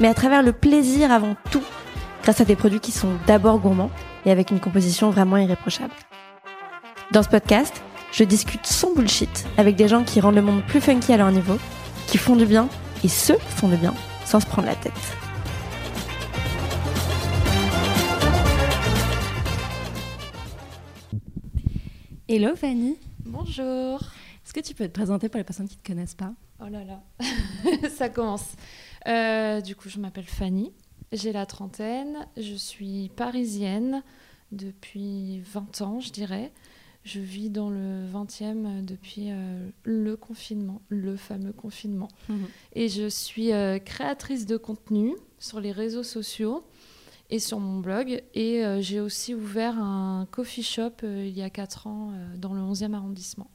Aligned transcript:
mais 0.00 0.08
à 0.08 0.14
travers 0.14 0.42
le 0.42 0.52
plaisir 0.52 1.12
avant 1.12 1.36
tout, 1.50 1.62
grâce 2.22 2.40
à 2.40 2.44
des 2.44 2.56
produits 2.56 2.80
qui 2.80 2.92
sont 2.92 3.12
d'abord 3.26 3.58
gourmands 3.58 3.90
et 4.26 4.30
avec 4.30 4.50
une 4.50 4.60
composition 4.60 5.10
vraiment 5.10 5.36
irréprochable. 5.36 5.92
Dans 7.12 7.22
ce 7.22 7.28
podcast, 7.28 7.82
je 8.12 8.24
discute 8.24 8.66
sans 8.66 8.94
bullshit 8.94 9.46
avec 9.56 9.76
des 9.76 9.88
gens 9.88 10.04
qui 10.04 10.20
rendent 10.20 10.34
le 10.36 10.42
monde 10.42 10.62
plus 10.66 10.80
funky 10.80 11.12
à 11.12 11.16
leur 11.16 11.30
niveau, 11.30 11.58
qui 12.06 12.18
font 12.18 12.36
du 12.36 12.46
bien 12.46 12.68
et 13.02 13.08
se 13.08 13.34
font 13.34 13.68
du 13.68 13.76
bien 13.76 13.94
sans 14.24 14.40
se 14.40 14.46
prendre 14.46 14.68
la 14.68 14.74
tête. 14.74 14.92
Hello 22.26 22.56
Fanny. 22.56 22.96
Bonjour. 23.24 24.00
Est-ce 24.44 24.54
que 24.54 24.60
tu 24.60 24.74
peux 24.74 24.86
te 24.86 24.92
présenter 24.92 25.28
pour 25.28 25.38
les 25.38 25.44
personnes 25.44 25.68
qui 25.68 25.76
ne 25.76 25.82
te 25.82 25.86
connaissent 25.86 26.14
pas? 26.14 26.32
Oh 26.60 26.68
là 26.70 26.84
là, 26.84 27.02
ça 27.96 28.08
commence. 28.08 28.54
Euh, 29.06 29.60
du 29.60 29.76
coup, 29.76 29.88
je 29.88 29.98
m'appelle 29.98 30.26
Fanny, 30.26 30.72
j'ai 31.12 31.32
la 31.32 31.46
trentaine, 31.46 32.26
je 32.36 32.54
suis 32.54 33.10
parisienne 33.16 34.02
depuis 34.52 35.40
20 35.40 35.82
ans, 35.82 36.00
je 36.00 36.10
dirais. 36.10 36.52
Je 37.04 37.20
vis 37.20 37.50
dans 37.50 37.68
le 37.68 38.06
20e 38.06 38.82
depuis 38.82 39.30
euh, 39.30 39.68
le 39.82 40.16
confinement, 40.16 40.80
le 40.88 41.16
fameux 41.16 41.52
confinement. 41.52 42.08
Mhm. 42.30 42.46
Et 42.72 42.88
je 42.88 43.08
suis 43.08 43.52
euh, 43.52 43.78
créatrice 43.78 44.46
de 44.46 44.56
contenu 44.56 45.14
sur 45.38 45.60
les 45.60 45.70
réseaux 45.70 46.02
sociaux 46.02 46.64
et 47.28 47.38
sur 47.38 47.60
mon 47.60 47.80
blog. 47.80 48.22
Et 48.32 48.64
euh, 48.64 48.80
j'ai 48.80 49.00
aussi 49.00 49.34
ouvert 49.34 49.78
un 49.78 50.26
coffee 50.30 50.62
shop 50.62 51.02
il 51.02 51.36
y 51.36 51.42
a 51.42 51.50
4 51.50 51.86
ans 51.86 52.12
dans 52.38 52.54
le 52.54 52.62
11e 52.62 52.94
arrondissement. 52.94 53.50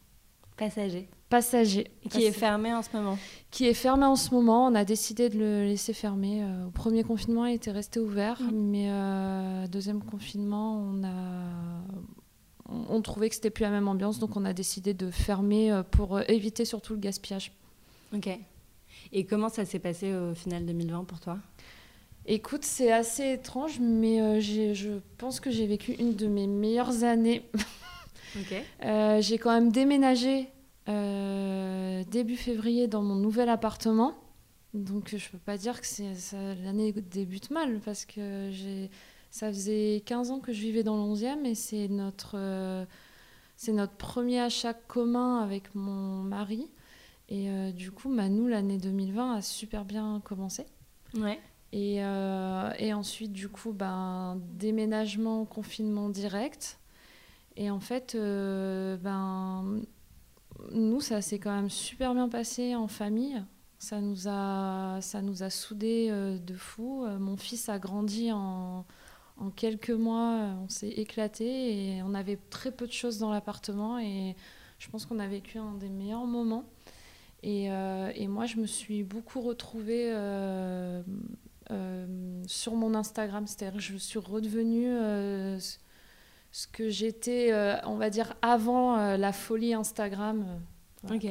Passager. 0.56 1.10
Passager. 1.30 1.92
Qui 2.10 2.26
est 2.26 2.32
fermé 2.32 2.74
en 2.74 2.82
ce 2.82 2.90
moment. 2.94 3.18
Qui 3.52 3.68
est 3.68 3.74
fermé 3.74 4.06
en 4.06 4.16
ce 4.16 4.34
moment. 4.34 4.68
On 4.68 4.76
a 4.76 4.84
décidé 4.84 5.30
de 5.30 5.38
le 5.38 5.64
laisser 5.66 5.94
fermer. 5.94 6.44
au 6.66 6.72
premier 6.72 7.04
confinement, 7.04 7.46
il 7.46 7.56
était 7.56 7.72
resté 7.72 8.00
ouvert. 8.00 8.42
Mhm. 8.42 8.52
Mais 8.52 9.68
deuxième 9.68 10.04
confinement, 10.04 10.78
on 10.78 11.04
a 11.04 11.10
on, 12.90 13.02
trouvait 13.02 13.30
que 13.30 13.36
c'était 13.36 13.50
plus 13.50 13.64
la 13.64 13.70
même 13.70 13.88
ambiance, 13.88 14.20
donc 14.20 14.36
on 14.36 14.46
a 14.46 14.54
décidé 14.54 14.94
de 14.94 15.10
fermer 15.12 15.72
euh, 15.72 15.84
pour 15.84 16.18
euh, 16.18 16.24
éviter 16.28 16.66
surtout 16.66 16.94
le 16.94 17.00
gaspillage. 17.00 17.52
Ok. 18.14 18.30
Et 19.12 19.26
comment 19.26 19.50
ça 19.50 19.66
s'est 19.66 19.80
passé 19.80 20.14
au 20.14 20.36
final 20.36 20.66
2020 20.66 21.04
pour 21.06 21.20
toi? 21.20 21.38
Écoute, 22.26 22.64
c'est 22.64 22.92
assez 22.92 23.34
étrange, 23.34 23.80
mais 23.80 24.22
euh, 24.22 24.40
je 24.40 25.00
pense 25.18 25.40
que 25.40 25.50
j'ai 25.50 25.66
vécu 25.66 25.94
une 25.94 26.16
de 26.16 26.28
mes 26.28 26.48
meilleures 26.48 27.04
années. 27.04 27.44
Ok. 28.36 28.54
j'ai 29.22 29.38
quand 29.38 29.52
même 29.52 29.72
déménagé 29.72 30.50
début 30.88 32.36
février 32.36 32.88
dans 32.88 33.02
mon 33.02 33.16
nouvel 33.16 33.50
appartement. 33.50 34.16
Donc 34.74 35.16
je 35.16 35.30
peux 35.30 35.38
pas 35.38 35.58
dire 35.58 35.82
que 35.82 36.64
l'année 36.64 36.92
débute 36.94 37.52
mal 37.52 37.80
parce 37.80 38.06
que 38.06 38.50
j'ai 38.52 38.90
ça 39.30 39.48
faisait 39.50 40.02
15 40.06 40.32
ans 40.32 40.40
que 40.40 40.54
je 40.54 40.62
vivais 40.62 40.84
dans 40.84 40.96
le 40.96 41.14
11e 41.14 41.46
et 41.46 41.56
c'est 41.56 41.88
notre, 41.88 42.32
euh, 42.36 42.86
c'est 43.56 43.72
notre 43.72 43.94
premier 43.94 44.40
achat 44.40 44.74
commun 44.74 45.42
avec 45.42 45.76
mon 45.76 46.24
mari. 46.24 46.70
Et 47.30 47.50
euh, 47.50 47.72
du 47.72 47.92
coup, 47.92 48.14
bah, 48.14 48.28
nous, 48.28 48.48
l'année 48.48 48.78
2020 48.78 49.36
a 49.36 49.42
super 49.42 49.86
bien 49.86 50.20
commencé. 50.24 50.66
Ouais. 51.16 51.40
Et, 51.72 52.04
euh, 52.04 52.72
et 52.80 52.94
ensuite, 52.94 53.32
du 53.32 53.50
coup, 53.50 53.72
ben, 53.72 54.42
déménagement, 54.54 55.46
confinement 55.46 56.10
direct. 56.10 56.80
Et 57.56 57.70
en 57.70 57.80
fait, 57.80 58.16
ben, 58.16 59.82
nous, 60.72 61.02
ça 61.02 61.22
s'est 61.22 61.40
quand 61.40 61.56
même 61.56 61.70
super 61.70 62.14
bien 62.14 62.30
passé 62.30 62.76
en 62.76 62.88
famille. 62.88 63.44
Ça 63.78 64.02
nous 64.02 64.28
a, 64.28 65.00
ça 65.02 65.22
nous 65.22 65.44
a 65.44 65.50
soudés 65.50 66.10
de 66.12 66.54
fou. 66.56 67.06
Mon 67.20 67.38
fils 67.38 67.70
a 67.70 67.80
grandi 67.80 68.32
en, 68.32 68.86
en 69.40 69.50
quelques 69.52 69.90
mois, 69.90 70.34
euh, 70.34 70.54
on 70.66 70.70
s'est 70.70 70.90
éclaté 70.90 71.96
et 71.96 72.04
on 72.04 72.14
avait 72.14 72.38
très 72.50 72.72
peu 72.72 72.86
de 72.86 72.92
choses 72.92 73.20
dans 73.20 73.32
l'appartement 73.32 73.98
et 73.98 74.36
je 74.80 74.90
pense 74.90 75.06
qu'on 75.06 75.20
a 75.20 75.28
vécu 75.28 75.58
un 75.58 75.74
des 75.76 75.90
meilleurs 75.90 76.26
moments. 76.26 76.66
Et, 77.42 77.72
euh, 77.72 78.12
moi, 78.28 78.46
je 78.46 78.58
me 78.58 78.66
suis 78.66 79.04
beaucoup 79.04 79.40
retrouvée 79.40 80.12
euh, 80.12 81.02
sur 82.48 82.76
mon 82.76 82.94
Instagram, 82.96 83.48
c'est-à-dire 83.48 83.80
je 83.80 83.96
suis 83.96 84.20
redevenue 84.20 84.90
ce 86.52 86.68
que 86.68 86.90
j'étais, 86.90 87.54
on 87.86 87.96
va 87.96 88.10
dire, 88.10 88.34
avant 88.42 89.16
la 89.18 89.34
folie 89.34 89.74
Instagram. 89.74 90.46
ok. 91.10 91.26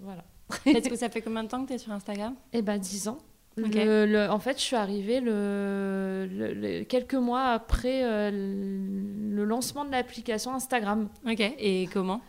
voilà. 0.00 0.24
Est-ce 0.64 0.88
que 0.88 0.96
ça 0.96 1.08
fait 1.08 1.22
combien 1.22 1.44
de 1.44 1.48
temps 1.48 1.62
que 1.62 1.68
tu 1.68 1.74
es 1.74 1.78
sur 1.78 1.92
Instagram? 1.92 2.34
Eh 2.52 2.62
bien, 2.62 2.78
10 2.78 3.08
ans 3.08 3.18
en 3.58 4.38
fait, 4.38 4.58
je 4.58 4.62
suis 4.62 4.76
arrivée 4.76 5.20
le, 5.20 6.84
quelques 6.88 7.14
mois 7.14 7.46
après 7.46 8.02
euh, 8.04 8.30
le 8.30 9.44
lancement 9.44 9.84
de 9.84 9.90
l'application 9.90 10.52
Instagram. 10.54 11.08
Ok, 11.26 11.40
et 11.40 11.88
comment? 11.92 12.20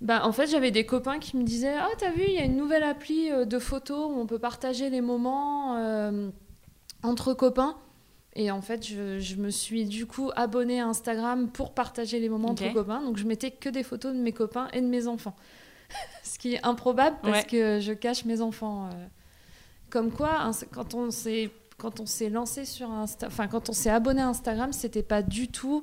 Bah, 0.00 0.22
en 0.24 0.32
fait, 0.32 0.46
j'avais 0.46 0.70
des 0.70 0.86
copains 0.86 1.18
qui 1.18 1.36
me 1.36 1.42
disaient 1.42 1.74
Ah, 1.74 1.88
oh, 1.90 1.94
t'as 1.98 2.10
vu, 2.10 2.22
il 2.26 2.34
y 2.34 2.38
a 2.38 2.44
une 2.44 2.56
nouvelle 2.56 2.84
appli 2.84 3.30
euh, 3.30 3.44
de 3.44 3.58
photos 3.58 4.10
où 4.10 4.18
on 4.18 4.26
peut 4.26 4.38
partager 4.38 4.90
les 4.90 5.00
moments 5.00 5.76
euh, 5.76 6.30
entre 7.02 7.34
copains. 7.34 7.76
Et 8.36 8.50
en 8.50 8.62
fait, 8.62 8.86
je, 8.86 9.34
me 9.36 9.50
suis 9.50 9.84
du 9.86 10.06
coup 10.06 10.30
abonnée 10.36 10.80
à 10.80 10.86
Instagram 10.86 11.48
pour 11.50 11.74
partager 11.74 12.20
les 12.20 12.28
moments 12.28 12.50
entre 12.50 12.72
copains. 12.72 13.02
Donc, 13.02 13.16
je 13.16 13.24
mettais 13.24 13.50
que 13.50 13.68
des 13.68 13.82
photos 13.82 14.14
de 14.14 14.20
mes 14.20 14.32
copains 14.32 14.68
et 14.72 14.80
de 14.80 14.86
mes 14.86 15.08
enfants. 15.08 15.34
Ce 16.22 16.38
qui 16.38 16.54
est 16.54 16.64
improbable 16.64 17.16
parce 17.22 17.44
que 17.44 17.80
je 17.80 17.92
cache 17.92 18.24
mes 18.24 18.40
enfants. 18.40 18.88
Comme 19.88 20.12
quoi, 20.12 20.50
quand 20.70 20.94
on 20.94 21.10
s'est 21.10 21.50
quand 21.80 21.98
on 21.98 22.06
s'est 22.06 22.28
lancé 22.28 22.64
sur 22.64 22.90
Insta, 22.90 23.26
enfin 23.26 23.48
quand 23.48 23.70
on 23.70 23.72
s'est 23.72 23.90
abonné 23.90 24.20
à 24.20 24.28
Instagram, 24.28 24.72
c'était 24.72 25.02
pas 25.02 25.22
du 25.22 25.48
tout 25.48 25.82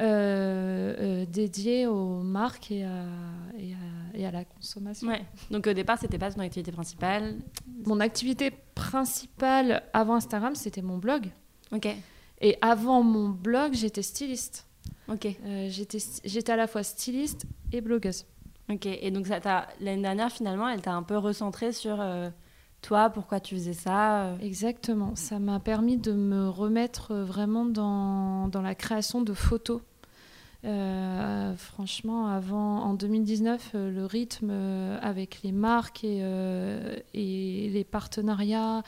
euh, 0.00 0.94
euh, 0.98 1.26
dédié 1.26 1.86
aux 1.86 2.20
marques 2.20 2.70
et 2.70 2.84
à, 2.84 3.04
et 4.14 4.26
à, 4.26 4.30
la 4.30 4.44
consommation. 4.44 5.08
Ouais. 5.08 5.24
Donc 5.50 5.66
au 5.66 5.72
départ, 5.72 5.98
c'était 5.98 6.18
pas 6.18 6.30
ton 6.30 6.40
activité 6.40 6.72
principale? 6.72 7.36
Mon 7.84 8.00
activité 8.00 8.52
principale 8.74 9.82
avant 9.92 10.14
Instagram, 10.14 10.54
c'était 10.54 10.82
mon 10.82 10.98
blog. 10.98 11.30
Ok. 11.72 11.88
Et 12.40 12.56
avant 12.60 13.02
mon 13.02 13.28
blog, 13.28 13.74
j'étais 13.74 14.02
styliste. 14.02 14.66
Ok. 15.08 15.26
Euh, 15.26 15.70
j'étais 16.24 16.52
à 16.52 16.56
la 16.56 16.66
fois 16.66 16.82
styliste 16.82 17.46
et 17.72 17.80
blogueuse. 17.80 18.26
Ok. 18.70 18.86
Et 18.86 19.10
donc 19.10 19.26
ça 19.26 19.40
l'année 19.80 20.02
dernière, 20.02 20.30
finalement, 20.30 20.68
elle 20.68 20.82
t'a 20.82 20.92
un 20.92 21.02
peu 21.02 21.16
recentré 21.16 21.72
sur 21.72 22.00
toi, 22.82 23.10
pourquoi 23.10 23.38
tu 23.38 23.54
faisais 23.54 23.72
ça 23.72 24.24
euh? 24.24 24.38
Exactement. 24.42 25.14
Ça 25.14 25.38
m'a 25.38 25.60
permis 25.60 25.96
de 25.96 26.12
me 26.12 26.48
remettre 26.48 27.14
vraiment 27.14 27.64
dans, 27.64 28.48
dans 28.48 28.60
la 28.60 28.74
création 28.74 29.22
de 29.22 29.32
photos. 29.32 29.80
Euh, 30.64 31.54
franchement, 31.56 32.26
avant, 32.26 32.82
en 32.82 32.94
2019, 32.94 33.70
euh, 33.74 33.90
le 33.90 34.04
rythme 34.04 34.50
avec 35.00 35.42
les 35.42 35.52
marques 35.52 36.04
et, 36.04 36.22
et, 37.14 37.70
les 37.70 37.84
partenariats 37.84 38.82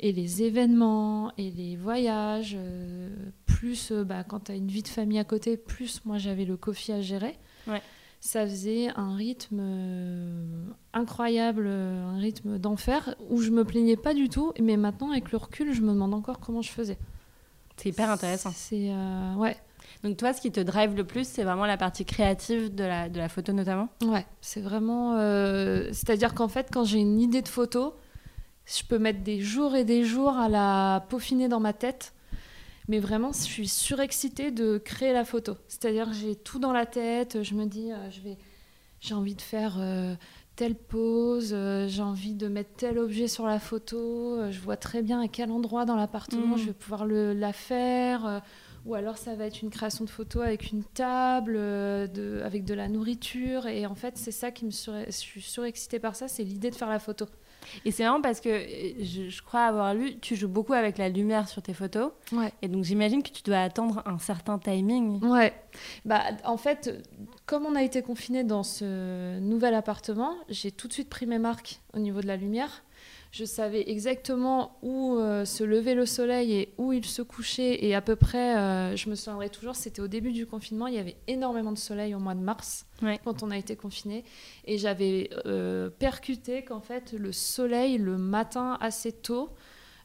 et 0.00 0.12
les 0.12 0.42
événements 0.42 1.32
et 1.36 1.50
les 1.50 1.76
voyages, 1.76 2.56
plus 3.46 3.92
bah, 3.92 4.24
quand 4.24 4.44
tu 4.44 4.52
as 4.52 4.54
une 4.54 4.68
vie 4.68 4.82
de 4.82 4.88
famille 4.88 5.18
à 5.18 5.24
côté, 5.24 5.56
plus 5.56 6.04
moi 6.04 6.18
j'avais 6.18 6.44
le 6.44 6.56
coffee 6.56 6.92
à 6.92 7.00
gérer. 7.00 7.36
Ouais 7.66 7.82
ça 8.20 8.46
faisait 8.46 8.88
un 8.96 9.14
rythme 9.14 9.60
euh, 9.60 10.64
incroyable, 10.92 11.64
euh, 11.66 12.04
un 12.04 12.18
rythme 12.18 12.58
d'enfer, 12.58 13.14
où 13.30 13.40
je 13.40 13.50
me 13.50 13.64
plaignais 13.64 13.96
pas 13.96 14.14
du 14.14 14.28
tout, 14.28 14.52
mais 14.60 14.76
maintenant, 14.76 15.10
avec 15.10 15.30
le 15.30 15.38
recul, 15.38 15.72
je 15.72 15.82
me 15.82 15.92
demande 15.92 16.14
encore 16.14 16.40
comment 16.40 16.62
je 16.62 16.70
faisais. 16.70 16.98
C'est 17.76 17.90
hyper 17.90 18.10
intéressant. 18.10 18.50
C'est 18.54 18.90
euh, 18.90 19.34
ouais. 19.34 19.56
Donc 20.02 20.16
toi, 20.16 20.32
ce 20.32 20.40
qui 20.40 20.50
te 20.50 20.60
drive 20.60 20.96
le 20.96 21.04
plus, 21.04 21.26
c'est 21.26 21.44
vraiment 21.44 21.64
la 21.64 21.76
partie 21.76 22.04
créative 22.04 22.74
de 22.74 22.84
la, 22.84 23.08
de 23.08 23.18
la 23.18 23.28
photo 23.28 23.52
notamment? 23.52 23.88
Ouais, 24.04 24.26
c'est 24.40 24.60
vraiment... 24.60 25.16
C'est-à-dire 25.92 26.34
qu'en 26.34 26.48
fait, 26.48 26.68
quand 26.72 26.84
j'ai 26.84 26.98
une 26.98 27.20
idée 27.20 27.40
de 27.40 27.48
photo, 27.48 27.94
je 28.68 28.82
peux 28.84 28.98
mettre 28.98 29.20
des 29.20 29.40
jours 29.40 29.74
et 29.74 29.84
des 29.84 30.04
jours 30.04 30.36
à 30.36 30.48
la 30.48 31.04
peaufiner 31.08 31.48
dans 31.48 31.60
ma 31.60 31.72
tête 31.72 32.12
mais 32.90 33.00
vraiment, 33.00 33.32
je 33.32 33.42
suis 33.42 33.68
surexcitée 33.68 34.50
de 34.50 34.78
créer 34.78 35.12
la 35.12 35.26
photo. 35.26 35.56
C'est-à-dire 35.68 36.06
que 36.08 36.14
j'ai 36.14 36.34
tout 36.34 36.58
dans 36.58 36.72
la 36.72 36.86
tête, 36.86 37.42
je 37.42 37.54
me 37.54 37.66
dis, 37.66 37.92
euh, 37.92 38.10
je 38.10 38.22
vais, 38.22 38.38
j'ai 39.00 39.12
envie 39.12 39.34
de 39.34 39.42
faire 39.42 39.76
euh, 39.78 40.14
telle 40.56 40.74
pose, 40.74 41.54
j'ai 41.86 42.00
envie 42.02 42.32
de 42.32 42.48
mettre 42.48 42.70
tel 42.78 42.98
objet 42.98 43.28
sur 43.28 43.44
la 43.46 43.58
photo, 43.58 44.50
je 44.50 44.58
vois 44.60 44.78
très 44.78 45.02
bien 45.02 45.20
à 45.20 45.28
quel 45.28 45.50
endroit 45.50 45.84
dans 45.84 45.96
l'appartement 45.96 46.56
Mm. 46.56 46.58
je 46.58 46.64
vais 46.64 46.72
pouvoir 46.72 47.04
le, 47.04 47.34
la 47.34 47.52
faire. 47.52 48.24
euh, 48.26 48.40
ou 48.86 48.94
alors 48.94 49.18
ça 49.18 49.34
va 49.34 49.44
être 49.44 49.60
une 49.60 49.68
création 49.70 50.04
de 50.06 50.10
photo 50.10 50.40
avec 50.40 50.72
une 50.72 50.82
table, 50.82 51.56
euh, 51.58 52.06
de, 52.06 52.40
avec 52.42 52.64
de 52.64 52.72
la 52.72 52.88
nourriture. 52.88 53.66
Et 53.66 53.84
en 53.84 53.94
fait, 53.94 54.16
c'est 54.16 54.30
ça 54.32 54.50
qui 54.50 54.64
me 54.64 54.70
sur... 54.70 54.94
je 55.06 55.10
suis 55.10 55.42
surexcitée 55.42 55.98
par 55.98 56.16
ça, 56.16 56.26
c'est 56.26 56.42
l'idée 56.44 56.70
de 56.70 56.74
faire 56.74 56.88
la 56.88 56.98
photo. 57.00 57.26
Et 57.84 57.90
c'est 57.90 58.04
marrant 58.04 58.20
parce 58.20 58.40
que 58.40 58.48
euh, 58.48 58.94
je, 59.00 59.28
je 59.28 59.42
crois 59.42 59.64
avoir 59.64 59.94
lu, 59.94 60.18
tu 60.20 60.36
joues 60.36 60.48
beaucoup 60.48 60.72
avec 60.72 60.98
la 60.98 61.08
lumière 61.08 61.48
sur 61.48 61.62
tes 61.62 61.74
photos. 61.74 62.12
Ouais. 62.32 62.52
Et 62.62 62.68
donc 62.68 62.84
j'imagine 62.84 63.22
que 63.22 63.30
tu 63.30 63.42
dois 63.42 63.58
attendre 63.58 64.02
un 64.06 64.18
certain 64.18 64.58
timing. 64.58 65.24
Ouais. 65.24 65.52
Bah, 66.04 66.22
en 66.44 66.56
fait, 66.56 67.04
comme 67.46 67.66
on 67.66 67.74
a 67.74 67.82
été 67.82 68.02
confinés 68.02 68.44
dans 68.44 68.62
ce 68.62 69.38
nouvel 69.40 69.74
appartement, 69.74 70.34
j'ai 70.48 70.70
tout 70.70 70.88
de 70.88 70.92
suite 70.92 71.08
pris 71.08 71.26
mes 71.26 71.38
marques 71.38 71.80
au 71.94 71.98
niveau 71.98 72.20
de 72.20 72.26
la 72.26 72.36
lumière. 72.36 72.82
Je 73.30 73.44
savais 73.44 73.90
exactement 73.90 74.78
où 74.80 75.16
euh, 75.18 75.44
se 75.44 75.62
levait 75.62 75.94
le 75.94 76.06
soleil 76.06 76.52
et 76.54 76.74
où 76.78 76.92
il 76.94 77.04
se 77.04 77.20
couchait. 77.20 77.84
Et 77.84 77.94
à 77.94 78.00
peu 78.00 78.16
près, 78.16 78.56
euh, 78.56 78.96
je 78.96 79.10
me 79.10 79.14
souviendrai 79.14 79.50
toujours, 79.50 79.76
c'était 79.76 80.00
au 80.00 80.08
début 80.08 80.32
du 80.32 80.46
confinement. 80.46 80.86
Il 80.86 80.94
y 80.94 80.98
avait 80.98 81.16
énormément 81.26 81.72
de 81.72 81.78
soleil 81.78 82.14
au 82.14 82.18
mois 82.18 82.34
de 82.34 82.40
mars, 82.40 82.86
Ouais. 83.02 83.20
quand 83.24 83.42
on 83.42 83.50
a 83.50 83.58
été 83.58 83.76
confinés. 83.76 84.24
Et 84.64 84.78
j'avais 84.78 85.28
euh, 85.44 85.90
percuté 85.90 86.64
qu'en 86.64 86.80
fait, 86.80 87.12
le 87.12 87.32
soleil, 87.32 87.98
le 87.98 88.16
matin 88.16 88.78
assez 88.80 89.12
tôt, 89.12 89.50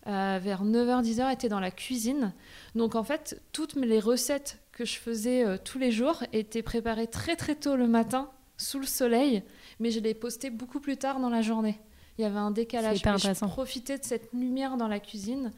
vers 0.05 0.65
9h-10h, 0.65 1.31
était 1.31 1.47
dans 1.47 1.61
la 1.61 1.71
cuisine. 1.71 2.33
Donc 2.75 2.95
en 2.95 3.05
fait, 3.05 3.41
toutes 3.53 3.75
les 3.75 4.01
recettes 4.01 4.59
que 4.73 4.83
je 4.83 4.97
faisais 4.99 5.57
tous 5.59 5.79
les 5.79 5.91
jours 5.93 6.23
étaient 6.33 6.61
préparées 6.61 7.07
très 7.07 7.37
très 7.37 7.55
tôt 7.55 7.77
le 7.77 7.87
matin, 7.87 8.29
sous 8.57 8.79
le 8.79 8.85
soleil, 8.85 9.43
mais 9.79 9.91
je 9.91 10.01
les 10.01 10.13
postais 10.13 10.49
beaucoup 10.49 10.81
plus 10.81 10.97
tard 10.97 11.21
dans 11.21 11.29
la 11.29 11.41
journée. 11.41 11.79
Il 12.17 12.21
y 12.21 12.25
avait 12.25 12.37
un 12.37 12.51
décalage. 12.51 12.99
Je 12.99 13.45
profitais 13.45 13.97
de 13.97 14.03
cette 14.03 14.31
lumière 14.33 14.77
dans 14.77 14.87
la 14.87 14.99
cuisine 14.99 15.51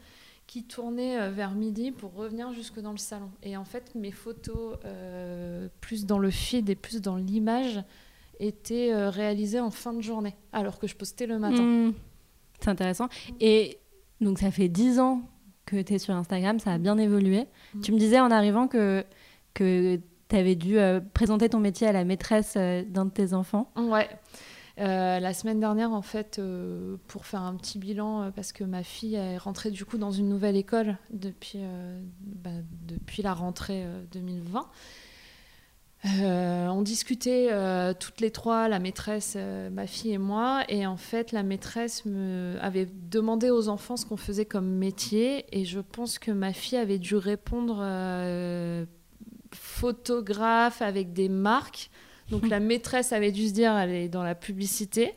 qui 0.46 0.62
tournait 0.62 1.18
euh, 1.20 1.30
vers 1.30 1.52
midi 1.52 1.90
pour 1.90 2.14
revenir 2.14 2.52
jusque 2.52 2.78
dans 2.80 2.92
le 2.92 2.98
salon. 2.98 3.30
Et 3.42 3.56
en 3.56 3.64
fait, 3.64 3.94
mes 3.96 4.12
photos, 4.12 4.78
euh, 4.84 5.68
plus 5.80 6.06
dans 6.06 6.20
le 6.20 6.30
feed 6.30 6.70
et 6.70 6.76
plus 6.76 7.00
dans 7.00 7.16
l'image, 7.16 7.82
étaient 8.38 8.92
euh, 8.92 9.10
réalisées 9.10 9.60
en 9.60 9.70
fin 9.70 9.92
de 9.92 10.00
journée, 10.00 10.36
alors 10.52 10.78
que 10.78 10.86
je 10.86 10.94
postais 10.94 11.26
le 11.26 11.38
matin. 11.38 11.62
Mm. 11.62 11.94
C'est 12.60 12.68
intéressant. 12.68 13.08
Et 13.40 13.78
donc 14.20 14.38
ça 14.38 14.50
fait 14.50 14.68
10 14.68 15.00
ans 15.00 15.22
que 15.64 15.80
tu 15.82 15.94
es 15.94 15.98
sur 15.98 16.14
Instagram, 16.14 16.60
ça 16.60 16.72
a 16.72 16.78
bien 16.78 16.96
évolué. 16.98 17.46
Mm. 17.74 17.80
Tu 17.80 17.92
me 17.92 17.98
disais 17.98 18.20
en 18.20 18.30
arrivant 18.30 18.68
que, 18.68 19.04
que 19.54 20.00
tu 20.28 20.36
avais 20.36 20.54
dû 20.54 20.78
euh, 20.78 21.00
présenter 21.14 21.48
ton 21.48 21.60
métier 21.60 21.86
à 21.86 21.92
la 21.92 22.04
maîtresse 22.04 22.54
euh, 22.56 22.82
d'un 22.86 23.06
de 23.06 23.10
tes 23.10 23.34
enfants. 23.34 23.70
Ouais. 23.76 24.08
Euh, 24.78 25.20
la 25.20 25.32
semaine 25.32 25.58
dernière, 25.58 25.92
en 25.92 26.02
fait, 26.02 26.38
euh, 26.38 26.96
pour 27.06 27.24
faire 27.24 27.40
un 27.40 27.54
petit 27.56 27.78
bilan, 27.78 28.24
euh, 28.24 28.30
parce 28.30 28.52
que 28.52 28.62
ma 28.62 28.82
fille 28.82 29.14
est 29.14 29.38
rentrée 29.38 29.70
du 29.70 29.86
coup 29.86 29.96
dans 29.96 30.10
une 30.10 30.28
nouvelle 30.28 30.56
école 30.56 30.98
depuis, 31.10 31.60
bah, 32.20 32.50
depuis 32.86 33.22
la 33.22 33.32
rentrée 33.32 33.84
euh, 33.84 34.04
2020. 34.12 34.68
Euh, 36.20 36.68
on 36.68 36.82
discutait 36.82 37.48
toutes 37.98 38.20
les 38.20 38.30
trois, 38.30 38.68
la 38.68 38.78
maîtresse, 38.78 39.36
ma 39.72 39.86
fille 39.88 40.12
et 40.12 40.18
moi, 40.18 40.62
et 40.68 40.86
en 40.86 40.98
fait 40.98 41.32
la 41.32 41.42
maîtresse 41.42 42.04
me 42.04 42.56
avait 42.60 42.86
demandé 43.10 43.50
aux 43.50 43.68
enfants 43.68 43.96
ce 43.96 44.06
qu'on 44.06 44.18
faisait 44.18 44.44
comme 44.44 44.68
métier, 44.68 45.46
et 45.50 45.64
je 45.64 45.80
pense 45.80 46.20
que 46.20 46.30
ma 46.30 46.52
fille 46.52 46.78
avait 46.78 46.98
dû 46.98 47.16
répondre 47.16 47.82
photographe 49.52 50.80
avec 50.80 51.12
des 51.12 51.28
marques. 51.28 51.90
Donc 52.30 52.48
la 52.48 52.60
maîtresse 52.60 53.12
avait 53.12 53.32
dû 53.32 53.48
se 53.48 53.52
dire 53.52 53.76
elle 53.76 53.90
est 53.92 54.08
dans 54.08 54.22
la 54.24 54.34
publicité. 54.34 55.12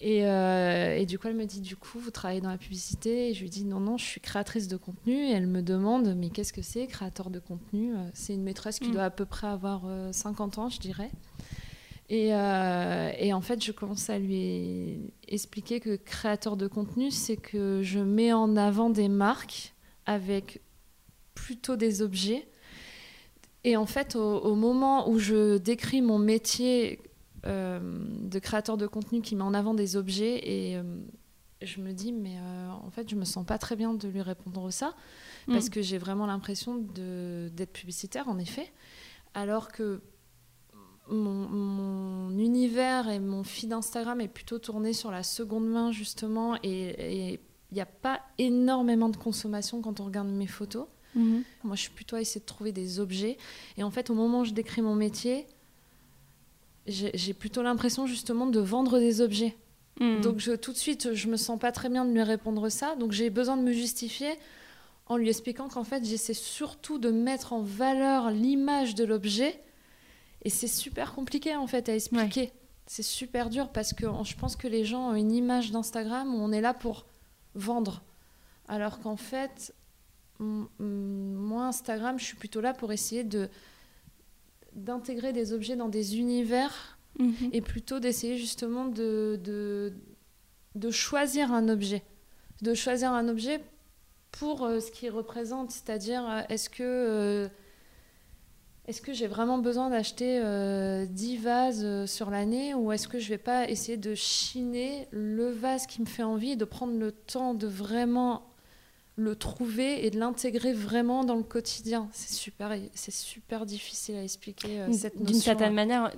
Et, 0.00 0.24
euh, 0.26 0.96
et 0.96 1.06
du 1.06 1.18
coup, 1.18 1.26
elle 1.26 1.34
me 1.34 1.44
dit, 1.44 1.60
du 1.60 1.74
coup, 1.74 1.98
vous 1.98 2.12
travaillez 2.12 2.40
dans 2.40 2.50
la 2.50 2.56
publicité 2.58 3.30
Et 3.30 3.34
je 3.34 3.40
lui 3.42 3.50
dis, 3.50 3.64
non, 3.64 3.80
non, 3.80 3.96
je 3.98 4.04
suis 4.04 4.20
créatrice 4.20 4.68
de 4.68 4.76
contenu. 4.76 5.12
Et 5.16 5.32
elle 5.32 5.48
me 5.48 5.60
demande, 5.60 6.14
mais 6.16 6.30
qu'est-ce 6.30 6.52
que 6.52 6.62
c'est, 6.62 6.86
créateur 6.86 7.30
de 7.30 7.40
contenu? 7.40 7.94
Euh, 7.94 7.98
C'est 8.14 8.34
une 8.34 8.44
maîtresse 8.44 8.78
qui 8.78 8.90
Mm. 8.90 8.92
doit 8.92 9.02
à 9.04 9.10
peu 9.10 9.24
près 9.24 9.48
avoir 9.48 9.82
euh, 9.86 10.12
50 10.12 10.58
ans, 10.58 10.68
je 10.68 10.78
dirais. 10.78 11.10
Et, 12.10 12.32
euh, 12.32 13.10
et 13.18 13.32
en 13.32 13.40
fait, 13.40 13.62
je 13.62 13.72
commence 13.72 14.08
à 14.08 14.20
lui 14.20 15.00
expliquer 15.26 15.80
que 15.80 15.96
créateur 15.96 16.56
de 16.56 16.68
contenu, 16.68 17.10
c'est 17.10 17.36
que 17.36 17.80
je 17.82 17.98
mets 17.98 18.32
en 18.32 18.56
avant 18.56 18.90
des 18.90 19.08
marques 19.08 19.74
avec 20.06 20.60
plutôt 21.34 21.74
des 21.76 22.02
objets. 22.02 22.46
Et 23.64 23.76
en 23.76 23.86
fait, 23.86 24.16
au, 24.16 24.38
au 24.38 24.54
moment 24.54 25.08
où 25.10 25.18
je 25.18 25.58
décris 25.58 26.00
mon 26.00 26.18
métier 26.18 27.00
euh, 27.46 27.80
de 28.22 28.38
créateur 28.38 28.76
de 28.76 28.86
contenu 28.86 29.20
qui 29.20 29.36
met 29.36 29.42
en 29.42 29.54
avant 29.54 29.74
des 29.74 29.96
objets, 29.96 30.40
et 30.42 30.76
euh, 30.76 30.82
je 31.62 31.80
me 31.80 31.92
dis, 31.92 32.12
mais 32.12 32.36
euh, 32.38 32.70
en 32.70 32.90
fait, 32.90 33.08
je 33.08 33.16
me 33.16 33.24
sens 33.24 33.44
pas 33.44 33.58
très 33.58 33.76
bien 33.76 33.94
de 33.94 34.08
lui 34.08 34.22
répondre 34.22 34.70
ça, 34.72 34.94
parce 35.46 35.66
Mm. 35.66 35.70
que 35.70 35.82
j'ai 35.82 35.98
vraiment 35.98 36.26
l'impression 36.26 36.76
d'être 36.76 37.72
publicitaire, 37.72 38.28
en 38.28 38.38
effet, 38.38 38.72
alors 39.34 39.68
que 39.68 40.00
mon, 41.10 41.48
mon 41.48 42.38
univers 42.38 43.08
et 43.08 43.18
mon 43.18 43.42
feed 43.44 43.72
Instagram 43.72 44.20
est 44.20 44.28
plutôt 44.28 44.58
tourné 44.58 44.92
sur 44.92 45.10
la 45.10 45.22
seconde 45.22 45.66
main, 45.68 45.90
justement, 45.90 46.56
et 46.62 47.40
il 47.70 47.74
n'y 47.74 47.80
a 47.80 47.86
pas 47.86 48.20
énormément 48.38 49.08
de 49.08 49.16
consommation 49.16 49.80
quand 49.82 50.00
on 50.00 50.04
regarde 50.04 50.28
mes 50.28 50.46
photos. 50.46 50.86
Mhm. 51.18 51.42
Moi, 51.64 51.76
je 51.76 51.82
suis 51.82 51.90
plutôt 51.90 52.16
à 52.16 52.20
essayer 52.20 52.40
de 52.40 52.46
trouver 52.46 52.72
des 52.72 53.00
objets. 53.00 53.36
Et 53.76 53.82
en 53.82 53.90
fait, 53.90 54.08
au 54.08 54.14
moment 54.14 54.40
où 54.40 54.44
je 54.44 54.52
décris 54.52 54.80
mon 54.82 54.94
métier, 54.94 55.46
j'ai 56.86 57.34
plutôt 57.34 57.62
l'impression 57.62 58.06
justement 58.06 58.46
de 58.46 58.60
vendre 58.60 58.98
des 58.98 59.20
objets. 59.20 59.54
Mm. 60.00 60.20
Donc 60.20 60.38
je, 60.38 60.52
tout 60.52 60.72
de 60.72 60.78
suite, 60.78 61.12
je 61.12 61.28
me 61.28 61.36
sens 61.36 61.58
pas 61.58 61.72
très 61.72 61.88
bien 61.88 62.04
de 62.04 62.12
lui 62.12 62.22
répondre 62.22 62.68
ça. 62.68 62.96
Donc 62.96 63.12
j'ai 63.12 63.30
besoin 63.30 63.56
de 63.56 63.62
me 63.62 63.72
justifier 63.72 64.30
en 65.06 65.16
lui 65.16 65.28
expliquant 65.28 65.68
qu'en 65.68 65.84
fait, 65.84 66.04
j'essaie 66.04 66.34
surtout 66.34 66.98
de 66.98 67.10
mettre 67.10 67.52
en 67.52 67.62
valeur 67.62 68.30
l'image 68.30 68.94
de 68.94 69.04
l'objet. 69.04 69.60
Et 70.42 70.50
c'est 70.50 70.68
super 70.68 71.14
compliqué 71.14 71.56
en 71.56 71.66
fait 71.66 71.88
à 71.88 71.94
expliquer. 71.94 72.52
C'est 72.86 73.02
super 73.02 73.50
dur 73.50 73.68
parce 73.68 73.92
que 73.92 74.06
je 74.24 74.34
pense 74.36 74.56
que 74.56 74.68
les 74.68 74.84
gens 74.84 75.10
ont 75.10 75.14
une 75.14 75.32
image 75.32 75.72
d'Instagram 75.72 76.34
où 76.34 76.38
on 76.38 76.52
est 76.52 76.60
là 76.60 76.72
pour 76.72 77.06
vendre. 77.54 78.02
Alors 78.66 79.00
qu'en 79.00 79.16
fait, 79.16 79.74
moi, 80.38 81.66
Instagram, 81.66 82.18
je 82.18 82.24
suis 82.24 82.36
plutôt 82.36 82.60
là 82.60 82.74
pour 82.74 82.92
essayer 82.92 83.24
de 83.24 83.48
d'intégrer 84.74 85.32
des 85.32 85.52
objets 85.52 85.76
dans 85.76 85.88
des 85.88 86.18
univers 86.18 86.98
Mhm. 87.18 87.50
et 87.52 87.60
plutôt 87.60 87.98
d'essayer 87.98 88.36
justement 88.38 88.84
de, 88.84 89.40
de, 89.42 89.92
de 90.76 90.90
choisir 90.90 91.52
un 91.52 91.68
objet. 91.68 92.04
De 92.62 92.74
choisir 92.74 93.12
un 93.12 93.26
objet 93.28 93.60
pour 94.30 94.64
euh, 94.64 94.78
ce 94.78 94.92
qu'il 94.92 95.10
représente, 95.10 95.72
c'est-à-dire 95.72 96.28
euh, 96.28 96.40
est-ce 96.48 96.70
que, 96.70 96.82
euh, 96.84 97.48
est-ce 98.86 99.02
que 99.02 99.12
j'ai 99.12 99.26
vraiment 99.26 99.58
besoin 99.58 99.90
d'acheter 99.90 100.38
euh, 100.44 101.06
10 101.06 101.36
vases 101.38 102.04
sur 102.06 102.30
l'année 102.30 102.74
ou 102.74 102.92
est-ce 102.92 103.08
que 103.08 103.18
je 103.18 103.28
vais 103.30 103.38
pas 103.38 103.68
essayer 103.68 103.96
de 103.96 104.14
chiner 104.14 105.08
le 105.10 105.50
vase 105.50 105.86
qui 105.88 106.00
me 106.00 106.06
fait 106.06 106.22
envie 106.22 106.50
et 106.52 106.56
de 106.56 106.64
prendre 106.64 106.96
le 106.98 107.10
temps 107.10 107.54
de 107.54 107.66
vraiment 107.66 108.44
le 109.18 109.34
trouver 109.34 110.06
et 110.06 110.10
de 110.10 110.18
l'intégrer 110.18 110.72
vraiment 110.72 111.24
dans 111.24 111.34
le 111.34 111.42
quotidien. 111.42 112.08
C'est 112.12 112.32
super, 112.32 112.72
c'est 112.94 113.12
super 113.12 113.66
difficile 113.66 114.14
à 114.14 114.22
expliquer 114.22 114.80
euh, 114.80 114.92
cette 114.92 115.14
notion. 115.14 115.32
D'une 115.32 115.40
certaine 115.40 115.74
manière, 115.74 116.12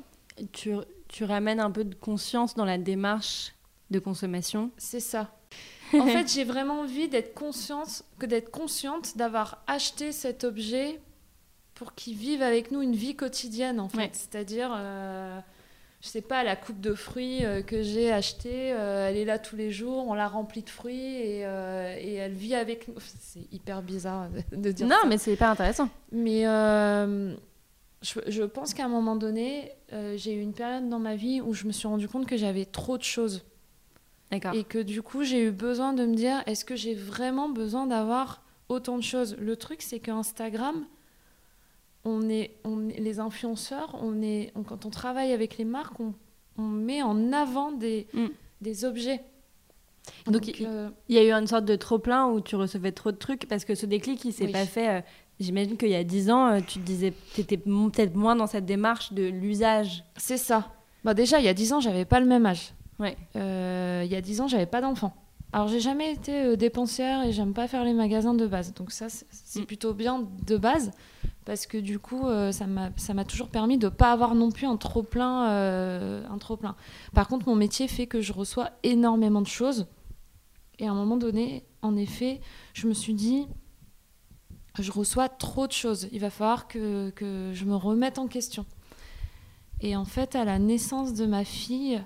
tu, 0.53 0.75
tu 1.09 1.25
ramènes 1.25 1.61
un 1.61 1.71
peu 1.71 1.85
de 1.85 1.95
conscience 1.95 2.55
dans 2.55 2.67
la 2.67 2.77
démarche 2.77 3.55
de 3.91 3.99
consommation. 3.99 4.71
C'est 4.77 5.01
ça. 5.01 5.35
En 5.93 6.07
fait, 6.07 6.33
j'ai 6.33 6.45
vraiment 6.45 6.83
envie 6.83 7.09
d'être 7.09 7.35
consciente, 7.35 8.05
que 8.21 8.27
d'être 8.27 8.53
consciente 8.53 9.17
d'avoir 9.17 9.65
acheté 9.67 10.13
cet 10.13 10.45
objet 10.45 11.01
pour 11.75 11.97
qu'il 11.97 12.15
vive 12.15 12.43
avec 12.43 12.71
nous 12.71 12.81
une 12.81 12.95
vie 12.95 13.17
quotidienne, 13.17 13.81
en 13.81 13.89
fait. 13.89 13.97
Ouais. 13.97 14.11
C'est-à-dire, 14.13 14.71
euh, 14.73 15.41
je 16.01 16.09
sais 16.09 16.23
pas, 16.23 16.43
la 16.45 16.57
coupe 16.57 16.81
de 16.81 16.95
fruits 16.95 17.45
euh, 17.45 17.61
que 17.63 17.83
j'ai 17.83 18.11
achetée, 18.11 18.73
euh, 18.73 19.09
elle 19.11 19.17
est 19.19 19.25
là 19.27 19.39
tous 19.39 19.57
les 19.57 19.71
jours, 19.71 20.07
on 20.09 20.15
la 20.15 20.29
remplit 20.29 20.63
de 20.63 20.71
fruits 20.71 20.97
et, 21.17 21.45
euh, 21.45 21.95
et 21.99 22.15
elle 22.15 22.33
vit 22.33 22.55
avec 22.55 22.89
nous. 22.89 22.95
C'est 23.21 23.53
hyper 23.53 23.83
bizarre 23.83 24.29
de- 24.53 24.73
dire 24.73 24.87
Non, 24.87 24.97
ça. 25.03 25.09
mais 25.09 25.19
c'est 25.19 25.33
hyper 25.35 25.51
intéressant. 25.51 25.89
Mais 26.11 26.47
euh, 26.47 27.35
je, 28.03 28.19
je 28.29 28.43
pense 28.45 28.73
qu'à 28.73 28.87
un 28.87 28.89
moment 28.89 29.15
donné, 29.17 29.73
euh, 29.93 30.15
j'ai 30.17 30.33
eu 30.33 30.41
une 30.41 30.55
période 30.55 30.89
dans 30.89 30.99
ma 30.99 31.17
vie 31.17 31.41
où 31.43 31.53
je 31.53 31.67
me 31.67 31.73
suis 31.73 31.87
rendu 31.87 32.09
compte 32.09 32.27
que 32.27 32.37
j'avais 32.39 32.65
trop 32.65 32.97
de 32.97 33.03
choses. 33.03 33.45
D'accord. 34.31 34.55
Et 34.55 34.65
que 34.65 34.79
du 34.79 35.03
coup, 35.03 35.25
j'ai 35.25 35.45
eu 35.45 35.51
besoin 35.51 35.93
de 35.93 36.07
me 36.07 36.15
dire, 36.15 36.43
est-ce 36.47 36.65
que 36.65 36.77
j'ai 36.77 36.95
vraiment 36.95 37.49
besoin 37.49 37.87
d'avoir 37.87 38.43
autant 38.69 38.97
de 38.97 39.03
choses? 39.03 39.37
Le 39.39 39.57
truc, 39.57 39.83
c'est 39.83 39.99
qu'Instagram, 39.99 40.87
on 42.05 42.29
est, 42.29 42.53
on 42.65 42.77
les 42.77 43.21
influenceurs, 43.21 43.97
on 44.03 44.23
est, 44.23 44.53
on- 44.55 44.63
quand 44.63 44.87
on 44.87 44.91
travaille 44.91 45.33
avec 45.33 45.59
les 45.59 45.65
marques, 45.65 46.01
on, 46.01 46.15
on 46.59 46.63
met 46.63 47.03
en 47.03 47.33
avant 47.33 47.73
des, 47.73 48.07
Mm. 48.15 48.27
des 48.61 48.85
objets. 48.85 49.21
Donc, 50.27 50.49
il- 50.49 50.67
euh, 50.67 50.89
Il 51.09 51.15
y 51.15 51.19
a 51.19 51.25
eu 51.25 51.31
une 51.33 51.47
sorte 51.47 51.65
de 51.67 51.77
trop-plein 51.77 52.27
où 52.29 52.41
tu 52.41 52.57
recevais 52.57 52.93
trop 52.93 53.13
de 53.13 53.17
trucs 53.17 53.47
parce 53.47 53.65
que 53.65 53.75
ce 53.75 53.87
déclic, 53.87 54.25
il 54.25 54.33
s'est 54.33 54.47
Oui. 54.47 54.53
pas 54.53 54.67
fait. 54.67 54.89
euh, 54.89 55.01
J'imagine 55.39 55.79
qu'il 55.79 55.89
y 55.89 55.95
a 55.95 56.05
10 56.05 56.31
ans, 56.31 56.49
euh, 56.49 56.61
tu 56.61 56.81
te 56.81 56.85
disais, 56.85 57.15
tu 57.35 57.41
étais 57.41 57.57
peut-être 57.57 58.15
moins 58.15 58.37
dans 58.37 58.47
cette 58.47 58.67
démarche 58.67 59.15
de 59.15 59.23
l'usage. 59.27 60.05
c'est 60.19 60.37
ça. 60.37 60.71
Bah 61.03 61.15
déjà, 61.15 61.39
il 61.39 61.47
y 61.47 61.49
a 61.49 61.55
10 61.55 61.73
ans, 61.73 61.81
j'avais 61.81 62.05
pas 62.05 62.21
le 62.21 62.27
même 62.27 62.45
âge. 62.45 62.75
Ouais. 62.99 63.17
Il 63.35 64.11
y 64.13 64.17
a 64.17 64.21
10 64.21 64.43
ans, 64.43 64.49
j'avais 64.49 64.67
pas 64.67 64.83
d'enfant. 64.83 65.15
Alors, 65.53 65.67
j'ai 65.69 65.81
jamais 65.81 66.13
été 66.13 66.43
euh, 66.43 66.57
dépensière 66.57 67.25
et 67.25 67.33
j'aime 67.33 67.53
pas 67.55 67.67
faire 67.67 67.85
les 67.85 67.93
magasins 67.93 68.35
de 68.35 68.47
base. 68.47 68.73
Donc, 68.75 68.93
ça, 68.93 69.09
c'est- 69.09 69.61
Mm. 69.61 69.67
plutôt 69.67 69.95
bien 69.95 70.29
de 70.47 70.57
base 70.57 70.93
parce 71.45 71.67
que 71.67 71.77
du 71.79 71.99
coup, 71.99 72.27
euh, 72.29 72.53
ça 72.53 72.67
m'a 72.67 73.25
toujours 73.25 73.49
permis 73.49 73.77
de 73.79 73.89
pas 73.89 74.13
avoir 74.13 74.35
non 74.37 74.51
plus 74.51 74.67
un 74.67 74.77
trop-plein. 74.77 75.49
euh, 75.51 76.25
un 76.31 76.39
trop-plein. 76.39 76.77
Par 77.15 77.27
contre, 77.27 77.49
mon 77.49 77.57
métier 77.57 77.89
fait 77.89 78.07
que 78.07 78.21
je 78.21 78.33
reçois 78.33 78.71
énormément 78.85 79.41
de 79.43 79.49
choses. 79.49 79.87
Et 80.79 80.87
à 80.87 80.93
un 80.93 80.95
moment 80.95 81.17
donné, 81.17 81.65
en 81.83 81.97
effet, 81.97 82.41
je 82.73 82.87
me 82.87 82.95
suis 82.95 83.15
dit, 83.15 83.47
je 84.79 84.93
reçois 84.93 85.29
trop 85.29 85.67
de 85.67 85.73
choses. 85.73 86.09
Il 86.13 86.21
va 86.21 86.31
falloir 86.31 86.69
que, 86.69 87.11
que 87.11 87.51
je 87.53 87.65
me 87.65 87.75
remette 87.75 88.19
en 88.19 88.29
question. 88.29 88.65
Et 89.81 89.97
en 89.97 90.05
fait, 90.05 90.37
à 90.37 90.45
la 90.45 90.59
naissance 90.59 91.13
de 91.15 91.27
ma 91.27 91.45
fille, 91.45 92.01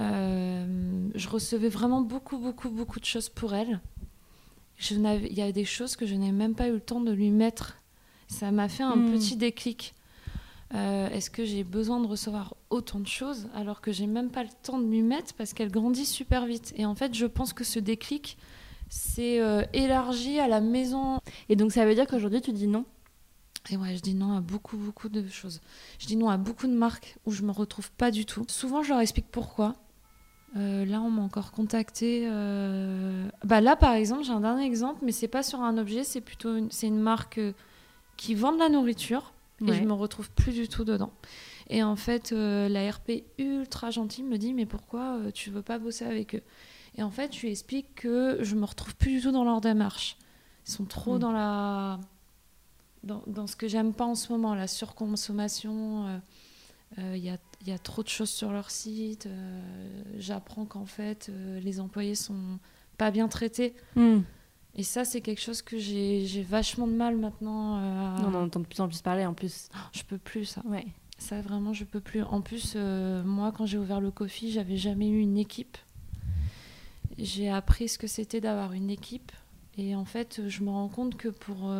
euh, 0.00 1.08
je 1.14 1.28
recevais 1.28 1.68
vraiment 1.68 2.00
beaucoup, 2.00 2.38
beaucoup, 2.38 2.68
beaucoup 2.70 3.00
de 3.00 3.04
choses 3.04 3.28
pour 3.28 3.54
elle. 3.54 3.80
Je 4.76 4.94
Il 4.94 5.32
y 5.34 5.42
a 5.42 5.52
des 5.52 5.64
choses 5.64 5.94
que 5.96 6.04
je 6.06 6.14
n'ai 6.14 6.32
même 6.32 6.54
pas 6.54 6.68
eu 6.68 6.72
le 6.72 6.80
temps 6.80 7.00
de 7.00 7.12
lui 7.12 7.30
mettre. 7.30 7.78
Ça 8.28 8.50
m'a 8.50 8.68
fait 8.68 8.82
un 8.82 8.96
Mm. 8.96 9.10
petit 9.12 9.36
déclic. 9.36 9.94
Euh, 10.74 11.08
Est-ce 11.10 11.30
que 11.30 11.44
j'ai 11.44 11.62
besoin 11.62 12.00
de 12.00 12.06
recevoir 12.06 12.54
autant 12.70 12.98
de 12.98 13.06
choses 13.06 13.48
alors 13.54 13.80
que 13.80 13.92
j'ai 13.92 14.06
même 14.08 14.30
pas 14.30 14.42
le 14.42 14.48
temps 14.62 14.78
de 14.78 14.86
lui 14.88 15.02
mettre 15.02 15.32
parce 15.34 15.52
qu'elle 15.52 15.70
grandit 15.70 16.06
super 16.06 16.46
vite 16.46 16.72
Et 16.76 16.84
en 16.86 16.94
fait, 16.96 17.14
je 17.14 17.26
pense 17.26 17.52
que 17.52 17.62
ce 17.62 17.78
déclic 17.78 18.36
s'est 18.88 19.40
euh, 19.40 19.62
élargi 19.72 20.40
à 20.40 20.48
la 20.48 20.60
maison. 20.60 21.20
Et 21.48 21.54
donc 21.54 21.70
ça 21.70 21.86
veut 21.86 21.94
dire 21.94 22.06
qu'aujourd'hui 22.08 22.40
tu 22.40 22.52
dis 22.52 22.66
non? 22.66 22.84
Et 23.70 23.76
ouais, 23.76 23.94
je 23.96 24.00
dis 24.02 24.14
non 24.14 24.36
à 24.36 24.40
beaucoup, 24.40 24.76
beaucoup 24.76 25.08
de 25.08 25.26
choses. 25.28 25.60
Je 25.98 26.06
dis 26.06 26.16
non 26.16 26.28
à 26.28 26.36
beaucoup 26.36 26.66
de 26.66 26.74
marques 26.74 27.16
où 27.24 27.30
je 27.30 27.42
me 27.42 27.52
retrouve 27.52 27.90
pas 27.92 28.10
du 28.10 28.26
tout. 28.26 28.44
Souvent, 28.48 28.82
je 28.82 28.90
leur 28.90 29.00
explique 29.00 29.30
pourquoi. 29.30 29.74
Euh, 30.56 30.84
là, 30.84 31.00
on 31.00 31.10
m'a 31.10 31.22
encore 31.22 31.50
contacté. 31.52 32.24
euh, 32.30 33.28
Bah 33.44 33.60
là, 33.60 33.74
par 33.76 33.92
exemple, 33.94 34.22
j'ai 34.24 34.32
un 34.32 34.40
dernier 34.40 34.64
exemple, 34.64 35.00
mais 35.04 35.10
c'est 35.12 35.26
pas 35.28 35.42
sur 35.42 35.60
un 35.60 35.76
objet, 35.78 36.04
c'est 36.04 36.20
plutôt 36.20 36.56
une... 36.56 36.70
c'est 36.70 36.86
une 36.86 37.00
marque 37.00 37.38
euh, 37.38 37.52
qui 38.16 38.34
vend 38.36 38.52
de 38.52 38.58
la 38.58 38.68
nourriture 38.68 39.32
et 39.60 39.64
Ouais. 39.64 39.74
je 39.76 39.82
me 39.82 39.92
retrouve 39.92 40.30
plus 40.30 40.52
du 40.52 40.68
tout 40.68 40.84
dedans. 40.84 41.12
Et 41.70 41.82
en 41.82 41.96
fait, 41.96 42.30
la 42.32 42.90
RP 42.90 43.24
ultra 43.38 43.90
gentille 43.90 44.22
me 44.24 44.36
dit 44.36 44.52
mais 44.52 44.66
pourquoi 44.66 45.18
tu 45.32 45.50
veux 45.50 45.62
pas 45.62 45.78
bosser 45.78 46.04
avec 46.04 46.34
eux? 46.34 46.42
Et 46.96 47.02
en 47.02 47.10
fait, 47.10 47.34
je 47.34 47.40
lui 47.40 47.50
explique 47.50 47.94
que 47.94 48.38
je 48.42 48.54
me 48.54 48.64
retrouve 48.66 48.94
plus 48.96 49.12
du 49.16 49.22
tout 49.22 49.32
dans 49.32 49.44
leur 49.44 49.60
démarche. 49.60 50.16
Ils 50.68 50.72
sont 50.72 50.84
trop 50.84 51.16
Mm. 51.16 51.18
dans 51.20 51.32
la 51.32 52.00
dans, 53.02 53.22
dans 53.26 53.46
ce 53.46 53.56
que 53.56 53.66
j'aime 53.68 53.92
pas 53.94 54.04
en 54.04 54.14
ce 54.14 54.30
moment, 54.32 54.54
la 54.54 54.66
surconsommation. 54.68 56.20
Il 56.98 57.16
y, 57.16 57.30
a, 57.30 57.38
il 57.64 57.70
y 57.70 57.72
a 57.72 57.78
trop 57.78 58.02
de 58.02 58.08
choses 58.08 58.30
sur 58.30 58.52
leur 58.52 58.70
site. 58.70 59.26
euh, 59.26 60.02
J'apprends 60.18 60.66
qu'en 60.66 60.86
fait, 60.86 61.28
euh, 61.30 61.58
les 61.60 61.80
employés 61.80 62.14
sont 62.14 62.58
pas 62.98 63.10
bien 63.10 63.28
traités. 63.28 63.74
Et 64.76 64.82
ça, 64.82 65.04
c'est 65.04 65.20
quelque 65.20 65.40
chose 65.40 65.62
que 65.62 65.78
j'ai 65.78 66.42
vachement 66.48 66.86
de 66.86 66.92
mal 66.94 67.16
maintenant. 67.16 67.76
euh, 67.78 68.16
à- 68.16 68.26
On 68.26 68.34
en 68.34 68.44
entend 68.44 68.60
de 68.60 68.66
plus 68.66 68.80
en 68.80 68.88
plus 68.88 69.00
parler 69.02 69.24
en 69.24 69.32
plus. 69.34 69.68
Je 69.92 70.02
peux 70.02 70.18
plus 70.18 70.44
ça. 70.46 70.62
Ouais. 70.66 70.86
Ça, 71.18 71.40
vraiment, 71.40 71.72
je 71.72 71.84
peux 71.84 72.00
plus. 72.00 72.22
En 72.24 72.40
plus, 72.40 72.72
euh, 72.76 73.22
moi, 73.22 73.52
quand 73.56 73.66
j'ai 73.66 73.78
ouvert 73.78 74.00
le 74.00 74.10
coffee, 74.10 74.50
j'avais 74.50 74.76
jamais 74.76 75.08
eu 75.08 75.20
une 75.20 75.38
équipe. 75.38 75.78
J'ai 77.18 77.48
appris 77.48 77.88
ce 77.88 77.98
que 77.98 78.08
c'était 78.08 78.40
d'avoir 78.40 78.72
une 78.72 78.90
équipe. 78.90 79.30
Et 79.78 79.94
en 79.94 80.04
fait, 80.04 80.42
je 80.48 80.62
me 80.62 80.70
rends 80.70 80.88
compte 80.88 81.16
que 81.16 81.28
pour, 81.28 81.72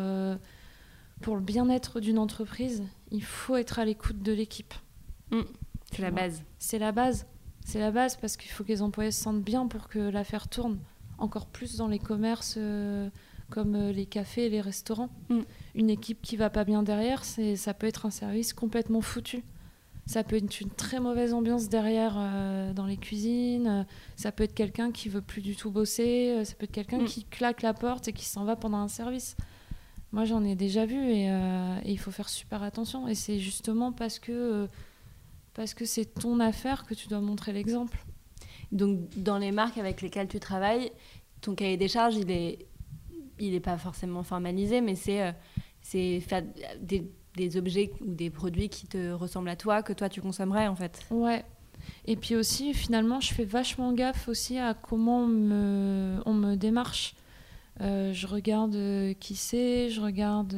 pour 1.21 1.35
le 1.35 1.41
bien-être 1.41 1.99
d'une 1.99 2.17
entreprise, 2.17 2.83
il 3.11 3.23
faut 3.23 3.55
être 3.57 3.79
à 3.79 3.85
l'écoute 3.85 4.21
de 4.21 4.31
l'équipe. 4.31 4.73
C'est 5.91 6.01
la 6.01 6.11
base. 6.11 6.43
C'est 6.59 6.79
la 6.79 6.91
base. 6.91 7.25
C'est 7.65 7.79
la 7.79 7.91
base 7.91 8.15
parce 8.15 8.37
qu'il 8.37 8.51
faut 8.51 8.63
que 8.63 8.69
les 8.69 8.81
employés 8.81 9.11
se 9.11 9.21
sentent 9.23 9.43
bien 9.43 9.67
pour 9.67 9.87
que 9.87 9.99
l'affaire 9.99 10.47
tourne. 10.47 10.79
Encore 11.17 11.47
plus 11.47 11.77
dans 11.77 11.87
les 11.87 11.99
commerces 11.99 12.55
euh, 12.57 13.09
comme 13.49 13.75
euh, 13.75 13.91
les 13.91 14.05
cafés 14.05 14.45
et 14.45 14.49
les 14.49 14.61
restaurants. 14.61 15.09
Mm. 15.29 15.39
Une 15.75 15.89
équipe 15.89 16.21
qui 16.21 16.35
va 16.35 16.49
pas 16.49 16.63
bien 16.63 16.83
derrière, 16.83 17.23
c'est 17.23 17.55
ça 17.55 17.73
peut 17.73 17.87
être 17.87 18.05
un 18.05 18.11
service 18.11 18.53
complètement 18.53 19.01
foutu. 19.01 19.43
Ça 20.05 20.23
peut 20.23 20.35
être 20.35 20.61
une 20.61 20.69
très 20.69 20.99
mauvaise 20.99 21.33
ambiance 21.33 21.67
derrière 21.67 22.13
euh, 22.17 22.73
dans 22.73 22.85
les 22.85 22.97
cuisines. 22.97 23.87
Ça 24.15 24.31
peut 24.31 24.43
être 24.43 24.53
quelqu'un 24.53 24.91
qui 24.91 25.09
veut 25.09 25.21
plus 25.21 25.41
du 25.41 25.55
tout 25.55 25.71
bosser. 25.71 26.43
Ça 26.45 26.53
peut 26.53 26.65
être 26.65 26.71
quelqu'un 26.71 26.99
Mm. 26.99 27.05
qui 27.05 27.23
claque 27.23 27.63
la 27.63 27.73
porte 27.73 28.07
et 28.07 28.13
qui 28.13 28.25
s'en 28.25 28.43
va 28.43 28.55
pendant 28.55 28.77
un 28.77 28.87
service. 28.87 29.35
Moi, 30.11 30.25
j'en 30.25 30.43
ai 30.43 30.55
déjà 30.55 30.85
vu 30.85 30.97
et, 31.03 31.25
et 31.25 31.91
il 31.91 31.97
faut 31.97 32.11
faire 32.11 32.29
super 32.29 32.61
attention. 32.61 33.07
Et 33.07 33.15
c'est 33.15 33.39
justement 33.39 33.91
parce 33.91 34.19
que 34.19 34.67
parce 35.55 35.73
que 35.73 35.85
c'est 35.85 36.05
ton 36.05 36.39
affaire 36.39 36.85
que 36.85 36.93
tu 36.93 37.07
dois 37.07 37.21
montrer 37.21 37.53
l'exemple. 37.53 37.97
Donc, 38.71 38.99
dans 39.15 39.37
les 39.37 39.51
marques 39.51 39.77
avec 39.77 40.01
lesquelles 40.01 40.27
tu 40.27 40.39
travailles, 40.39 40.91
ton 41.41 41.55
cahier 41.55 41.77
des 41.77 41.87
charges, 41.87 42.15
il 42.15 42.29
est, 42.29 42.67
il 43.39 43.55
est 43.55 43.61
pas 43.61 43.77
forcément 43.77 44.21
formalisé, 44.21 44.81
mais 44.81 44.95
c'est, 44.95 45.21
euh, 45.21 45.31
c'est 45.81 46.19
faire 46.19 46.43
des, 46.81 47.09
des 47.35 47.57
objets 47.57 47.91
ou 48.01 48.13
des 48.13 48.29
produits 48.29 48.69
qui 48.69 48.85
te 48.85 49.11
ressemblent 49.11 49.49
à 49.49 49.55
toi, 49.55 49.81
que 49.81 49.93
toi 49.93 50.09
tu 50.09 50.21
consommerais 50.21 50.67
en 50.67 50.75
fait. 50.75 51.05
Ouais. 51.09 51.45
Et 52.05 52.15
puis 52.15 52.35
aussi, 52.35 52.73
finalement, 52.73 53.19
je 53.19 53.33
fais 53.33 53.45
vachement 53.45 53.93
gaffe 53.93 54.27
aussi 54.27 54.57
à 54.57 54.73
comment 54.73 55.19
on 55.19 55.27
me, 55.27 56.19
on 56.25 56.33
me 56.33 56.55
démarche. 56.55 57.15
Euh, 57.81 58.11
je 58.13 58.27
regarde 58.27 58.75
euh, 58.75 59.13
qui 59.13 59.35
c'est, 59.35 59.89
je 59.89 60.01
regarde 60.01 60.53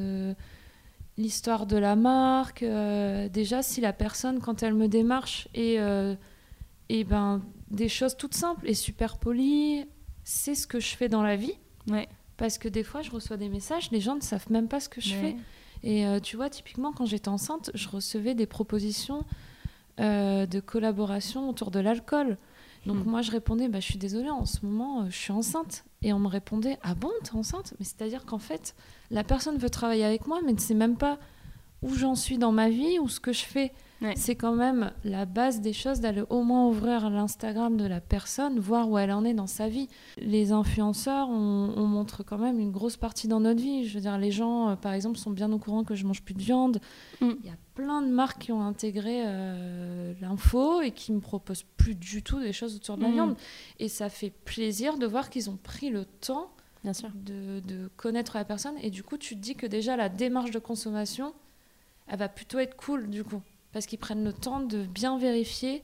l'histoire 1.18 1.66
de 1.66 1.78
la 1.78 1.96
marque. 1.96 2.64
euh, 2.64 3.28
déjà, 3.30 3.62
si 3.62 3.82
la 3.82 3.94
personne, 3.94 4.40
quand 4.40 4.64
elle 4.64 4.74
me 4.74 4.88
démarche, 4.88 5.48
et, 5.54 5.80
euh, 5.80 6.16
et 6.90 7.04
ben, 7.04 7.42
des 7.72 7.90
choses 7.90 8.16
toutes 8.18 8.36
simples 8.36 8.68
et 8.70 8.74
super 8.74 9.18
polies, 9.18 9.86
c'est 10.24 10.56
ce 10.56 10.68
que 10.68 10.80
je 10.80 10.96
fais 10.96 11.10
dans 11.10 11.24
la 11.24 11.36
vie. 11.36 11.54
Ouais. 11.90 12.08
Parce 12.38 12.58
que 12.58 12.68
des 12.70 12.84
fois, 12.84 13.02
je 13.02 13.10
reçois 13.12 13.38
des 13.38 13.50
messages, 13.50 13.90
les 13.92 14.00
gens 14.02 14.16
ne 14.16 14.22
savent 14.22 14.52
même 14.52 14.68
pas 14.68 14.80
ce 14.80 14.90
que 14.90 15.02
je 15.02 15.14
fais. 15.16 15.36
Et 15.84 16.06
euh, 16.06 16.20
tu 16.20 16.36
vois, 16.36 16.50
typiquement, 16.50 16.92
quand 16.92 17.06
j'étais 17.06 17.30
enceinte, 17.30 17.72
je 17.74 17.88
recevais 17.90 18.36
des 18.36 18.46
propositions 18.46 19.24
de 20.00 20.60
collaboration 20.60 21.50
autour 21.50 21.72
de 21.72 21.80
l'alcool. 21.80 22.38
Donc 22.86 23.04
Hmm. 23.04 23.10
moi, 23.10 23.22
je 23.24 23.32
répondais, 23.32 23.68
bah, 23.68 23.80
je 23.80 23.86
suis 23.86 23.98
désolée, 23.98 24.30
en 24.30 24.46
ce 24.46 24.64
moment, 24.64 25.10
je 25.10 25.16
suis 25.18 25.32
enceinte. 25.32 25.84
Et 26.04 26.14
on 26.14 26.20
me 26.20 26.28
répondait, 26.28 26.78
ah 26.84 26.94
bon, 26.94 27.12
t'es 27.24 27.36
enceinte? 27.36 27.74
Mais 27.80 27.86
c'est-à-dire 27.86 28.26
qu'en 28.26 28.40
fait, 28.40 28.76
la 29.10 29.24
personne 29.24 29.58
veut 29.58 29.70
travailler 29.70 30.06
avec 30.06 30.28
moi, 30.28 30.40
mais 30.46 30.54
ne 30.54 30.60
sait 30.60 30.76
même 30.76 30.98
pas 30.98 31.18
où 31.82 31.94
j'en 31.94 32.16
suis 32.16 32.38
dans 32.38 32.52
ma 32.52 32.70
vie 32.70 33.00
ou 33.00 33.10
ce 33.10 33.20
que 33.20 33.34
je 33.34 33.44
fais. 33.44 33.72
Ouais. 34.02 34.14
C'est 34.16 34.36
quand 34.36 34.54
même 34.54 34.92
la 35.04 35.26
base 35.26 35.60
des 35.60 35.74
choses 35.74 36.00
d'aller 36.02 36.24
au 36.30 36.44
moins 36.44 36.68
ouvrir 36.68 37.10
l'Instagram 37.10 37.78
de 37.78 37.86
la 37.86 38.00
personne, 38.00 38.60
voir 38.60 38.88
où 38.90 38.98
elle 39.00 39.12
en 39.12 39.26
est 39.26 39.34
dans 39.34 39.48
sa 39.48 39.68
vie. 39.70 39.88
Les 40.18 40.52
influenceurs, 40.52 41.30
on, 41.30 41.74
on 41.76 41.86
montre 41.88 42.24
quand 42.24 42.38
même 42.38 42.60
une 42.60 42.72
grosse 42.72 42.96
partie 42.98 43.28
dans 43.28 43.40
notre 43.40 43.60
vie. 43.62 43.88
Je 43.88 43.96
veux 43.96 44.02
dire, 44.02 44.18
les 44.20 44.30
gens, 44.32 44.70
euh, 44.70 44.76
par 44.76 44.94
exemple, 44.94 45.18
sont 45.18 45.32
bien 45.32 45.52
au 45.52 45.58
courant 45.58 45.84
que 45.84 45.96
je 45.96 46.06
mange 46.06 46.22
plus 46.22 46.36
de 46.36 46.42
viande. 46.44 46.80
Mm. 47.22 47.32
Il 47.44 47.46
y 47.48 47.50
a 47.50 47.58
plein 47.74 48.02
de 48.04 48.08
marques 48.10 48.44
qui 48.44 48.52
ont 48.52 48.62
intégré 48.62 49.24
euh, 49.26 50.14
l'info 50.22 50.82
et 50.82 50.92
qui 50.92 51.12
me 51.12 51.20
proposent 51.20 51.66
plus 51.78 51.96
du 51.96 52.22
tout 52.22 52.40
des 52.40 52.54
choses 52.54 52.76
autour 52.76 52.98
de 52.98 53.02
la 53.02 53.10
Mm. 53.10 53.14
viande. 53.14 53.36
Et 53.80 53.88
ça 53.90 54.10
fait 54.10 54.30
plaisir 54.30 54.98
de 55.00 55.08
voir 55.08 55.32
qu'ils 55.32 55.50
ont 55.50 55.58
pris 55.58 55.90
le 55.90 56.06
temps 56.06 56.52
Bien 56.84 56.94
sûr. 56.94 57.10
de, 57.16 57.62
de 57.62 57.90
connaître 57.98 58.38
la 58.38 58.46
personne. 58.46 58.76
Et 58.84 58.92
du 58.92 59.02
coup, 59.02 59.18
tu 59.18 59.36
te 59.36 59.42
dis 59.42 59.56
que 59.56 59.66
déjà, 59.66 59.96
la 59.98 60.10
démarche 60.10 60.52
de 60.52 60.60
consommation, 60.60 61.34
elle 62.08 62.20
va 62.20 62.30
plutôt 62.30 62.60
être 62.60 62.76
cool, 62.78 63.10
du 63.10 63.24
coup. 63.24 63.42
Parce 63.72 63.86
qu'ils 63.86 64.00
prennent 64.00 64.24
le 64.24 64.34
temps 64.34 64.60
de 64.60 64.86
bien 64.86 65.18
vérifier 65.18 65.84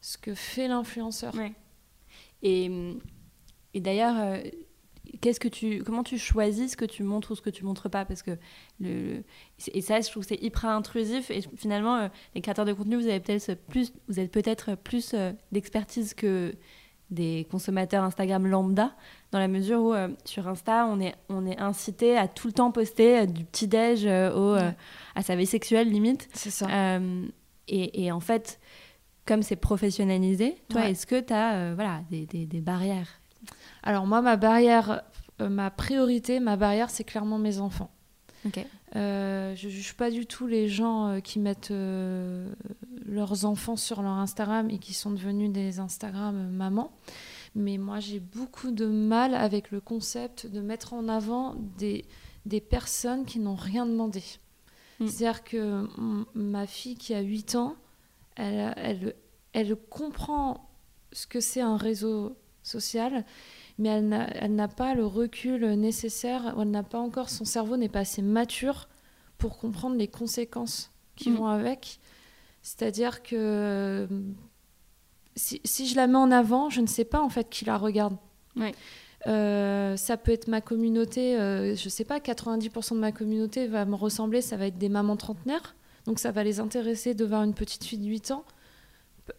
ce 0.00 0.18
que 0.18 0.34
fait 0.34 0.68
l'influenceur. 0.68 1.34
Et, 2.42 2.70
et 3.72 3.80
d'ailleurs, 3.80 4.16
euh, 4.18 4.38
qu'est-ce 5.20 5.40
que 5.40 5.48
tu, 5.48 5.82
comment 5.82 6.04
tu 6.04 6.18
choisis 6.18 6.72
ce 6.72 6.76
que 6.76 6.84
tu 6.84 7.02
montres 7.02 7.30
ou 7.30 7.34
ce 7.34 7.42
que 7.42 7.50
tu 7.50 7.64
montres 7.64 7.88
pas? 7.90 8.04
Parce 8.04 8.22
que 8.22 8.32
le, 8.80 9.22
et 9.72 9.80
ça, 9.80 10.00
je 10.00 10.10
trouve 10.10 10.22
que 10.22 10.28
c'est 10.28 10.42
hyper 10.42 10.66
intrusif. 10.66 11.30
Et 11.30 11.40
finalement, 11.56 11.96
euh, 11.96 12.08
les 12.34 12.40
créateurs 12.40 12.64
de 12.64 12.72
contenu, 12.72 12.96
vous 12.96 13.06
avez 13.06 13.20
peut-être 13.20 13.54
plus, 13.68 13.92
vous 14.08 14.20
êtes 14.20 14.30
peut-être 14.30 14.74
plus 14.74 15.12
euh, 15.14 15.32
d'expertise 15.52 16.14
que 16.14 16.54
des 17.14 17.46
consommateurs 17.50 18.04
Instagram 18.04 18.46
lambda, 18.46 18.92
dans 19.32 19.38
la 19.38 19.48
mesure 19.48 19.80
où 19.80 19.94
euh, 19.94 20.08
sur 20.24 20.46
Insta, 20.48 20.86
on 20.86 21.00
est, 21.00 21.14
on 21.28 21.46
est 21.46 21.58
incité 21.58 22.16
à 22.18 22.28
tout 22.28 22.46
le 22.48 22.52
temps 22.52 22.70
poster 22.72 23.20
euh, 23.20 23.26
du 23.26 23.44
petit-déj 23.44 24.04
euh, 24.06 24.32
au, 24.34 24.54
Ouais. 24.56 24.74
à 25.14 25.22
sa 25.22 25.34
vie 25.36 25.46
sexuelle 25.46 25.88
limite. 25.90 26.28
C'est 26.34 26.50
ça. 26.50 26.66
Et, 27.68 28.04
et 28.04 28.12
en 28.12 28.20
fait, 28.20 28.60
comme 29.26 29.42
c'est 29.42 29.56
professionnalisé, 29.56 30.56
toi, 30.68 30.82
Ouais. 30.82 30.90
est-ce 30.90 31.06
que 31.06 31.18
tu 31.20 31.32
as 31.32 31.72
voilà, 31.74 32.02
des, 32.10 32.26
des- 32.26 32.44
des 32.46 32.60
barrières? 32.60 33.08
Alors 33.82 34.06
moi, 34.06 34.20
ma 34.20 34.36
barrière, 34.36 35.02
ma 35.40 35.70
priorité, 35.70 36.40
ma 36.40 36.56
barrière, 36.56 36.90
c'est 36.90 37.04
clairement 37.04 37.38
mes 37.38 37.58
enfants. 37.58 37.90
Euh, 38.96 39.54
je 39.56 39.68
juge 39.68 39.94
pas 39.94 40.10
du 40.10 40.26
tout 40.26 40.46
les 40.46 40.68
gens 40.68 41.08
euh, 41.08 41.20
qui 41.20 41.38
mettent 41.38 41.70
euh, 41.70 42.52
leurs 43.04 43.44
enfants 43.44 43.76
sur 43.76 44.02
leur 44.02 44.12
Instagram 44.12 44.70
et 44.70 44.78
qui 44.78 44.94
sont 44.94 45.10
devenus 45.10 45.50
des 45.50 45.80
Instagram 45.80 46.50
mamans. 46.50 46.92
Mais 47.54 47.78
moi, 47.78 48.00
j'ai 48.00 48.20
beaucoup 48.20 48.70
de 48.70 48.86
mal 48.86 49.34
avec 49.34 49.70
le 49.70 49.80
concept 49.80 50.46
de 50.46 50.60
mettre 50.60 50.92
en 50.92 51.08
avant 51.08 51.54
des, 51.78 52.04
des 52.46 52.60
personnes 52.60 53.24
qui 53.24 53.38
n'ont 53.38 53.54
rien 53.54 53.86
demandé. 53.86 54.22
Mm. 55.00 55.06
C'est-à-dire 55.06 55.44
que 55.44 55.86
ma 56.34 56.66
fille 56.66 56.96
qui 56.96 57.14
a 57.14 57.20
8 57.20 57.54
ans, 57.56 57.76
Elle, 58.36 58.74
elle, 58.76 59.14
elle 59.52 59.76
comprend 59.76 60.68
ce 61.12 61.26
que 61.28 61.40
c'est 61.40 61.60
un 61.60 61.76
réseau 61.76 62.36
social, 62.64 63.24
mais 63.78 63.88
elle 63.88 64.54
n'a- 64.54 64.68
pas 64.68 64.94
le 64.94 65.04
recul 65.06 65.64
nécessaire, 65.74 66.54
ou 66.56 66.62
elle 66.62 66.70
n'a 66.70 66.82
pas 66.82 66.98
encore, 67.00 67.28
son 67.30 67.44
cerveau 67.44 67.76
n'est 67.76 67.88
pas 67.88 68.00
assez 68.00 68.22
mature 68.22 68.88
pour 69.38 69.58
comprendre 69.58 69.96
les 69.96 70.08
conséquences 70.08 70.92
qui 71.16 71.30
Mm. 71.30 71.34
vont 71.36 71.46
avec. 71.46 71.98
C'est-à-dire 72.62 73.22
que 73.22 74.08
si, 75.36 75.60
si 75.64 75.86
je 75.86 75.96
la 75.96 76.06
mets 76.06 76.16
en 76.18 76.30
avant, 76.30 76.70
je 76.70 76.80
ne 76.80 76.86
sais 76.86 77.04
pas 77.04 77.20
en 77.20 77.28
fait 77.28 77.48
qui 77.50 77.64
la 77.64 77.76
regarde. 77.76 78.16
Euh, 79.26 79.96
ça 79.96 80.16
peut 80.18 80.32
être 80.32 80.48
ma 80.48 80.60
communauté, 80.60 81.36
euh, 81.38 81.74
je 81.74 81.88
sais 81.88 82.04
pas, 82.04 82.20
90% 82.20 82.94
de 82.94 83.00
ma 83.00 83.10
communauté 83.10 83.66
va 83.66 83.84
me 83.86 83.94
ressembler, 83.94 84.42
ça 84.42 84.56
va 84.58 84.66
être 84.66 84.76
des 84.78 84.90
mamans 84.90 85.16
trentenaires, 85.16 85.74
donc 86.04 86.18
ça 86.18 86.30
va 86.30 86.44
les 86.44 86.60
intéresser 86.60 87.14
de 87.14 87.24
voir 87.24 87.42
une 87.42 87.54
petite 87.54 87.84
fille 87.84 87.98
de 87.98 88.06
8 88.06 88.30
ans. 88.32 88.44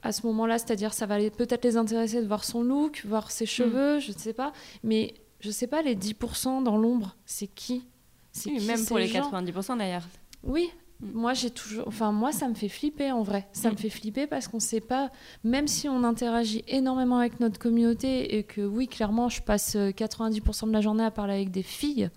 À 0.01 0.11
ce 0.11 0.25
moment-là, 0.27 0.57
c'est-à-dire 0.57 0.93
ça 0.93 1.05
va 1.05 1.17
peut-être 1.29 1.63
les 1.63 1.77
intéresser 1.77 2.21
de 2.21 2.27
voir 2.27 2.43
son 2.43 2.63
look, 2.63 3.03
voir 3.05 3.29
ses 3.31 3.45
cheveux, 3.45 3.99
je 3.99 4.11
ne 4.11 4.17
sais 4.17 4.33
pas, 4.33 4.51
mais 4.83 5.13
je 5.41 5.51
sais 5.51 5.67
pas, 5.67 5.81
les 5.83 5.95
10% 5.95 6.63
dans 6.63 6.77
l'ombre, 6.77 7.15
c'est 7.25 7.47
qui? 7.47 7.85
C'est 8.31 8.49
Oui, 8.49 8.57
qui 8.57 8.67
même 8.67 8.83
pour 8.85 8.97
les 8.97 9.07
gens? 9.07 9.29
90% 9.31 9.77
d'ailleurs. 9.77 10.07
oui, 10.43 10.69
Mm. 11.01 11.11
moi 11.13 11.33
j'ai 11.33 11.49
toujours. 11.49 11.85
Enfin, 11.89 12.13
moi 12.13 12.31
ça 12.31 12.47
me 12.47 12.53
fait 12.53 12.69
flipper 12.69 13.11
en 13.11 13.21
vrai. 13.21 13.45
Ça 13.51 13.67
Mm. 13.69 13.73
me 13.73 13.77
fait 13.77 13.89
flipper 13.89 14.27
parce 14.27 14.47
qu'on 14.47 14.61
sait 14.61 14.79
pas. 14.79 15.11
Même 15.43 15.67
si 15.67 15.89
on 15.89 16.05
interagit 16.05 16.63
énormément 16.69 17.17
avec 17.17 17.41
notre 17.41 17.59
communauté 17.59 18.37
et 18.37 18.43
que 18.43 18.61
oui, 18.61 18.87
clairement, 18.87 19.27
je 19.27 19.41
passe 19.41 19.75
euh, 19.75 19.91
90% 19.91 20.67
de 20.67 20.71
la 20.71 20.79
journée 20.79 21.03
à 21.03 21.11
parler 21.11 21.33
avec 21.33 21.51
des 21.51 21.63
filles. 21.63 22.09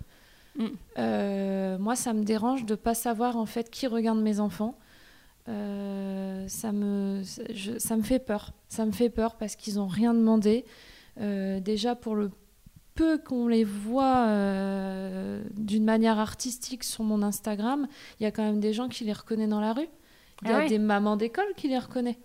Mm. 0.57 0.67
euh, 0.99 1.77
moi, 1.79 1.97
ça 1.97 2.13
me 2.13 2.23
dérange 2.23 2.65
de 2.67 2.77
pas 2.77 2.95
savoir 2.95 3.37
en 3.37 3.47
fait 3.47 3.69
qui 3.69 3.89
regarde 3.89 4.21
mes 4.21 4.39
enfants. 4.39 4.79
Euh, 5.49 6.47
ça 6.49 6.73
me, 6.73 7.23
je- 7.53 7.79
ça 7.79 7.97
me 7.97 8.03
fait 8.03 8.19
peur. 8.19 8.53
Ça 8.69 8.85
me 8.85 8.93
fait 8.93 9.11
peur 9.11 9.37
parce 9.37 9.57
qu'ils 9.57 9.81
ont 9.81 9.87
rien 9.87 10.13
demandé. 10.15 10.65
Euh, 11.21 11.59
déjà 11.61 11.95
pour 11.95 12.15
le 12.15 12.31
peu 12.95 13.19
qu'on 13.19 13.49
les 13.49 13.65
voit 13.65 14.27
euh, 14.29 15.43
d'une 15.57 15.85
manière 15.85 16.19
artistique 16.19 16.85
sur 16.85 17.05
mon 17.05 17.23
Instagram, 17.23 17.87
il 18.21 18.25
y 18.25 18.27
a 18.27 18.31
quand 18.31 18.43
même 18.43 18.61
des 18.61 18.73
gens 18.73 18.89
qui 18.89 19.05
les 19.05 19.13
reconnaissent 19.13 19.49
dans 19.49 19.61
la 19.61 19.73
rue. 19.73 19.89
Il 20.43 20.49
y 20.49 20.53
Ah 20.53 20.59
a 20.59 20.69
des 20.69 20.79
mamans 20.79 21.17
d'école 21.17 21.53
qui 21.57 21.69
les 21.69 21.79
reconnaissent. 21.79 22.17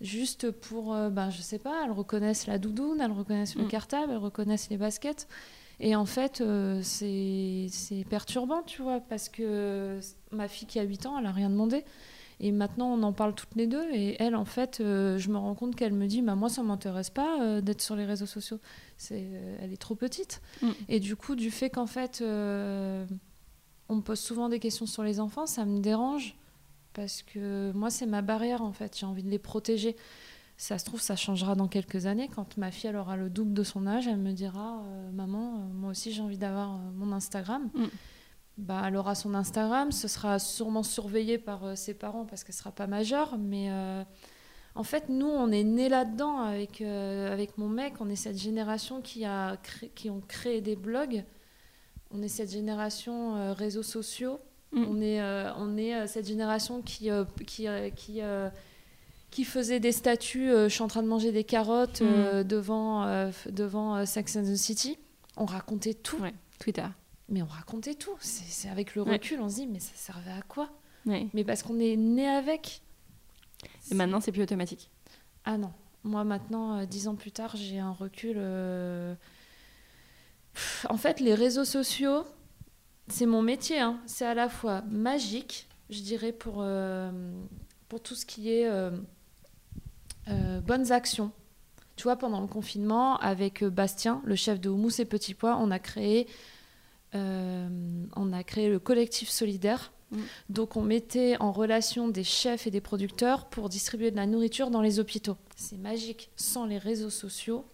Juste 0.00 0.50
pour, 0.52 0.94
euh, 0.94 1.10
ben, 1.10 1.28
je 1.30 1.42
sais 1.42 1.58
pas, 1.58 1.82
elles 1.84 1.90
reconnaissent 1.90 2.46
la 2.46 2.58
doudoune, 2.58 3.00
elles 3.00 3.10
reconnaissent 3.10 3.56
le 3.56 3.64
Mm. 3.64 3.68
cartable, 3.68 4.12
elles 4.12 4.18
reconnaissent 4.18 4.70
les 4.70 4.76
baskets. 4.76 5.26
Et 5.80 5.96
en 5.96 6.06
fait, 6.06 6.40
euh, 6.40 6.80
c'est 6.82 7.66
c'est 7.70 8.04
perturbant, 8.08 8.62
tu 8.62 8.82
vois, 8.82 9.00
parce 9.00 9.28
que 9.28 9.98
ma 10.30 10.46
fille 10.48 10.66
qui 10.68 10.78
a 10.78 10.82
8 10.84 11.06
ans, 11.06 11.18
elle 11.18 11.26
a 11.26 11.32
rien 11.32 11.50
demandé. 11.50 11.84
Et 12.40 12.52
maintenant, 12.52 12.92
on 12.92 13.02
en 13.02 13.12
parle 13.12 13.34
toutes 13.34 13.54
les 13.56 13.66
deux. 13.66 13.84
Et 13.92 14.16
elle, 14.22 14.36
en 14.36 14.44
fait, 14.44 14.80
euh, 14.80 15.18
je 15.18 15.28
me 15.28 15.38
rends 15.38 15.54
compte 15.54 15.74
qu'elle 15.74 15.92
me 15.92 16.06
dit 16.06 16.22
bah, 16.22 16.34
Moi, 16.34 16.48
ça 16.48 16.62
m'intéresse 16.62 17.10
pas 17.10 17.40
euh, 17.42 17.60
d'être 17.60 17.82
sur 17.82 17.96
les 17.96 18.04
réseaux 18.04 18.26
sociaux. 18.26 18.60
C'est, 18.96 19.26
euh, 19.32 19.58
elle 19.60 19.72
est 19.72 19.78
trop 19.78 19.94
petite. 19.94 20.40
Mm. 20.62 20.70
Et 20.88 21.00
du 21.00 21.16
coup, 21.16 21.34
du 21.34 21.50
fait 21.50 21.70
qu'en 21.70 21.86
fait, 21.86 22.22
on 22.22 23.96
me 23.96 24.02
pose 24.02 24.20
souvent 24.20 24.48
des 24.48 24.60
questions 24.60 24.86
sur 24.86 25.02
les 25.02 25.18
enfants, 25.18 25.46
ça 25.46 25.64
me 25.64 25.80
dérange. 25.80 26.36
Parce 26.92 27.22
que 27.22 27.72
moi, 27.72 27.90
c'est 27.90 28.06
ma 28.06 28.22
barrière, 28.22 28.62
en 28.62 28.72
fait. 28.72 28.96
J'ai 28.96 29.06
envie 29.06 29.22
de 29.22 29.30
les 29.30 29.38
protéger. 29.38 29.96
Ça 30.56 30.76
se 30.78 30.84
trouve, 30.84 31.00
ça 31.00 31.14
changera 31.14 31.54
dans 31.54 31.68
quelques 31.68 32.06
années. 32.06 32.28
Quand 32.34 32.56
ma 32.56 32.72
fille 32.72 32.90
elle 32.90 32.96
aura 32.96 33.16
le 33.16 33.30
double 33.30 33.52
de 33.52 33.62
son 33.62 33.86
âge, 33.86 34.08
elle 34.08 34.16
me 34.16 34.32
dira 34.32 34.82
Maman, 35.12 35.68
moi 35.72 35.90
aussi, 35.90 36.12
j'ai 36.12 36.22
envie 36.22 36.38
d'avoir 36.38 36.78
mon 36.94 37.12
Instagram. 37.12 37.70
Mm. 37.74 37.86
Bah, 38.58 38.82
elle 38.86 38.96
aura 38.96 39.14
son 39.14 39.34
Instagram, 39.34 39.92
ce 39.92 40.08
sera 40.08 40.38
sûrement 40.38 40.82
surveillé 40.82 41.38
par 41.38 41.64
euh, 41.64 41.74
ses 41.76 41.94
parents 41.94 42.24
parce 42.26 42.42
qu'elle 42.44 42.54
sera 42.56 42.72
pas 42.72 42.86
majeure, 42.86 43.38
mais 43.38 43.68
euh, 43.70 44.02
en 44.74 44.82
fait, 44.82 45.08
nous, 45.08 45.28
on 45.28 45.50
est 45.50 45.62
nés 45.64 45.88
là-dedans 45.88 46.40
avec, 46.40 46.80
euh, 46.80 47.32
avec 47.32 47.56
mon 47.56 47.68
mec. 47.68 47.94
On 48.00 48.08
est 48.10 48.16
cette 48.16 48.38
génération 48.38 49.00
qui, 49.00 49.24
a 49.24 49.56
cré- 49.62 49.90
qui 49.94 50.10
ont 50.10 50.20
créé 50.26 50.60
des 50.60 50.76
blogs. 50.76 51.24
On 52.10 52.20
est 52.20 52.28
cette 52.28 52.50
génération 52.50 53.54
réseaux 53.54 53.82
sociaux. 53.82 54.40
Mm. 54.72 54.84
On 54.88 55.00
est, 55.00 55.22
on 55.56 55.76
est 55.76 56.06
cette 56.06 56.26
génération 56.26 56.82
qui, 56.82 57.10
qui, 57.46 57.66
qui, 57.96 58.20
qui 59.30 59.44
faisait 59.44 59.80
des 59.80 59.92
statuts 59.92 60.50
euh, 60.50 60.68
Je 60.68 60.74
suis 60.74 60.82
en 60.82 60.88
train 60.88 61.02
de 61.02 61.08
manger 61.08 61.32
des 61.32 61.44
carottes 61.44 62.02
euh, 62.02 62.44
devant, 62.44 63.04
euh, 63.04 63.30
devant 63.50 64.04
Sex 64.06 64.36
and 64.36 64.42
the 64.42 64.56
City. 64.56 64.98
On 65.36 65.44
racontait 65.44 65.94
tout. 65.94 66.16
Ouais, 66.18 66.34
Twitter. 66.58 66.86
Mais 67.28 67.42
on 67.42 67.46
racontait 67.46 67.94
tout. 67.94 68.16
C'est 68.20 68.68
avec 68.68 68.94
le 68.94 69.02
Ouais. 69.02 69.12
recul, 69.12 69.40
on 69.40 69.48
se 69.48 69.56
dit, 69.56 69.66
mais 69.66 69.80
ça 69.80 69.92
servait 69.94 70.30
à 70.32 70.42
quoi? 70.42 70.70
Ouais. 71.06 71.26
Mais 71.34 71.44
parce 71.44 71.62
qu'on 71.62 71.78
est 71.78 71.96
né 71.96 72.26
avec. 72.26 72.80
Et 73.90 73.94
maintenant, 73.94 74.20
c'est 74.20 74.32
plus 74.32 74.42
automatique. 74.42 74.90
Ah 75.44 75.58
non. 75.58 75.72
Moi, 76.04 76.24
maintenant, 76.24 76.78
euh, 76.78 76.86
dix 76.86 77.06
ans 77.08 77.16
plus 77.16 77.32
tard, 77.32 77.54
j'ai 77.56 77.78
un 77.78 77.92
recul. 77.92 78.36
euh, 78.38 79.14
pff, 80.54 80.86
En 80.88 80.96
fait, 80.96 81.20
les 81.20 81.34
réseaux 81.34 81.64
sociaux, 81.64 82.24
c'est 83.08 83.26
mon 83.26 83.42
métier. 83.42 83.78
hein. 83.80 84.00
C'est 84.06 84.24
à 84.26 84.34
la 84.34 84.48
fois 84.48 84.82
magique, 84.82 85.68
je 85.90 86.00
dirais, 86.00 86.32
pour, 86.32 86.56
euh, 86.60 87.10
pour 87.88 88.02
tout 88.02 88.14
ce 88.14 88.24
qui 88.24 88.50
est 88.52 88.66
euh, 88.68 88.90
bonnes 90.60 90.92
actions. 90.92 91.32
Tu 91.96 92.04
vois, 92.04 92.16
pendant 92.16 92.40
le 92.40 92.46
confinement, 92.46 93.16
avec 93.18 93.64
Bastien, 93.64 94.22
le 94.24 94.36
chef 94.36 94.60
de 94.60 94.68
Houmous 94.68 95.00
et 95.00 95.04
Petits 95.04 95.34
Pois, 95.34 95.56
on 95.56 95.70
a 95.72 95.78
créé, 95.80 96.28
on 97.14 98.32
a 98.32 98.42
créé 98.44 98.68
le 98.68 98.78
collectif 98.78 99.28
solidaire. 99.28 99.92
Mm. 100.10 100.16
Donc, 100.48 100.76
on 100.76 100.82
mettait 100.82 101.36
en 101.40 101.52
relation 101.52 102.08
des 102.08 102.24
chefs 102.24 102.66
et 102.66 102.70
des 102.70 102.80
producteurs 102.80 103.46
pour 103.46 103.68
distribuer 103.68 104.10
de 104.10 104.16
la 104.16 104.26
nourriture 104.26 104.70
dans 104.70 104.80
les 104.80 105.00
hôpitaux. 105.00 105.36
C'est 105.56 105.76
magique. 105.78 106.30
Sans 106.36 106.64
les 106.64 106.78
réseaux 106.78 107.10
sociaux, 107.10 107.64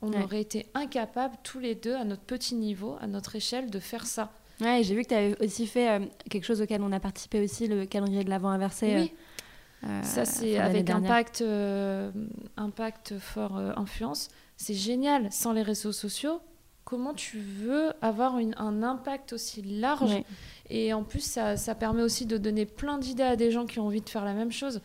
on 0.00 0.10
Ouais. 0.12 0.22
aurait 0.24 0.40
été 0.40 0.66
incapables, 0.74 1.36
tous 1.44 1.60
les 1.60 1.74
deux, 1.76 1.94
à 1.94 2.04
notre 2.04 2.22
petit 2.22 2.56
niveau, 2.56 2.96
à 3.00 3.06
notre 3.06 3.36
échelle, 3.36 3.70
de 3.70 3.78
faire 3.78 4.06
ça. 4.06 4.32
Ouais, 4.60 4.82
j'ai 4.82 4.94
vu 4.96 5.02
que 5.02 5.08
tu 5.08 5.14
avais 5.14 5.44
aussi 5.44 5.66
fait 5.66 5.88
euh, 5.88 6.04
quelque 6.28 6.44
chose 6.44 6.60
auquel 6.60 6.82
on 6.82 6.90
a 6.92 6.98
participé 7.00 7.40
aussi, 7.42 7.68
le 7.68 7.86
calendrier 7.86 8.24
de 8.24 8.30
l'avant 8.30 8.48
inversé. 8.50 8.94
oui, 8.96 9.12
euh, 9.84 9.86
euh, 9.88 10.02
ça 10.02 10.24
c'est 10.24 10.58
avec 10.58 10.90
impact, 10.90 11.42
euh, 11.42 12.10
impact 12.56 13.18
fort 13.18 13.56
euh, 13.56 13.72
influence. 13.76 14.28
C'est 14.56 14.74
génial. 14.74 15.30
Sans 15.32 15.52
les 15.52 15.62
réseaux 15.62 15.92
sociaux, 15.92 16.40
comment 16.84 17.14
tu 17.14 17.38
veux 17.38 17.92
avoir 18.02 18.38
une- 18.38 18.54
un 18.58 18.82
impact 18.82 19.32
aussi 19.32 19.62
large 19.62 20.10
Ouais. 20.12 20.24
Et 20.70 20.92
en 20.92 21.02
plus, 21.04 21.20
ça, 21.24 21.56
ça 21.56 21.74
permet 21.74 22.02
aussi 22.02 22.24
de 22.26 22.38
donner 22.38 22.64
plein 22.66 22.98
d'idées 22.98 23.22
à 23.22 23.36
des 23.36 23.50
gens 23.50 23.66
qui 23.66 23.78
ont 23.78 23.86
envie 23.86 24.00
de 24.00 24.08
faire 24.08 24.24
la 24.24 24.32
même 24.34 24.52
chose. 24.52 24.80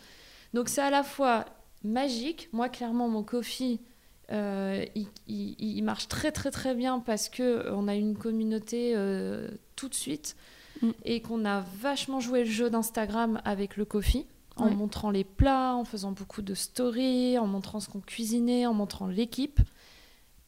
Donc 0.54 0.70
c'est 0.70 0.82
à 0.82 0.90
la 0.90 1.04
fois 1.04 1.46
magique. 1.84 2.50
Moi, 2.54 2.70
clairement, 2.70 3.08
mon 3.08 3.24
coffee, 3.24 3.80
euh, 4.32 4.84
il, 4.96 5.08
il- 5.28 5.56
il 5.60 5.82
marche 5.84 6.08
très 6.08 6.32
très 6.32 6.52
très 6.52 6.76
bien 6.76 7.00
parce 7.00 7.30
que 7.30 7.44
euh, 7.44 7.76
on 7.76 7.88
a 7.88 7.96
une 7.96 8.18
communauté 8.18 8.94
euh, 8.96 9.50
tout 9.76 9.88
de 9.90 9.94
suite 9.96 10.36
Mm. 10.82 10.90
et 11.06 11.22
qu'on 11.22 11.44
a 11.46 11.62
vachement 11.82 12.20
joué 12.20 12.40
le 12.44 12.50
jeu 12.50 12.70
d'Instagram 12.70 13.42
avec 13.46 13.78
le 13.78 13.86
coffee. 13.86 14.26
En 14.60 14.70
Ouais. 14.70 14.76
montrant 14.76 15.12
les 15.12 15.24
plats, 15.24 15.76
en 15.76 15.84
faisant 15.86 16.12
beaucoup 16.12 16.42
de 16.42 16.56
stories, 16.56 17.38
en 17.38 17.46
montrant 17.46 17.80
ce 17.80 17.90
qu'on 17.90 18.00
cuisinait, 18.00 18.66
en 18.66 18.74
montrant 18.74 19.06
l'équipe. 19.06 19.60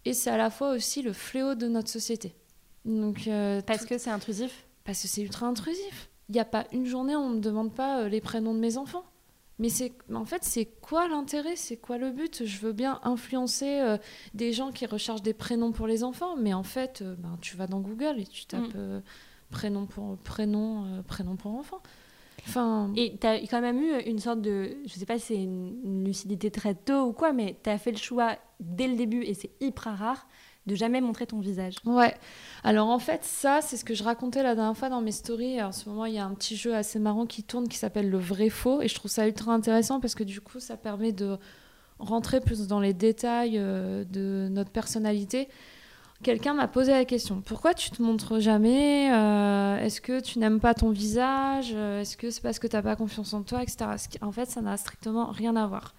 Et 0.06 0.14
c'est 0.14 0.30
à 0.30 0.38
la 0.38 0.50
fois 0.50 0.72
aussi 0.72 1.02
le 1.02 1.14
fléau 1.14 1.56
de 1.56 1.68
notre 1.68 1.90
société. 1.90 2.34
Donc, 2.86 3.28
euh, 3.28 3.62
Parce 3.62 3.82
tout- 3.82 3.88
que 3.90 3.98
c'est 3.98 4.10
intrusif? 4.10 4.66
parce 4.86 5.02
que 5.02 5.08
c'est 5.08 5.22
ultra 5.22 5.46
intrusif. 5.48 6.10
Il 6.30 6.34
n'y 6.34 6.40
a 6.40 6.46
pas 6.46 6.66
une 6.72 6.86
journée 6.86 7.16
où 7.16 7.20
on 7.20 7.30
ne 7.30 7.36
me 7.36 7.42
demande 7.42 7.74
pas 7.74 8.02
euh, 8.02 8.10
les 8.10 8.22
prénoms 8.22 8.54
de 8.54 8.60
mes 8.60 8.78
enfants. 8.78 9.04
Mais 9.60 9.68
c'est, 9.70 9.92
en 10.14 10.24
fait, 10.24 10.44
c'est 10.46 10.66
quoi 10.66 11.08
l'intérêt? 11.10 11.58
C'est 11.58 11.76
quoi 11.76 11.98
le 11.98 12.12
but? 12.12 12.46
Je 12.46 12.60
veux 12.60 12.72
bien 12.72 13.00
influencer 13.04 13.80
euh, 13.82 13.98
des 14.34 14.54
gens 14.54 14.72
qui 14.72 14.86
recherchent 14.86 15.22
des 15.22 15.34
prénoms 15.34 15.74
pour 15.74 15.86
les 15.86 16.04
enfants, 16.06 16.38
mais 16.38 16.54
en 16.54 16.64
fait, 16.64 17.02
euh, 17.02 17.16
ben, 17.18 17.38
tu 17.42 17.58
vas 17.58 17.68
dans 17.68 17.82
Google 17.82 18.20
et 18.20 18.26
tu 18.26 18.46
tapes 18.46 18.62
Mm. 18.74 18.78
euh, 18.78 19.02
prénom 19.52 19.86
pour 19.86 20.18
prénom, 20.20 21.04
prénom 21.08 21.36
pour 21.36 21.54
enfant. 21.56 21.82
Enfin, 22.48 22.92
Et 22.96 23.16
tu 23.20 23.28
as 23.28 23.40
quand 23.48 23.62
même 23.62 23.80
eu 23.80 24.00
une 24.06 24.20
sorte 24.20 24.42
de. 24.42 24.78
Je 24.86 24.94
sais 24.94 25.06
pas 25.06 25.20
si 25.20 25.26
c'est 25.28 25.44
une, 25.44 25.80
une 25.84 26.06
lucidité 26.06 26.52
très 26.52 26.76
tôt 26.76 27.06
ou 27.06 27.14
quoi, 27.14 27.34
mais 27.34 27.58
tu 27.64 27.70
as 27.70 27.78
fait 27.78 27.92
le 27.92 27.98
choix 27.98 28.36
dès 28.60 28.88
le 28.88 28.96
début, 28.96 29.24
et 29.24 29.34
c'est 29.34 29.52
hyper 29.62 29.98
rare, 29.98 30.28
de 30.66 30.76
jamais 30.76 31.02
montrer 31.02 31.26
ton 31.26 31.40
visage. 31.40 31.76
Ouais. 31.86 32.14
Alors 32.64 32.90
en 32.90 33.00
fait, 33.00 33.24
ça, 33.24 33.62
c'est 33.62 33.78
ce 33.78 33.86
que 33.86 33.94
je 33.94 34.04
racontais 34.04 34.44
la 34.44 34.56
dernière 34.56 34.78
fois 34.78 34.90
dans 34.90 35.02
mes 35.02 35.12
stories. 35.12 35.62
En 35.62 35.72
ce 35.72 35.90
moment, 35.90 36.06
il 36.06 36.14
y 36.14 36.20
a 36.20 36.26
un 36.26 36.34
petit 36.34 36.56
jeu 36.56 36.76
assez 36.76 37.00
marrant 37.00 37.26
qui 37.26 37.44
tourne 37.44 37.68
qui 37.68 37.78
s'appelle 37.78 38.10
le 38.10 38.18
vrai 38.18 38.50
faux. 38.50 38.82
Et 38.82 38.88
je 38.88 38.96
trouve 38.96 39.12
ça 39.12 39.28
ultra 39.28 39.54
intéressant 39.54 40.00
parce 40.00 40.16
que 40.16 40.24
du 40.24 40.42
coup, 40.42 40.60
ça 40.60 40.78
permet 40.78 41.12
de 41.12 41.38
rentrer 42.00 42.40
plus 42.40 42.68
dans 42.68 42.80
les 42.80 42.94
détails 42.94 43.58
euh, 43.58 44.04
de 44.06 44.48
notre 44.50 44.72
personnalité. 44.72 45.50
Quelqu'un 46.22 46.54
m'a 46.54 46.68
posé 46.68 46.92
la 46.92 47.06
question 47.06 47.42
pourquoi 47.42 47.74
tu 47.74 47.92
te 47.92 48.02
montres 48.02 48.42
jamais 48.42 49.10
Euh, 49.14 49.78
Est-ce 49.78 50.02
que 50.02 50.20
tu 50.20 50.40
n'aimes 50.40 50.60
pas 50.60 50.74
ton 50.74 50.90
visage 50.90 51.72
Euh, 51.74 52.02
Est-ce 52.02 52.18
que 52.18 52.30
c'est 52.30 52.42
parce 52.42 52.60
que 52.60 52.68
tu 52.68 52.76
n'as 52.76 52.82
pas 52.82 52.98
confiance 52.98 53.34
en 53.34 53.42
toi, 53.44 53.64
etc. 53.64 53.86
En 54.22 54.32
fait, 54.34 54.50
ça 54.50 54.62
n'a 54.62 54.76
strictement 54.76 55.28
rien 55.32 55.56
à 55.56 55.66
voir. 55.66 55.96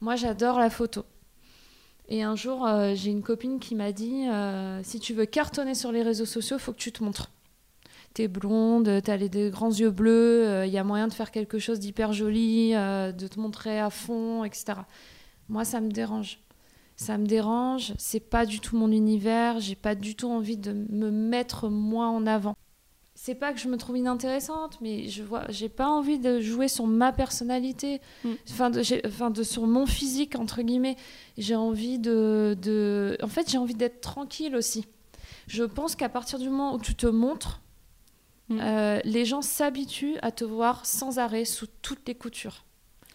Moi, 0.00 0.16
j'adore 0.16 0.58
la 0.58 0.70
photo. 0.70 1.04
Et 2.08 2.22
un 2.22 2.34
jour, 2.34 2.66
euh, 2.66 2.94
j'ai 2.94 3.10
une 3.10 3.22
copine 3.22 3.58
qui 3.60 3.74
m'a 3.74 3.92
dit 3.92 4.24
si 4.84 5.00
tu 5.00 5.12
veux 5.12 5.26
cartonner 5.26 5.74
sur 5.74 5.92
les 5.92 6.02
réseaux 6.02 6.24
sociaux, 6.24 6.58
faut 6.58 6.72
que 6.72 6.78
tu 6.78 6.90
te 6.92 7.04
montres. 7.04 7.30
t'es 8.14 8.26
blonde, 8.26 9.02
t'as 9.04 9.16
les 9.18 9.28
grands 9.50 9.70
yeux 9.70 9.90
bleus, 9.90 10.64
il 10.64 10.72
y 10.72 10.78
a 10.78 10.82
moyen 10.84 11.08
de 11.08 11.12
faire 11.12 11.30
quelque 11.30 11.58
chose 11.58 11.78
d'hyper 11.78 12.14
joli, 12.14 12.72
de 12.72 13.26
te 13.28 13.38
montrer 13.38 13.78
à 13.78 13.90
fond, 13.90 14.44
etc. 14.44 14.78
Moi, 15.50 15.66
ça 15.66 15.82
me 15.82 15.90
dérange. 15.90 16.40
Ça 16.98 17.16
me 17.16 17.24
dérange, 17.24 17.94
c'est 17.96 18.20
pas 18.20 18.44
du 18.44 18.60
tout 18.60 18.76
mon 18.76 18.92
univers, 18.92 19.60
j'ai 19.60 19.76
pas 19.76 19.94
du 19.94 20.14
tout 20.14 20.28
envie 20.28 20.58
de 20.58 20.72
me 20.72 21.10
mettre 21.10 21.70
moi 21.70 22.08
en 22.08 22.26
avant 22.26 22.54
c'est 23.20 23.34
pas 23.34 23.52
que 23.52 23.58
je 23.58 23.66
me 23.66 23.76
trouve 23.76 23.98
inintéressante, 23.98 24.78
mais 24.80 25.08
je 25.08 25.24
vois, 25.24 25.42
j'ai 25.48 25.68
pas 25.68 25.88
envie 25.88 26.20
de 26.20 26.40
jouer 26.40 26.68
sur 26.68 26.86
ma 26.86 27.10
personnalité, 27.12 28.00
mm. 28.22 28.30
enfin, 28.48 28.70
de, 28.70 29.42
sur 29.42 29.66
mon 29.66 29.86
physique 29.86 30.36
entre 30.36 30.62
guillemets. 30.62 30.94
J'ai 31.36 31.56
envie 31.56 31.98
de, 31.98 32.56
de, 32.62 33.18
en 33.20 33.26
fait, 33.26 33.50
j'ai 33.50 33.58
envie 33.58 33.74
d'être 33.74 34.00
tranquille 34.00 34.54
aussi. 34.54 34.86
Je 35.48 35.64
pense 35.64 35.96
qu'à 35.96 36.08
partir 36.08 36.38
du 36.38 36.48
moment 36.48 36.74
où 36.74 36.78
tu 36.78 36.94
te 36.94 37.08
montres, 37.08 37.60
mm. 38.50 38.60
euh, 38.62 39.00
les 39.02 39.24
gens 39.24 39.42
s'habituent 39.42 40.18
à 40.22 40.30
te 40.30 40.44
voir 40.44 40.86
sans 40.86 41.18
arrêt 41.18 41.44
sous 41.44 41.66
toutes 41.82 42.06
les 42.06 42.14
coutures. 42.14 42.64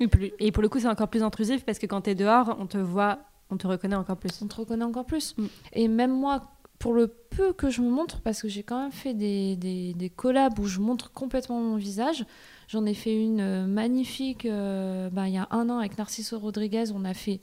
Et, 0.02 0.52
pour 0.52 0.62
le 0.62 0.68
coup, 0.68 0.82
c'est 0.82 0.90
encore 0.90 1.08
plus 1.08 1.24
intrusif 1.24 1.64
parce 1.64 1.80
que 1.80 1.86
quand 1.86 2.02
tu 2.02 2.10
es 2.10 2.16
dehors, 2.16 2.58
on 2.60 2.68
te 2.68 2.78
voit, 2.78 3.20
on 3.54 3.58
te 3.58 3.68
reconnaît 3.68 3.96
encore 3.96 4.18
plus. 4.18 4.42
On 4.42 4.48
te 4.48 4.56
reconnaît 4.56 4.86
encore 4.86 5.06
plus. 5.06 5.36
Mm. 5.38 5.46
Et 5.74 5.88
même 5.88 6.12
moi, 6.12 6.54
pour 6.80 6.94
le 6.94 7.08
peu 7.08 7.54
que 7.54 7.70
je 7.70 7.82
me 7.82 7.90
montre, 7.90 8.22
parce 8.22 8.42
que 8.42 8.48
j'ai 8.48 8.64
quand 8.64 8.82
même 8.82 8.92
fait 8.92 9.14
des, 9.14 9.56
des, 9.56 10.10
collabs 10.10 10.60
où 10.60 10.66
je 10.66 10.80
montre 10.80 11.12
complètement 11.12 11.60
mon 11.62 11.78
visage. 11.78 12.26
J'en 12.68 12.86
ai 12.86 12.94
fait 12.94 13.16
une 13.16 13.40
euh, 13.40 13.66
magnifique 13.66 14.46
euh, 14.46 15.10
ben, 15.10 15.28
il 15.28 15.34
y 15.34 15.38
a 15.38 15.48
un 15.52 15.70
an 15.70 15.78
avec 15.78 15.98
Narciso 15.98 16.38
Rodriguez. 16.38 16.86
On 16.94 17.06
a 17.06 17.14
fait 17.14 17.40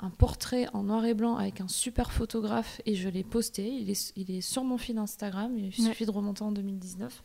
un 0.00 0.10
portrait 0.10 0.66
en 0.72 0.82
noir 0.82 1.04
et 1.04 1.14
blanc 1.14 1.36
avec 1.36 1.60
un 1.60 1.68
super 1.68 2.10
photographe 2.10 2.80
et 2.84 2.96
je 2.96 3.08
l'ai 3.08 3.22
posté. 3.22 3.68
Il 3.68 3.88
est, 3.88 4.12
il 4.16 4.30
est 4.32 4.40
sur 4.40 4.64
mon 4.64 4.78
feed 4.78 4.98
Instagram. 4.98 5.56
Il 5.56 5.72
suffit 5.72 6.06
de 6.06 6.10
remonter 6.10 6.42
en 6.42 6.50
2019. 6.50 7.22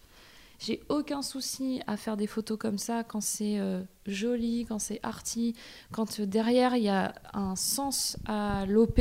J'ai 0.60 0.82
aucun 0.89 1.22
souci 1.22 1.82
à 1.86 1.98
faire 1.98 2.17
des 2.17 2.28
photos 2.28 2.58
comme 2.58 2.78
ça 2.78 3.04
quand 3.04 3.22
c'est 3.22 3.60
euh, 3.60 3.84
joli, 4.06 4.65
quand 4.67 4.80
c'est 4.80 5.00
arty, 5.04 5.56
quand 5.91 6.22
derrière 6.22 6.76
il 6.76 6.84
y 6.84 6.89
a 6.89 7.13
un 7.34 7.56
sens 7.56 8.17
à 8.26 8.65
l'OP. 8.65 9.00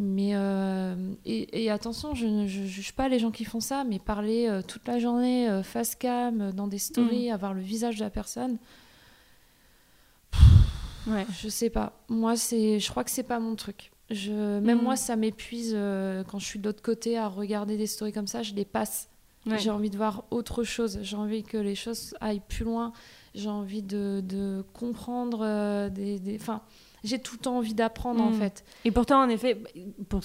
Mais 0.00 0.30
euh, 0.34 0.94
et, 1.24 1.70
attention, 1.70 2.14
je 2.14 2.26
ne 2.26 2.46
juge 2.46 2.92
pas 2.92 3.08
les 3.08 3.18
gens 3.18 3.32
qui 3.32 3.44
font 3.44 3.58
ça, 3.58 3.82
mais 3.82 3.98
parler 3.98 4.46
euh, 4.46 4.62
toute 4.62 4.86
la 4.86 5.00
journée 5.00 5.50
euh, 5.50 5.64
face 5.64 5.96
cam 5.96 6.52
dans 6.52 6.68
des 6.68 6.78
stories, 6.78 7.30
mm. 7.30 7.34
avoir 7.34 7.52
le 7.52 7.60
visage 7.60 7.96
de 7.96 8.04
la 8.04 8.10
personne, 8.10 8.58
ouais. 11.08 11.26
je 11.42 11.48
sais 11.48 11.68
pas. 11.68 12.00
Moi, 12.08 12.36
c'est, 12.36 12.78
je 12.78 12.88
crois 12.88 13.02
que 13.02 13.10
c'est 13.10 13.24
pas 13.24 13.40
mon 13.40 13.56
truc. 13.56 13.90
Je, 14.08 14.60
même 14.60 14.78
mm. 14.78 14.82
moi, 14.82 14.94
ça 14.94 15.16
m'épuise 15.16 15.76
quand 16.28 16.38
je 16.38 16.46
suis 16.46 16.60
de 16.60 16.66
l'autre 16.66 16.82
côté 16.82 17.18
à 17.18 17.26
regarder 17.26 17.76
des 17.76 17.88
stories 17.88 18.12
comme 18.12 18.28
ça. 18.28 18.44
Je 18.44 18.54
les 18.54 18.64
passe. 18.64 19.08
J'ai 19.56 19.70
envie 19.70 19.90
de 19.90 19.96
voir 19.96 20.24
autre 20.30 20.64
chose. 20.64 20.98
J'ai 21.02 21.16
envie 21.16 21.42
que 21.42 21.56
les 21.56 21.74
choses 21.74 22.14
aillent 22.20 22.42
plus 22.46 22.64
loin. 22.64 22.92
J'ai 23.34 23.48
envie 23.48 23.82
de, 23.82 24.20
de 24.24 24.64
comprendre 24.72 25.88
des, 25.90 26.18
des... 26.18 26.36
Enfin, 26.36 26.62
j'ai 27.04 27.18
tout 27.18 27.36
le 27.36 27.40
temps 27.40 27.56
envie 27.56 27.74
d'apprendre 27.74 28.22
en 28.22 28.30
mm. 28.30 28.34
fait. 28.34 28.64
Et 28.84 28.90
pourtant, 28.90 29.22
en 29.22 29.28
effet, 29.28 29.62
pour, 30.08 30.20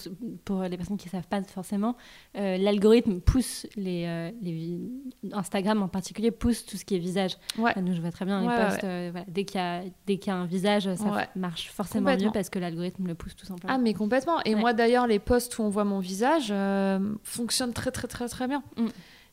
pour 0.46 0.64
les 0.64 0.78
personnes 0.78 0.98
qui 0.98 1.08
ne 1.08 1.12
savent 1.12 1.28
pas 1.28 1.42
forcément, 1.44 1.96
euh, 2.36 2.58
l'algorithme 2.58 3.20
pousse 3.20 3.68
les, 3.76 4.06
euh, 4.08 4.32
les, 4.42 4.80
Instagram 5.32 5.82
en 5.82 5.88
particulier 5.88 6.32
pousse 6.32 6.66
tout 6.66 6.78
ce 6.78 6.86
qui 6.86 6.96
est 6.96 7.00
visage. 7.00 7.38
Ouais. 7.58 7.74
nous, 7.82 7.94
je 7.94 8.02
vois 8.02 8.12
très 8.12 8.26
bien 8.26 8.42
les 8.42 8.48
posts. 8.48 8.84
Euh, 8.84 9.12
dès 9.28 9.46
qu'il 9.46 9.60
y, 9.60 9.64
a, 9.64 9.84
dès 10.08 10.18
qu'il 10.18 10.32
y 10.32 10.36
a 10.36 10.38
un 10.38 10.46
visage, 10.46 10.94
ça 10.96 11.28
marche 11.36 11.70
forcément 11.70 12.16
mieux 12.16 12.32
parce 12.34 12.50
que 12.50 12.60
l'algorithme 12.60 13.08
le 13.08 13.16
pousse 13.16 13.36
tout 13.36 13.46
simplement. 13.46 13.74
Ah, 13.74 13.78
mais 13.78 13.94
complètement. 13.94 14.42
Et 14.46 14.56
moi 14.56 14.74
d'ailleurs, 14.74 15.08
les 15.08 15.20
posts 15.20 15.58
où 15.60 15.64
on 15.64 15.70
voit 15.70 15.86
mon 15.86 16.00
visage 16.00 16.54
fonctionnent 17.24 17.74
très 17.74 17.92
très 17.92 18.08
très 18.08 18.28
très 18.28 18.48
bien. 18.48 18.64
Mm 18.78 18.88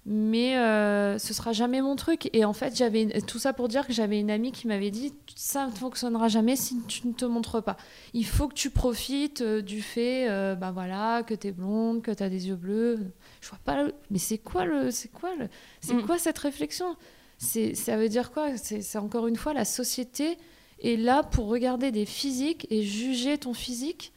mais 0.06 0.56
euh, 0.56 1.18
ce 1.18 1.34
sera 1.34 1.52
jamais 1.52 1.82
mon 1.82 1.94
truc. 1.94 2.30
Et 2.32 2.44
en 2.44 2.52
fait, 2.52 2.76
j'avais 2.76 3.20
tout 3.22 3.38
ça 3.38 3.52
pour 3.52 3.68
dire 3.68 3.86
que 3.86 3.92
j'avais 3.92 4.18
une 4.18 4.30
amie 4.30 4.52
qui 4.52 4.66
m'avait 4.66 4.90
dit 4.90 5.12
ça 5.36 5.66
ne 5.66 5.72
fonctionnera 5.72 6.28
jamais 6.28 6.56
si 6.56 6.80
tu 6.88 7.06
ne 7.06 7.12
te 7.12 7.24
montres 7.24 7.62
pas. 7.62 7.76
Il 8.14 8.24
faut 8.24 8.48
que 8.48 8.54
tu 8.54 8.70
profites 8.70 9.42
euh, 9.42 9.60
du 9.60 9.82
fait, 9.82 10.28
euh, 10.28 10.54
bah 10.54 10.70
voilà, 10.70 11.22
que 11.22 11.34
tu 11.34 11.48
es 11.48 11.52
blonde, 11.52 12.02
que 12.02 12.10
tu 12.10 12.22
as 12.22 12.30
des 12.30 12.48
yeux 12.48 12.56
bleus. 12.56 12.98
Je 13.40 13.48
vois 13.48 13.58
pas. 13.64 13.86
Mais 14.10 14.18
c'est 14.18 14.38
quoi 14.38 14.64
le, 14.64 14.90
c'est 14.90 15.10
quoi 15.10 15.34
le, 15.34 15.48
c'est 15.80 15.94
mm. 15.94 16.06
quoi 16.06 16.18
cette 16.18 16.38
réflexion? 16.38 16.96
C'est, 17.36 17.74
ça 17.74 17.96
veut 17.96 18.08
dire 18.08 18.32
quoi? 18.32 18.56
C'est, 18.56 18.98
encore 18.98 19.26
une 19.26 19.36
fois 19.36 19.54
la 19.54 19.64
société 19.64 20.36
est 20.82 20.96
là 20.96 21.22
pour 21.22 21.46
regarder 21.46 21.90
des 21.90 22.06
physiques 22.06 22.66
et 22.70 22.82
juger 22.82 23.38
ton 23.38 23.54
physique? 23.54 24.12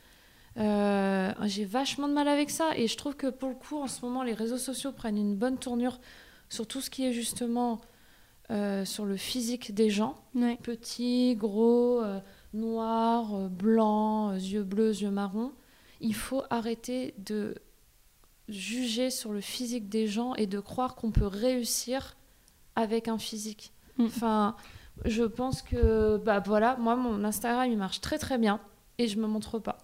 Euh, 0.58 1.34
j'ai 1.44 1.66
vachement 1.66 2.08
de 2.08 2.14
mal 2.14 2.28
avec 2.28 2.50
ça 2.50 2.78
et 2.78 2.88
je 2.88 2.96
trouve 2.98 3.16
que 3.16 3.28
pour 3.28 3.50
le 3.50 3.56
coup, 3.56 3.78
en 3.78 3.88
ce 3.88 4.06
moment, 4.06 4.24
les 4.24 4.34
réseaux 4.34 4.58
sociaux 4.58 4.92
prennent 4.92 5.18
une 5.18 5.36
bonne 5.36 5.58
tournure 5.58 6.00
sur 6.50 6.68
tout 6.68 6.82
ce 6.82 6.90
qui 6.90 7.06
est 7.06 7.14
justement 7.14 7.82
euh, 8.52 8.86
sur 8.86 9.06
le 9.06 9.18
physique 9.18 9.74
des 9.74 9.90
gens. 9.90 10.16
Petits, 10.62 11.36
gros, 11.36 12.02
euh, 12.02 12.20
noirs, 12.54 13.50
blancs, 13.50 14.36
yeux 14.40 14.64
bleus, 14.64 15.02
yeux 15.02 15.12
marrons. 15.12 15.52
Il 16.02 16.14
faut 16.14 16.44
arrêter 16.50 17.16
de 17.18 17.56
juger 18.50 19.10
sur 19.10 19.32
le 19.32 19.42
physique 19.42 19.90
des 19.90 20.06
gens 20.06 20.36
et 20.36 20.48
de 20.48 20.60
croire 20.60 20.96
qu'on 20.96 21.12
peut 21.12 21.26
réussir 21.26 22.16
avec 22.76 23.08
un 23.08 23.18
physique. 23.18 23.74
Mm. 23.98 24.06
Enfin, 24.06 24.56
je 25.06 25.24
pense 25.24 25.62
que, 25.62 26.18
bah 26.18 26.40
voilà, 26.40 26.76
moi, 26.78 26.96
mon 26.96 27.24
Instagram, 27.24 27.72
il 27.72 27.78
marche 27.78 28.02
très 28.02 28.20
très 28.20 28.38
bien 28.38 28.60
et 28.98 29.08
je 29.08 29.18
me 29.18 29.28
montre 29.28 29.60
pas. 29.60 29.78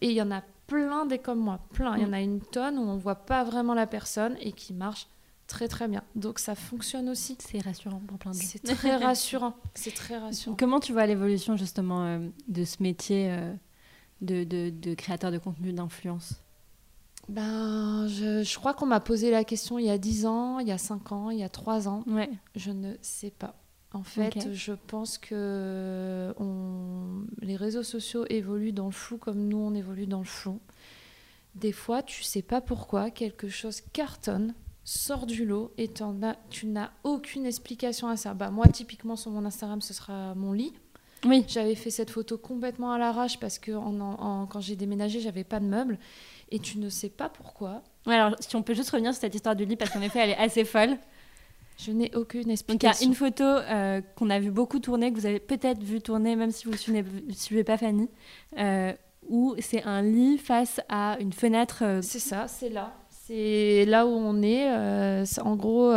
Et 0.00 0.08
il 0.08 0.14
y 0.14 0.22
en 0.22 0.30
a 0.30 0.42
plein 0.66 1.06
des 1.06 1.18
comme 1.18 1.40
moi, 1.40 1.60
plein. 1.72 1.96
Il 1.96 2.02
y 2.02 2.06
en 2.06 2.10
mm. 2.10 2.14
a 2.14 2.20
une 2.20 2.40
tonne 2.40 2.78
où 2.78 2.82
on 2.82 2.94
ne 2.94 3.00
voit 3.00 3.26
pas 3.26 3.44
vraiment 3.44 3.74
la 3.74 3.86
personne 3.86 4.36
et 4.40 4.52
qui 4.52 4.72
marche 4.72 5.08
très 5.46 5.68
très 5.68 5.88
bien. 5.88 6.02
Donc 6.14 6.38
ça 6.38 6.54
fonctionne 6.54 7.08
aussi. 7.08 7.36
C'est 7.40 7.60
rassurant 7.60 8.00
pour 8.06 8.18
plein 8.18 8.30
de 8.30 8.36
gens. 8.36 8.46
C'est 8.46 8.62
très 8.62 8.96
rassurant. 9.04 9.54
C'est 9.74 9.94
très 9.94 10.16
rassurant. 10.16 10.56
Comment 10.58 10.80
tu 10.80 10.92
vois 10.92 11.06
l'évolution 11.06 11.56
justement 11.56 12.06
euh, 12.06 12.28
de 12.48 12.64
ce 12.64 12.82
métier 12.82 13.30
euh, 13.30 13.52
de, 14.20 14.44
de, 14.44 14.70
de, 14.70 14.94
créateur 14.94 15.32
de 15.32 15.38
contenu 15.38 15.72
d'influence? 15.72 16.40
Ben, 17.28 18.06
je, 18.08 18.42
je 18.42 18.58
crois 18.58 18.74
qu'on 18.74 18.86
m'a 18.86 19.00
posé 19.00 19.30
la 19.30 19.44
question 19.44 19.78
il 19.78 19.86
y 19.86 19.90
a 19.90 19.98
10 19.98 20.26
ans, 20.26 20.58
il 20.58 20.68
y 20.68 20.72
a 20.72 20.78
5 20.78 21.12
ans, 21.12 21.30
il 21.30 21.38
y 21.38 21.44
a 21.44 21.48
3 21.48 21.88
ans. 21.88 22.04
Ouais. 22.06 22.30
Je 22.54 22.70
ne 22.70 22.94
sais 23.02 23.30
pas. 23.30 23.59
En 23.92 24.04
fait, 24.04 24.52
je 24.52 24.72
pense 24.72 25.18
que 25.18 26.32
les 27.40 27.56
réseaux 27.56 27.82
sociaux 27.82 28.24
évoluent 28.28 28.72
dans 28.72 28.86
le 28.86 28.92
flou 28.92 29.18
comme 29.18 29.48
nous, 29.48 29.58
on 29.58 29.74
évolue 29.74 30.06
dans 30.06 30.20
le 30.20 30.24
flou. 30.24 30.60
Des 31.56 31.72
fois, 31.72 32.02
tu 32.02 32.22
sais 32.22 32.42
pas 32.42 32.60
pourquoi, 32.60 33.10
quelque 33.10 33.48
chose 33.48 33.80
cartonne, 33.92 34.54
sort 34.84 35.26
du 35.26 35.44
lot 35.44 35.72
et 35.76 35.90
tu 36.50 36.66
n'as 36.66 36.90
aucune 37.02 37.46
explication 37.46 38.08
à 38.08 38.16
ça. 38.16 38.34
Bah, 38.34 38.50
moi, 38.50 38.68
typiquement, 38.68 39.16
sur 39.16 39.32
mon 39.32 39.44
Instagram, 39.44 39.80
ce 39.80 39.92
sera 39.92 40.34
mon 40.36 40.52
lit. 40.52 40.72
Oui. 41.24 41.44
J'avais 41.48 41.74
fait 41.74 41.90
cette 41.90 42.10
photo 42.10 42.38
complètement 42.38 42.92
à 42.92 42.98
l'arrache 42.98 43.38
parce 43.40 43.58
que 43.58 43.72
quand 43.72 44.60
j'ai 44.60 44.76
déménagé, 44.76 45.20
j'avais 45.20 45.44
pas 45.44 45.60
de 45.60 45.66
meubles 45.66 45.98
et 46.50 46.60
tu 46.60 46.78
ne 46.78 46.88
sais 46.88 47.10
pas 47.10 47.28
pourquoi. 47.28 47.82
alors, 48.06 48.36
si 48.40 48.54
on 48.56 48.62
peut 48.62 48.74
juste 48.74 48.90
revenir 48.90 49.12
sur 49.12 49.20
cette 49.20 49.34
histoire 49.34 49.56
du 49.56 49.64
lit 49.64 49.76
parce 49.76 49.90
qu'en 49.90 50.00
effet, 50.00 50.20
elle 50.20 50.30
est 50.30 50.38
assez 50.38 50.64
folle. 50.64 50.96
Je 51.86 51.92
n'ai 51.92 52.14
aucune 52.14 52.50
explication. 52.50 52.90
Donc 52.90 53.00
il 53.00 53.02
y 53.02 53.06
a 53.06 53.08
une 53.08 53.14
photo 53.14 53.44
euh, 53.44 54.00
qu'on 54.16 54.28
a 54.30 54.38
vu 54.38 54.50
beaucoup 54.50 54.80
tourner, 54.80 55.12
que 55.12 55.18
vous 55.18 55.26
avez 55.26 55.40
peut-être 55.40 55.82
vu 55.82 56.00
tourner, 56.00 56.36
même 56.36 56.50
si 56.50 56.66
vous 56.66 56.72
ne 56.72 57.32
suivez, 57.32 57.64
pas 57.64 57.78
Fanny, 57.78 58.08
euh, 58.58 58.92
où 59.28 59.54
c'est 59.58 59.82
un 59.84 60.02
lit 60.02 60.38
face 60.38 60.80
à 60.88 61.16
une 61.20 61.32
fenêtre. 61.32 61.78
Euh, 61.82 62.02
c'est 62.02 62.18
ça, 62.18 62.48
c'est 62.48 62.68
là. 62.68 62.92
C'est 63.08 63.84
là 63.86 64.06
où 64.06 64.10
on 64.10 64.42
est. 64.42 64.68
en 65.40 65.54
gros, 65.54 65.94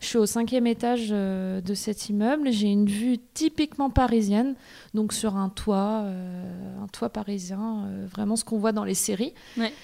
je 0.00 0.06
suis 0.06 0.16
au 0.16 0.24
cinquième 0.24 0.66
étage 0.66 1.10
de 1.10 1.74
cet 1.74 2.08
immeuble. 2.08 2.50
J'ai 2.50 2.68
une 2.68 2.86
vue 2.86 3.18
typiquement 3.34 3.90
parisienne, 3.90 4.54
donc 4.94 5.12
sur 5.12 5.36
un 5.36 5.50
toit, 5.50 6.06
un 6.06 6.86
toit 6.90 7.10
parisien, 7.10 7.86
vraiment 8.10 8.34
ce 8.34 8.46
qu'on 8.46 8.56
voit 8.56 8.72
dans 8.72 8.84
les 8.84 8.94
séries. 8.94 9.34
Ouais. 9.58 9.74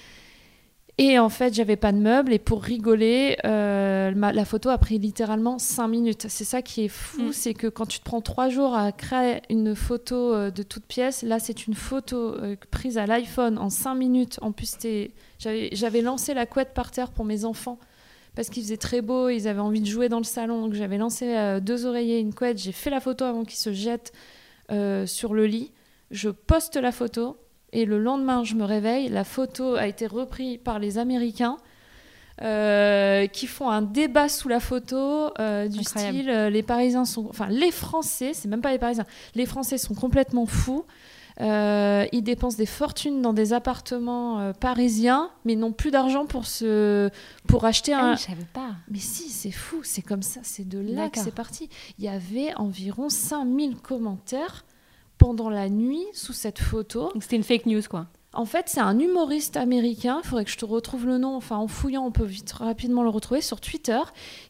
Et 0.99 1.19
en 1.19 1.29
fait, 1.29 1.53
j'avais 1.53 1.75
pas 1.75 1.91
de 1.91 1.99
meubles. 1.99 2.33
Et 2.33 2.39
pour 2.39 2.63
rigoler, 2.63 3.37
euh, 3.45 4.11
la 4.15 4.45
photo 4.45 4.69
a 4.69 4.77
pris 4.79 4.97
littéralement 4.97 5.59
5 5.59 5.87
minutes. 5.87 6.25
C'est 6.27 6.43
ça 6.43 6.63
qui 6.63 6.85
est 6.85 6.89
fou, 6.89 7.25
mm. 7.25 7.33
c'est 7.33 7.53
que 7.53 7.67
quand 7.67 7.85
tu 7.85 7.99
te 7.99 8.03
prends 8.03 8.21
3 8.21 8.49
jours 8.49 8.75
à 8.75 8.91
créer 8.91 9.41
une 9.49 9.75
photo 9.75 10.33
euh, 10.33 10.49
de 10.49 10.63
toute 10.63 10.85
pièce, 10.85 11.21
là, 11.21 11.37
c'est 11.39 11.67
une 11.67 11.75
photo 11.75 12.33
euh, 12.33 12.55
prise 12.71 12.97
à 12.97 13.05
l'iPhone 13.05 13.59
en 13.59 13.69
5 13.69 13.93
minutes. 13.93 14.39
En 14.41 14.51
plus, 14.51 14.75
j'avais 15.39 16.01
lancé 16.01 16.33
la 16.33 16.47
couette 16.47 16.73
par 16.73 16.89
terre 16.89 17.11
pour 17.11 17.25
mes 17.25 17.45
enfants 17.45 17.77
parce 18.35 18.49
qu'il 18.49 18.63
faisait 18.63 18.77
très 18.77 19.01
beau, 19.01 19.29
ils 19.29 19.47
avaient 19.47 19.59
envie 19.59 19.81
de 19.81 19.87
jouer 19.87 20.09
dans 20.09 20.19
le 20.19 20.23
salon. 20.23 20.61
Donc 20.61 20.73
j'avais 20.73 20.97
lancé 20.99 21.59
deux 21.59 21.87
oreillers, 21.87 22.19
une 22.19 22.35
couette. 22.35 22.59
J'ai 22.59 22.71
fait 22.71 22.91
la 22.91 22.99
photo 22.99 23.25
avant 23.25 23.43
qu'ils 23.43 23.57
se 23.57 23.73
jettent 23.73 24.13
sur 25.07 25.33
le 25.33 25.47
lit. 25.47 25.71
Je 26.11 26.29
poste 26.29 26.75
la 26.75 26.91
photo 26.91 27.37
et 27.73 27.85
le 27.85 27.99
lendemain, 27.99 28.43
je 28.43 28.55
me 28.55 28.63
réveille, 28.63 29.09
la 29.09 29.23
photo 29.23 29.75
a 29.75 29.87
été 29.87 30.07
reprise 30.07 30.59
par 30.63 30.79
les 30.79 30.97
Américains. 30.97 31.57
Euh, 32.43 33.25
qui 33.25 33.47
font 33.47 33.67
un 33.67 33.81
débat 33.81 34.29
sous 34.29 34.47
la 34.47 34.59
photo 34.59 35.31
euh, 35.39 35.67
du 35.67 35.83
style 35.83 36.29
euh, 36.29 36.51
les 36.51 36.61
Parisiens 36.61 37.03
sont 37.03 37.25
enfin 37.31 37.47
les 37.47 37.71
Français 37.71 38.35
c'est 38.35 38.47
même 38.47 38.61
pas 38.61 38.69
les 38.69 38.77
Parisiens 38.77 39.07
les 39.33 39.47
Français 39.47 39.79
sont 39.79 39.95
complètement 39.95 40.45
fous 40.45 40.85
ils 41.39 42.21
dépensent 42.21 42.55
des 42.55 42.67
fortunes 42.67 43.23
dans 43.23 43.33
des 43.33 43.53
appartements 43.53 44.53
parisiens, 44.59 45.31
mais 45.45 45.55
n'ont 45.55 45.71
plus 45.71 45.89
d'argent 45.89 46.27
pour, 46.27 46.45
se... 46.45 47.09
pour 47.47 47.65
acheter 47.65 47.93
Ah, 47.93 48.05
un. 48.05 48.15
je 48.15 48.21
savais 48.21 48.47
pas. 48.53 48.71
Mais 48.89 48.97
si, 48.97 49.29
c'est 49.29 49.51
fou, 49.51 49.81
c'est 49.83 50.01
comme 50.01 50.23
ça, 50.23 50.39
c'est 50.41 50.67
de 50.67 50.79
là 50.79 51.09
que 51.09 51.19
c'est 51.19 51.33
parti. 51.33 51.69
Il 51.99 52.05
y 52.05 52.07
avait 52.07 52.55
environ 52.55 53.09
5000 53.09 53.77
commentaires 53.77 54.65
pendant 55.17 55.49
la 55.49 55.69
nuit 55.69 56.05
sous 56.13 56.33
cette 56.33 56.59
photo. 56.59 57.11
C'était 57.19 57.35
une 57.35 57.43
fake 57.43 57.65
news, 57.65 57.81
quoi. 57.89 58.07
En 58.33 58.45
fait, 58.45 58.65
c'est 58.67 58.81
un 58.81 58.99
humoriste 58.99 59.57
américain, 59.57 60.19
il 60.23 60.27
faudrait 60.27 60.45
que 60.45 60.51
je 60.51 60.57
te 60.57 60.65
retrouve 60.65 61.07
le 61.07 61.17
nom, 61.17 61.35
enfin 61.35 61.55
en 61.55 61.67
fouillant, 61.67 62.05
on 62.05 62.11
peut 62.11 62.25
vite 62.25 62.51
rapidement 62.51 63.01
le 63.01 63.09
retrouver 63.09 63.41
sur 63.41 63.59
Twitter, 63.59 63.99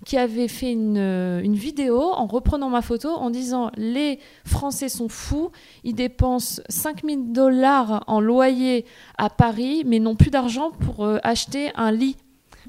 qui 0.03 0.17
avait 0.17 0.49
fait 0.49 0.73
une, 0.73 0.97
euh, 0.97 1.41
une 1.41 1.55
vidéo 1.55 2.01
en 2.01 2.25
reprenant 2.25 2.69
ma 2.69 2.81
photo 2.81 3.09
en 3.09 3.29
disant 3.29 3.71
les 3.77 4.19
Français 4.45 4.89
sont 4.89 5.07
fous, 5.07 5.51
ils 5.85 5.93
dépensent 5.93 6.61
5000 6.67 7.31
dollars 7.31 8.03
en 8.07 8.19
loyer 8.19 8.85
à 9.17 9.29
Paris, 9.29 9.83
mais 9.85 9.99
n'ont 9.99 10.15
plus 10.15 10.31
d'argent 10.31 10.71
pour 10.71 11.05
euh, 11.05 11.19
acheter 11.23 11.71
un 11.75 11.91
lit. 11.91 12.17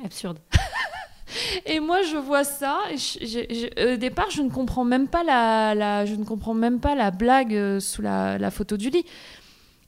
Absurde. 0.05 0.39
Et 1.67 1.81
moi, 1.81 2.03
je 2.03 2.17
vois 2.17 2.45
ça. 2.45 2.79
Et 2.91 2.97
je- 2.97 3.19
je- 3.21 3.55
je- 3.55 3.95
au 3.95 3.97
départ, 3.97 4.31
je 4.31 4.43
ne 4.43 4.51
comprends 4.51 4.85
même 4.85 5.09
pas 5.09 5.23
la, 5.25 5.75
la- 5.75 6.07
je 6.07 6.15
ne 6.15 6.25
comprends 6.25 6.55
même 6.55 6.81
pas 6.81 6.95
la 6.95 7.11
blague 7.11 7.55
euh, 7.55 7.81
sous 7.81 8.03
la, 8.03 8.39
la 8.39 8.51
photo 8.51 8.77
du 8.77 8.91
lit. 8.91 9.05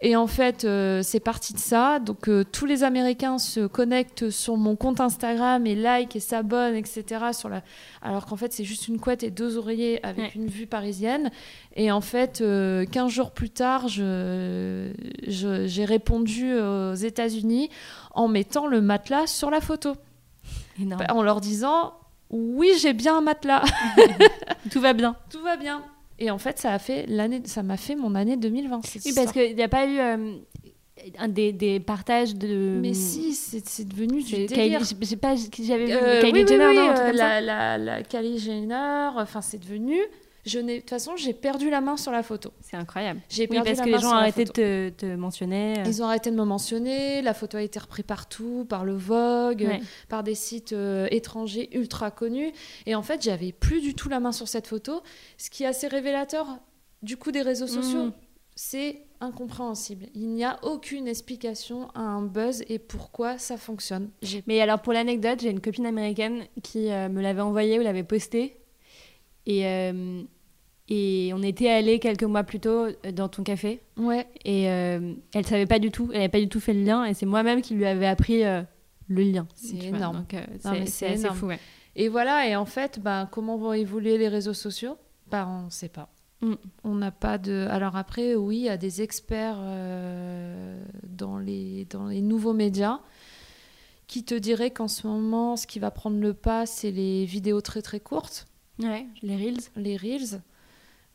Et 0.02 0.16
en 0.16 0.26
fait, 0.26 0.64
euh, 0.64 1.02
c'est 1.02 1.20
parti 1.20 1.52
de 1.52 1.58
ça. 1.58 1.98
Donc, 1.98 2.26
euh, 2.30 2.42
tous 2.42 2.64
les 2.64 2.84
Américains 2.84 3.36
se 3.36 3.66
connectent 3.66 4.30
sur 4.30 4.56
mon 4.56 4.74
compte 4.74 4.98
Instagram 4.98 5.66
et 5.66 5.74
like 5.74 6.16
et 6.16 6.20
s'abonnent, 6.20 6.74
etc. 6.74 7.04
Sur 7.34 7.50
la... 7.50 7.62
Alors 8.00 8.24
qu'en 8.24 8.36
fait, 8.36 8.50
c'est 8.50 8.64
juste 8.64 8.88
une 8.88 8.98
couette 8.98 9.22
et 9.24 9.30
deux 9.30 9.58
oreillers 9.58 10.00
avec 10.02 10.18
Ouais. 10.24 10.32
une 10.36 10.46
vue 10.46 10.66
parisienne. 10.66 11.30
Et 11.76 11.92
en 11.92 12.00
fait, 12.00 12.40
euh, 12.40 12.86
15 12.86 13.10
jours 13.12 13.32
plus 13.32 13.50
tard, 13.50 13.88
je- 13.88 14.90
je- 15.28 15.66
j'ai 15.66 15.84
répondu 15.84 16.54
aux 16.58 16.94
États-Unis 16.94 17.68
en 18.12 18.26
mettant 18.26 18.66
le 18.66 18.80
matelas 18.80 19.26
sur 19.26 19.50
la 19.50 19.60
photo 19.60 19.92
Énorme. 20.80 21.04
en 21.10 21.22
leur 21.22 21.40
disant 21.40 21.94
oui 22.30 22.70
j'ai 22.80 22.92
bien 22.92 23.18
un 23.18 23.20
matelas 23.20 23.62
Tout 24.70 24.80
va 24.80 24.92
bien. 24.92 25.16
tout 25.30 25.42
va 25.42 25.56
bien 25.56 25.82
et 26.18 26.30
en 26.30 26.38
fait 26.38 26.58
ça 26.58 26.72
a 26.72 26.78
fait 26.78 27.06
l'année 27.08 27.42
ça 27.46 27.62
m'a 27.62 27.76
fait 27.76 27.96
mon 27.96 28.14
année 28.14 28.36
2020 28.36 28.80
cette 28.84 29.04
Oui, 29.04 29.12
parce 29.14 29.32
qu'il 29.32 29.54
n'y 29.56 29.62
a 29.62 29.68
pas 29.68 29.86
eu 29.86 29.98
euh, 29.98 30.34
un 31.18 31.28
des, 31.28 31.52
des 31.52 31.80
partages 31.80 32.34
de. 32.36 32.78
mais 32.80 32.92
si 32.94 33.32
c'est 33.34 33.88
devenu 33.88 34.22
du 34.22 34.46
délire 34.46 34.80
je 34.84 35.04
sais 35.04 35.16
pas 35.16 35.34
j'avais 35.34 35.86
vu. 35.86 35.92
Euh, 35.92 36.20
Kylie 36.20 36.32
oui, 36.42 36.46
Jenner, 36.46 36.66
oui, 36.68 36.76
non, 36.76 36.90
un 36.90 36.96
euh, 37.08 37.12
la, 37.12 37.40
la, 37.40 37.78
la 37.78 38.02
Kylie 38.02 38.38
Jenner 38.38 39.08
enfin 39.16 39.40
c'est 39.40 39.58
devenu 39.58 39.96
je 40.46 40.58
n'ai 40.58 40.76
de 40.76 40.80
toute 40.80 40.90
façon 40.90 41.16
j'ai 41.16 41.32
perdu 41.34 41.68
la 41.70 41.80
main 41.80 41.96
sur 41.96 42.12
la 42.12 42.22
photo 42.22 42.50
C'est 42.60 42.76
incroyable. 42.76 43.20
j'ai 43.28 43.42
Oui, 43.42 43.48
perdu 43.48 43.68
parce 43.68 43.78
la 43.78 43.84
que 43.84 43.90
les 43.90 43.98
gens 43.98 44.10
la 44.12 44.16
arrêtaient 44.18 44.44
de 44.44 44.48
photo. 44.48 44.62
te, 44.62 44.88
te 44.90 45.16
mentionner. 45.16 45.78
euh. 45.80 45.82
ils 45.86 46.02
ont 46.02 46.06
arrêté 46.06 46.30
de 46.30 46.36
me 46.36 46.44
mentionner, 46.44 47.22
la 47.22 47.34
photo 47.34 47.56
a 47.58 47.62
été 47.62 47.78
reprise 47.78 48.04
partout, 48.06 48.64
par 48.68 48.84
le 48.84 48.94
Vogue, 48.96 49.62
Ouais. 49.68 49.80
par 50.08 50.22
des 50.22 50.34
sites 50.34 50.72
euh, 50.72 51.06
étrangers 51.10 51.68
ultra 51.76 52.10
connus. 52.10 52.52
Et 52.86 52.94
en 52.94 53.02
fait, 53.02 53.22
j'avais 53.22 53.52
plus 53.52 53.80
du 53.80 53.94
tout 53.94 54.08
la 54.08 54.20
main 54.20 54.32
sur 54.32 54.48
cette 54.48 54.66
photo, 54.66 55.02
ce 55.38 55.50
qui 55.50 55.64
est 55.64 55.66
assez 55.66 55.86
révélateur 55.88 56.46
du 57.02 57.16
coup 57.16 57.30
des 57.32 57.42
réseaux 57.42 57.66
sociaux. 57.66 58.04
Mm. 58.06 58.12
C'est 58.56 59.02
incompréhensible. 59.20 60.06
Il 60.14 60.28
n'y 60.30 60.44
a 60.44 60.58
aucune 60.62 61.06
explication 61.08 61.88
à 61.94 62.00
un 62.00 62.22
buzz 62.22 62.62
et 62.68 62.78
pourquoi 62.78 63.38
ça 63.38 63.56
fonctionne. 63.56 64.10
Mais 64.46 64.60
alors, 64.60 64.80
pour 64.80 64.92
l'anecdote, 64.92 65.40
j'ai 65.40 65.50
une 65.50 65.60
copine 65.60 65.86
américaine 65.86 66.44
qui 66.62 66.90
euh, 66.90 67.08
me 67.08 67.22
l'avait 67.22 67.40
envoyé 67.42 67.78
ou 67.78 67.82
l'avait 67.82 68.02
posté. 68.02 68.56
Et, 69.50 69.66
euh, 69.66 70.22
et 70.88 71.32
on 71.34 71.42
était 71.42 71.68
allés 71.70 71.98
quelques 71.98 72.24
mois 72.24 72.42
plus 72.44 72.60
tôt 72.60 72.86
euh, 72.86 72.94
dans 73.12 73.28
ton 73.28 73.42
café. 73.42 73.80
ouais, 73.96 74.26
Et 74.44 74.68
euh, 74.70 75.14
elle 75.34 75.46
savait 75.46 75.66
pas 75.66 75.78
du 75.78 75.90
tout. 75.90 76.08
Elle 76.12 76.18
n'avait 76.18 76.28
pas 76.28 76.40
du 76.40 76.48
tout 76.48 76.60
fait 76.60 76.74
le 76.74 76.82
lien. 76.82 77.04
Et 77.04 77.14
c'est 77.14 77.26
moi-même 77.26 77.62
qui 77.62 77.74
lui 77.74 77.86
avais 77.86 78.06
appris 78.06 78.44
euh, 78.44 78.62
le 79.08 79.22
lien. 79.22 79.46
C'est 79.54 79.76
énorme. 79.84 80.24
C'est 80.58 80.80
assez 80.82 81.06
énorme. 81.20 81.36
fou. 81.36 81.46
ouais. 81.46 81.58
Et 81.96 82.08
voilà, 82.08 82.48
et 82.48 82.54
en 82.56 82.64
fait, 82.66 83.00
bah, 83.00 83.28
comment 83.30 83.56
vont 83.56 83.72
évoluer 83.72 84.18
les 84.18 84.28
réseaux 84.28 84.54
sociaux? 84.54 84.96
Bah, 85.30 85.46
On 85.48 85.64
ne 85.66 85.70
sait 85.70 85.88
pas. 85.88 86.08
Mm. 86.40 86.54
On 86.84 86.94
n'a 86.94 87.10
pas 87.10 87.38
de. 87.38 87.66
Alors 87.70 87.96
après, 87.96 88.34
oui, 88.34 88.56
il 88.58 88.62
y 88.64 88.68
a 88.68 88.76
des 88.76 89.02
experts 89.02 89.58
dans, 91.08 91.38
les, 91.38 91.84
dans 91.86 92.06
les 92.06 92.20
nouveaux 92.20 92.52
médias 92.54 93.00
qui 94.06 94.24
te 94.24 94.34
diraient 94.34 94.70
qu'en 94.72 94.88
ce 94.88 95.06
moment, 95.06 95.56
ce 95.56 95.68
qui 95.68 95.78
va 95.78 95.90
prendre 95.92 96.18
le 96.18 96.34
pas, 96.34 96.66
c'est 96.66 96.90
les 96.90 97.24
vidéos 97.26 97.60
très 97.60 97.80
très 97.82 98.00
courtes, 98.00 98.48
Ouais, 98.80 99.06
les 99.22 99.36
reels. 99.36 99.60
les 99.76 99.96
reels. 99.96 100.40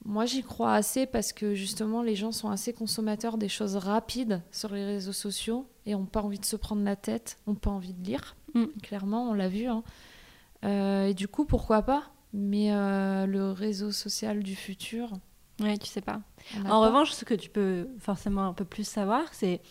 Moi, 0.04 0.26
j'y 0.26 0.44
crois 0.44 0.74
assez 0.76 1.08
parce 1.08 1.34
que 1.34 1.56
justement, 1.56 2.04
les 2.04 2.16
gens 2.16 2.32
sont 2.32 2.50
assez 2.50 2.74
consommateurs 2.74 3.38
des 3.40 3.50
choses 3.50 3.76
rapides 3.76 4.42
sur 4.52 4.72
les 4.74 4.86
réseaux 4.86 5.14
sociaux 5.14 5.66
et 5.88 5.94
n'ont 5.94 6.06
pas 6.06 6.22
envie 6.22 6.38
de 6.40 6.46
se 6.46 6.56
prendre 6.56 6.84
la 6.84 6.96
tête, 6.96 7.38
n'ont 7.48 7.56
pas 7.56 7.72
envie 7.72 7.94
de 7.94 8.06
lire. 8.06 8.36
Mm. 8.54 8.66
Clairement, 8.84 9.30
on 9.30 9.34
l'a 9.34 9.48
vu. 9.50 9.66
hein. 9.66 9.84
Euh, 10.64 11.08
et 11.08 11.14
du 11.16 11.28
coup, 11.28 11.46
pourquoi 11.46 11.82
pas? 11.82 12.04
Mais 12.34 12.72
euh, 12.72 13.26
le 13.26 13.52
réseau 13.52 13.92
social 13.92 14.44
du 14.44 14.56
futur. 14.56 15.12
Ouais, 15.60 15.78
tu 15.78 15.88
sais 15.88 16.02
pas. 16.02 16.20
En 16.60 16.64
pas. 16.64 16.78
revanche, 16.80 17.12
ce 17.12 17.24
que 17.26 17.34
tu 17.34 17.50
peux 17.50 17.88
forcément 17.98 18.46
un 18.46 18.54
peu 18.54 18.66
plus 18.66 18.88
savoir, 18.88 19.24
c'est. 19.32 19.62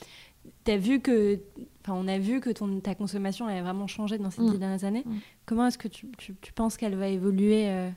T'as 0.64 0.76
vu 0.76 1.00
que. 1.00 1.38
Enfin, 1.82 1.94
on 2.02 2.08
a 2.08 2.18
vu 2.18 2.40
que 2.40 2.50
ton, 2.50 2.80
ta 2.80 2.94
consommation 2.94 3.48
elle 3.48 3.58
a 3.58 3.62
vraiment 3.62 3.86
changé 3.86 4.16
dans 4.18 4.30
ces 4.30 4.40
Mm. 4.42 4.50
dix 4.52 4.58
dernières 4.58 4.84
années. 4.84 5.02
Mm. 5.04 5.12
Comment 5.46 5.66
est-ce 5.66 5.76
que 5.78 5.88
tu, 5.88 6.06
tu- 6.16 6.34
tu 6.40 6.52
penses 6.54 6.76
qu'elle 6.78 6.96
va 6.96 7.08
évoluer 7.08 7.68
euh, 7.68 7.90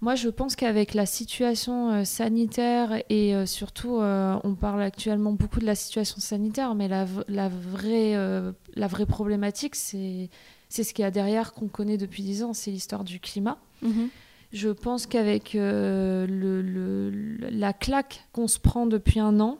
Moi, 0.00 0.14
je 0.14 0.28
pense 0.30 0.56
qu'avec 0.56 0.94
la 0.94 1.04
situation 1.04 1.90
euh, 1.90 2.04
sanitaire 2.04 3.02
et 3.10 3.34
euh, 3.34 3.44
surtout, 3.44 3.98
euh, 4.00 4.38
on 4.44 4.54
parle 4.54 4.82
actuellement 4.82 5.32
beaucoup 5.32 5.60
de 5.60 5.66
la 5.66 5.74
situation 5.74 6.18
sanitaire, 6.20 6.74
mais 6.74 6.88
la, 6.88 7.04
vraie, 7.04 8.14
la 8.74 8.86
vraie 8.86 9.06
problématique, 9.06 9.74
c'est 9.76 10.30
ce 10.70 10.94
qu'il 10.94 11.02
y 11.02 11.06
a 11.06 11.10
derrière 11.10 11.52
qu'on 11.52 11.68
connaît 11.68 11.98
depuis 11.98 12.22
10 12.22 12.42
ans, 12.44 12.52
c'est 12.54 12.70
l'histoire 12.70 13.04
du 13.04 13.20
climat. 13.20 13.58
Je 14.52 14.68
pense 14.70 15.06
qu'avec 15.06 15.52
le, 15.54 16.26
le- 16.28 17.10
la 17.50 17.72
claque 17.72 18.24
qu'on 18.32 18.48
se 18.48 18.58
prend 18.58 18.86
depuis 18.86 19.20
un 19.20 19.38
an, 19.40 19.58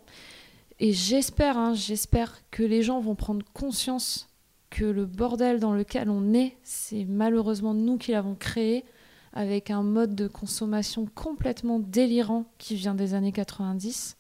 et 0.81 0.93
j'espère, 0.93 1.57
hein, 1.57 1.75
j'espère 1.75 2.49
que 2.51 2.63
les 2.63 2.83
gens 2.83 3.01
vont 3.01 3.15
prendre 3.15 3.45
conscience 3.53 4.29
que 4.71 4.85
le 4.85 5.07
bordel 5.07 5.61
dans 5.61 5.73
lequel 5.73 6.11
on 6.11 6.35
est, 6.35 6.57
c'est 6.65 7.05
malheureusement 7.05 7.75
nous 7.75 7.97
qui 7.97 8.13
l'avons 8.13 8.35
créé, 8.35 8.85
avec 9.33 9.71
un 9.71 9.83
mode 9.83 10.15
de 10.15 10.29
consommation 10.29 11.07
complètement 11.15 11.79
délirant 11.79 12.45
qui 12.59 12.75
vient 12.75 12.95
des 12.95 13.15
années 13.15 13.33
90, 13.33 14.17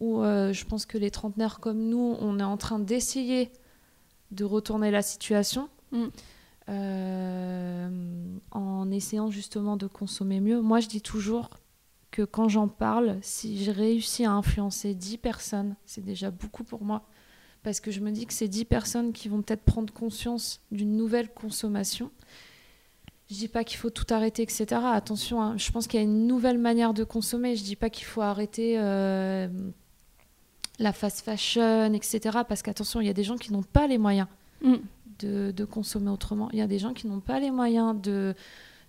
où 0.00 0.22
euh, 0.22 0.52
je 0.52 0.64
pense 0.66 0.86
que 0.86 0.98
les 0.98 1.10
trentenaires 1.10 1.60
comme 1.60 1.88
nous, 1.88 2.16
on 2.20 2.38
est 2.38 2.44
en 2.44 2.56
train 2.56 2.78
d'essayer 2.78 3.50
de 4.30 4.44
retourner 4.44 4.90
la 4.90 5.02
situation. 5.02 5.68
Mm. 5.92 6.04
euh, 6.68 7.88
en 8.50 8.90
essayant 8.90 9.30
justement 9.30 9.76
de 9.76 9.86
consommer 9.86 10.40
mieux. 10.40 10.60
Moi, 10.60 10.80
je 10.80 10.88
dis 10.88 11.00
toujours 11.00 11.50
que 12.16 12.22
quand 12.22 12.48
j'en 12.48 12.68
parle, 12.68 13.18
si 13.20 13.62
j'ai 13.62 13.72
réussi 13.72 14.24
à 14.24 14.32
influencer 14.32 14.94
10 14.94 15.18
personnes, 15.18 15.74
c'est 15.84 16.04
déjà 16.04 16.30
beaucoup 16.30 16.64
pour 16.64 16.82
moi. 16.82 17.02
Parce 17.62 17.80
que 17.80 17.90
je 17.90 18.00
me 18.00 18.10
dis 18.10 18.24
que 18.26 18.32
c'est 18.32 18.48
10 18.48 18.64
personnes 18.64 19.12
qui 19.12 19.28
vont 19.28 19.42
peut-être 19.42 19.64
prendre 19.64 19.92
conscience 19.92 20.60
d'une 20.70 20.96
nouvelle 20.96 21.28
consommation. 21.34 22.10
Je 23.28 23.34
dis 23.34 23.48
pas 23.48 23.64
qu'il 23.64 23.76
faut 23.76 23.90
tout 23.90 24.06
arrêter, 24.14 24.42
etc. 24.42 24.64
Attention, 24.84 25.42
hein, 25.42 25.56
je 25.58 25.70
pense 25.72 25.86
qu'il 25.88 25.98
y 25.98 26.02
a 26.02 26.04
une 26.04 26.26
nouvelle 26.26 26.58
manière 26.58 26.94
de 26.94 27.04
consommer. 27.04 27.54
Je 27.56 27.64
dis 27.64 27.76
pas 27.76 27.90
qu'il 27.90 28.04
faut 28.06 28.22
arrêter 28.22 28.78
euh, 28.78 29.48
la 30.78 30.92
fast 30.92 31.20
fashion, 31.22 31.92
etc. 31.92 32.38
Parce 32.48 32.62
qu'attention, 32.62 33.00
il 33.00 33.06
y 33.08 33.10
a 33.10 33.14
des 33.14 33.24
gens 33.24 33.36
qui 33.36 33.52
n'ont 33.52 33.62
pas 33.64 33.86
les 33.88 33.98
moyens 33.98 34.28
Mm. 34.62 34.76
de, 35.18 35.50
de 35.50 35.64
consommer 35.66 36.08
autrement. 36.10 36.48
Il 36.52 36.58
y 36.58 36.62
a 36.62 36.66
des 36.66 36.78
gens 36.78 36.94
qui 36.94 37.06
n'ont 37.08 37.20
pas 37.20 37.40
les 37.40 37.50
moyens 37.50 37.94
de 38.00 38.00
de- 38.00 38.34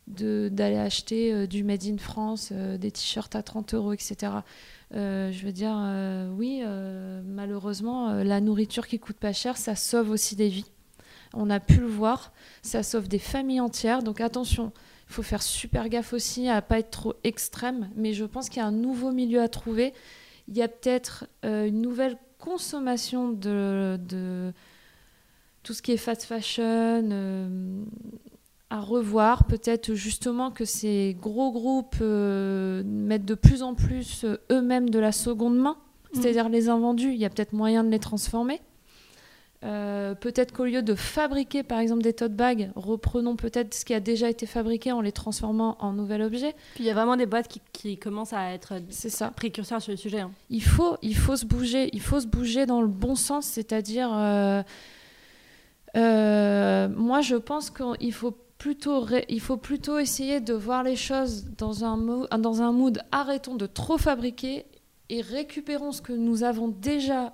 d'aller 0.08 0.78
acheter 0.78 1.34
euh, 1.34 1.48
du 1.48 1.64
made 1.64 1.86
in 1.86 1.98
France, 1.98 2.50
euh, 2.52 2.78
des 2.78 2.92
t-shirts 2.92 3.36
à 3.36 3.44
30 3.44 3.74
euros, 3.74 3.94
etc. 3.94 4.32
Euh, 4.94 5.32
je 5.32 5.46
veux 5.46 5.52
dire, 5.52 5.78
oui, 6.38 6.64
malheureusement, 7.26 8.24
la 8.24 8.40
nourriture 8.42 8.88
qui 8.88 9.00
coûte 9.00 9.18
pas 9.18 9.34
cher, 9.34 9.58
ça 9.58 9.76
sauve 9.76 10.10
aussi 10.10 10.36
des 10.36 10.50
vies. 10.50 10.72
On 11.34 11.50
a 11.50 11.60
pu 11.60 11.82
le 11.82 11.88
voir, 11.88 12.32
ça 12.62 12.84
sauve 12.84 13.10
des 13.10 13.20
familles 13.20 13.60
entières. 13.60 14.02
Donc 14.02 14.22
attention, 14.22 14.72
il 15.10 15.14
faut 15.14 15.24
faire 15.24 15.42
super 15.42 15.90
gaffe 15.90 16.14
aussi 16.14 16.48
à 16.48 16.62
pas 16.62 16.80
être 16.80 16.92
trop 16.92 17.16
extrême. 17.26 17.90
Mais 17.98 18.14
je 18.14 18.24
pense 18.24 18.48
qu'il 18.48 18.62
y 18.62 18.64
a 18.64 18.66
un 18.66 18.72
nouveau 18.72 19.12
milieu 19.12 19.42
à 19.42 19.50
trouver. 19.50 19.94
Il 20.48 20.56
y 20.56 20.62
a 20.62 20.70
peut-être 20.70 21.26
une 21.44 21.82
nouvelle 21.82 22.18
consommation 22.40 23.30
de, 23.30 24.00
de 24.08 24.54
tout 25.64 25.74
ce 25.74 25.82
qui 25.82 25.92
est 25.92 25.98
fast 25.98 26.24
fashion 26.24 27.84
à 28.70 28.80
revoir. 28.82 29.46
Peut-être 29.46 29.94
justement 29.94 30.52
que 30.52 30.66
ces 30.66 31.16
gros 31.22 31.52
groupes 31.52 31.96
euh, 32.02 32.84
mettent 32.86 33.26
de 33.26 33.36
plus 33.36 33.64
en 33.64 33.74
plus 33.76 34.24
euh, 34.26 34.38
eux-mêmes 34.52 34.90
de 34.90 35.00
la 35.00 35.12
seconde 35.12 35.58
main, 35.58 35.78
c'est-à-dire 36.14 36.50
les 36.50 36.70
invendus. 36.70 37.12
Il 37.12 37.18
y 37.18 37.26
a 37.26 37.30
peut-être 37.30 37.54
moyen 37.54 37.84
de 37.84 37.90
les 37.90 38.00
transformer. 38.00 38.62
Euh, 39.64 40.14
peut-être 40.14 40.52
qu'au 40.54 40.66
lieu 40.66 40.84
de 40.84 40.94
fabriquer 40.94 41.64
par 41.64 41.80
exemple 41.80 42.04
des 42.04 42.14
tote 42.14 42.36
bags, 42.36 42.70
reprenons 42.76 43.36
peut-être 43.36 43.74
ce 43.74 43.86
qui 43.86 43.96
a 43.96 44.00
déjà 44.00 44.30
été 44.30 44.46
fabriqué 44.46 44.92
en 44.92 45.02
les 45.02 45.12
transformant 45.12 45.78
en 45.80 45.94
nouvel 45.94 46.22
objet. 46.22 46.54
Puis 46.76 46.84
il 46.84 46.88
y 46.88 46.92
a 46.92 46.94
vraiment 46.94 47.16
des 47.18 47.26
boîtes 47.26 47.48
qui, 47.48 47.60
qui 47.74 47.98
commencent 47.98 48.34
à 48.34 48.54
être 48.54 48.76
C'est 48.90 49.10
ça. 49.10 49.32
précurseurs 49.32 49.82
sur 49.82 49.90
le 49.92 49.98
sujet. 49.98 50.20
hein. 50.20 50.32
Il 50.52 50.62
faut, 50.62 50.98
il 51.02 51.16
faut 51.16 51.36
se 51.36 51.46
bouger, 51.46 51.90
il 51.94 52.02
faut 52.02 52.20
se 52.20 52.28
bouger 52.28 52.68
dans 52.68 52.82
le 52.82 52.88
bon 52.88 53.16
sens, 53.16 53.46
c'est-à-dire, 53.48 54.12
euh, 55.96 56.88
moi 56.90 57.22
je 57.22 57.36
pense 57.36 57.72
qu'il 57.72 58.14
faut 58.14 58.38
plutôt, 58.58 59.00
ré- 59.02 59.26
il 59.30 59.40
faut 59.42 59.58
plutôt 59.58 60.00
essayer 60.00 60.40
de 60.42 60.54
voir 60.54 60.84
les 60.84 60.96
choses 60.96 61.46
dans 61.58 61.84
un, 61.86 61.98
mo- 61.98 62.28
dans 62.28 62.62
un 62.62 62.72
mood. 62.72 63.02
Arrêtons 63.12 63.56
de 63.56 63.66
trop 63.68 63.98
fabriquer 63.98 64.66
et 65.10 65.22
récupérons 65.22 65.92
ce 65.92 66.02
que 66.02 66.14
nous 66.14 66.44
avons 66.44 66.68
déjà 66.68 67.34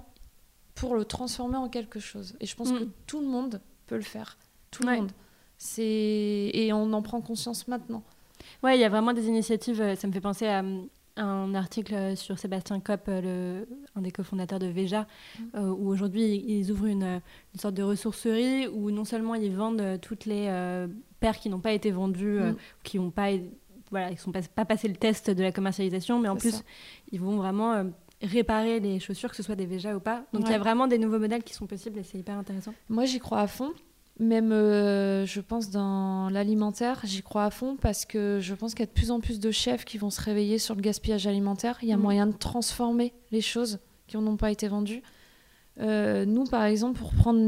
pour 0.76 0.96
le 0.96 1.06
transformer 1.06 1.58
en 1.58 1.70
quelque 1.70 2.00
chose. 2.00 2.36
Et 2.40 2.46
je 2.46 2.56
pense 2.56 2.72
Mm. 2.72 2.80
que 2.80 2.84
tout 3.08 3.20
le 3.22 3.28
monde 3.28 3.62
peut 3.88 3.96
le 3.96 4.02
faire, 4.02 4.38
tout 4.72 4.84
le 4.84 4.96
monde. 4.96 5.12
C'est 5.58 5.84
et 6.54 6.74
on 6.74 6.92
en 6.94 7.02
prend 7.02 7.22
conscience 7.22 7.68
maintenant. 7.68 8.04
Ouais, 8.64 8.78
il 8.78 8.82
y 8.82 8.84
a 8.84 8.90
vraiment 8.90 9.14
des 9.14 9.28
initiatives. 9.28 9.80
euh, 9.82 9.96
Ça 9.96 10.08
me 10.08 10.12
fait 10.14 10.20
penser 10.22 10.46
à 10.48 10.62
euh, 10.62 10.82
un 11.16 11.54
article 11.54 12.18
sur 12.18 12.40
Sébastien 12.40 12.80
Kopp, 12.80 13.02
euh, 13.08 13.22
le, 13.66 13.68
un 13.96 14.02
des 14.02 14.12
cofondateurs 14.12 14.60
de 14.60 14.68
Veja, 14.68 15.08
euh, 15.56 15.70
où 15.70 15.88
aujourd'hui 15.90 16.44
ils 16.48 16.72
ouvrent 16.72 16.88
une, 16.88 17.22
une 17.54 17.60
sorte 17.60 17.76
de 17.76 17.84
ressourcerie 17.84 18.68
où 18.68 18.90
non 18.92 19.06
seulement 19.06 19.36
ils 19.36 19.56
vendent 19.56 19.82
euh, 19.82 19.98
toutes 19.98 20.26
les 20.26 20.48
euh, 20.48 20.88
paires 21.20 21.38
qui 21.40 21.50
n'ont 21.50 21.60
pas 21.60 21.74
été 21.74 21.92
vendues, 21.92 22.40
euh, 22.40 22.52
Mm. 22.52 22.58
qui 22.84 23.00
n'ont 23.00 23.12
pas, 23.12 23.30
voilà, 23.92 24.10
qui 24.12 24.18
sont 24.18 24.32
pas, 24.32 24.42
pas 24.56 24.66
passé 24.66 24.88
le 24.88 24.96
test 24.96 25.30
de 25.30 25.44
la 25.44 25.52
commercialisation, 25.52 26.20
mais 26.20 26.30
en 26.30 26.36
plus 26.36 26.52
ça. 26.52 26.62
ils 27.12 27.20
vont 27.22 27.36
vraiment 27.38 27.86
réparer 28.22 28.80
les 28.80 29.00
chaussures, 29.00 29.30
que 29.30 29.36
ce 29.36 29.44
soit 29.44 29.56
des 29.56 29.66
Veja 29.66 29.96
ou 29.96 30.00
pas. 30.00 30.24
Donc 30.34 30.44
il 30.46 30.52
y 30.52 30.56
a 30.56 30.60
vraiment 30.60 30.88
des 30.88 30.98
nouveaux 30.98 31.20
modèles 31.20 31.44
qui 31.44 31.54
sont 31.54 31.68
possibles 31.68 32.00
et 32.00 32.04
c'est 32.04 32.18
hyper 32.18 32.38
intéressant. 32.38 32.74
Moi, 32.90 33.06
j'y 33.06 33.20
crois 33.20 33.40
à 33.42 33.48
fond. 33.48 33.72
Même, 34.20 34.52
euh, 34.52 35.26
je 35.26 35.42
pense, 35.42 35.72
dans 35.72 36.30
l'alimentaire, 36.30 37.02
j'y 37.04 37.24
crois 37.24 37.46
à 37.46 37.50
fond 37.50 37.76
parce 37.82 38.06
que 38.06 38.38
je 38.42 38.54
pense 38.54 38.74
qu'il 38.74 38.82
y 38.82 38.84
a 38.84 38.88
de 38.88 38.92
plus 38.92 39.10
en 39.10 39.20
plus 39.20 39.40
de 39.40 39.50
chefs 39.50 39.86
qui 39.86 39.98
vont 39.98 40.12
se 40.12 40.22
réveiller 40.22 40.60
sur 40.60 40.76
le 40.76 40.82
gaspillage 40.82 41.26
alimentaire. 41.26 41.80
Il 41.82 41.90
y 41.90 41.94
a 41.94 41.98
Mm. 41.98 42.02
moyen 42.02 42.28
de 42.28 42.38
transformer 42.38 43.14
les 43.32 43.42
choses 43.42 43.80
qui 44.08 44.16
n'ont 44.18 44.38
pas 44.38 44.52
été 44.52 44.68
vendues. 44.68 45.02
Euh, 45.80 46.26
nous, 46.26 46.44
par 46.44 46.64
exemple, 46.66 47.00
pour 47.00 47.12
prendre, 47.14 47.42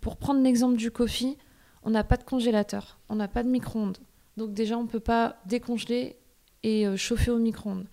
pour 0.00 0.34
l'exemple 0.34 0.76
du 0.76 0.90
coffee, 0.90 1.38
on 1.84 1.90
n'a 1.90 2.02
pas 2.02 2.16
de 2.16 2.24
congélateur, 2.24 2.98
on 3.08 3.14
n'a 3.14 3.28
pas 3.28 3.44
de 3.44 3.48
micro-ondes. 3.48 3.98
Donc 4.36 4.52
déjà, 4.52 4.76
on 4.76 4.82
ne 4.82 4.88
peut 4.88 4.98
pas 4.98 5.36
décongeler 5.46 6.16
et 6.64 6.88
euh, 6.88 6.96
chauffer 6.96 7.30
au 7.30 7.38
micro-ondes. 7.38 7.86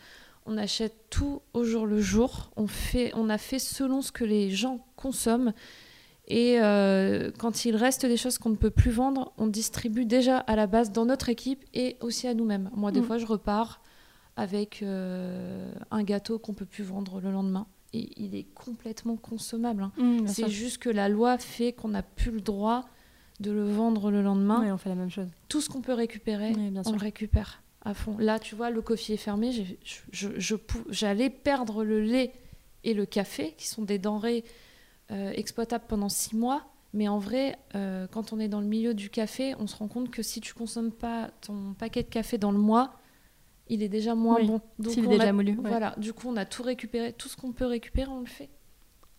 On 0.47 0.57
achète 0.57 0.95
tout 1.11 1.43
au 1.53 1.63
jour 1.63 1.85
le 1.85 2.01
jour. 2.01 2.49
On, 2.55 2.65
fait, 2.65 3.11
on 3.13 3.29
a 3.29 3.37
fait 3.37 3.59
selon 3.59 4.01
ce 4.01 4.11
que 4.11 4.23
les 4.23 4.49
gens 4.49 4.83
consomment. 4.95 5.53
Et 6.27 6.59
euh, 6.61 7.31
quand 7.37 7.65
il 7.65 7.75
reste 7.75 8.05
des 8.05 8.15
choses 8.17 8.37
qu'on 8.37 8.49
ne 8.51 8.55
peut 8.55 8.69
plus 8.69 8.91
vendre, 8.91 9.33
on 9.37 9.47
distribue 9.47 10.05
déjà 10.05 10.37
à 10.37 10.55
la 10.55 10.67
base 10.67 10.91
dans 10.91 11.05
notre 11.05 11.29
équipe 11.29 11.65
et 11.73 11.97
aussi 11.99 12.27
à 12.27 12.33
nous-mêmes. 12.33 12.69
Moi, 12.73 12.91
des 12.91 13.01
Mm. 13.01 13.05
fois, 13.05 13.17
je 13.17 13.25
repars 13.25 13.81
avec 14.37 14.81
euh, 14.81 15.71
un 15.91 16.03
gâteau 16.03 16.39
qu'on 16.39 16.53
peut 16.53 16.65
plus 16.65 16.83
vendre 16.83 17.19
le 17.19 17.31
lendemain. 17.31 17.67
Et 17.93 18.09
il 18.15 18.35
est 18.35 18.45
complètement 18.55 19.17
consommable. 19.17 19.83
hein. 19.83 19.91
Mm, 19.97 20.27
C'est 20.27 20.47
juste 20.49 20.77
que 20.77 20.89
la 20.89 21.09
loi 21.09 21.37
fait 21.37 21.73
qu'on 21.73 21.89
n'a 21.89 22.03
plus 22.03 22.31
le 22.31 22.39
droit 22.39 22.85
de 23.41 23.51
le 23.51 23.69
vendre 23.69 24.09
le 24.11 24.21
lendemain. 24.21 24.61
Ouais, 24.61 24.71
on 24.71 24.77
fait 24.77 24.87
la 24.89 24.95
même 24.95 25.09
chose. 25.09 25.27
Tout 25.49 25.59
ce 25.59 25.67
qu'on 25.67 25.81
peut 25.81 25.93
récupérer, 25.93 26.53
Oui, 26.55 26.71
on 26.85 26.91
le 26.93 26.97
récupère 26.97 27.61
à 27.83 27.93
fond. 27.93 28.15
Là, 28.19 28.39
tu 28.39 28.55
vois, 28.55 28.69
le 28.69 28.81
coffee 28.81 29.13
est 29.13 29.17
fermé. 29.17 29.51
J'allais 30.89 31.29
perdre 31.29 31.83
le 31.83 31.99
lait 32.01 32.31
et 32.83 32.93
le 32.93 33.05
café, 33.05 33.53
qui 33.57 33.67
sont 33.67 33.81
des 33.83 33.99
denrées 33.99 34.43
euh, 35.11 35.31
exploitables 35.35 35.85
pendant 35.87 36.09
six 36.09 36.35
mois. 36.35 36.63
Mais 36.93 37.07
en 37.07 37.19
vrai, 37.19 37.57
euh, 37.75 38.05
quand 38.11 38.33
on 38.33 38.39
est 38.39 38.49
dans 38.49 38.59
le 38.59 38.67
milieu 38.67 38.93
du 38.93 39.09
café, 39.09 39.55
on 39.59 39.67
se 39.67 39.75
rend 39.77 39.87
compte 39.87 40.11
que 40.11 40.21
si 40.23 40.41
tu 40.41 40.53
consommes 40.53 40.91
pas 40.91 41.29
ton 41.41 41.73
paquet 41.77 42.03
de 42.03 42.09
café 42.09 42.37
dans 42.37 42.51
le 42.51 42.57
mois, 42.59 42.93
il 43.69 43.81
est 43.81 43.87
déjà 43.89 44.13
moins 44.15 44.35
Oui, 44.41 44.47
bon. 44.47 44.61
Donc 44.77 44.93
S'il 44.93 45.05
est 45.05 45.07
déjà 45.07 45.29
a- 45.29 45.33
moulu. 45.33 45.51
ouais. 45.51 45.69
Voilà, 45.69 45.95
du 45.97 46.11
coup, 46.11 46.27
on 46.27 46.35
a 46.35 46.43
tout 46.45 46.63
récupéré. 46.63 47.13
Tout 47.13 47.29
ce 47.29 47.37
qu'on 47.37 47.53
peut 47.53 47.65
récupérer, 47.65 48.09
on 48.11 48.19
le 48.19 48.25
fait. 48.25 48.49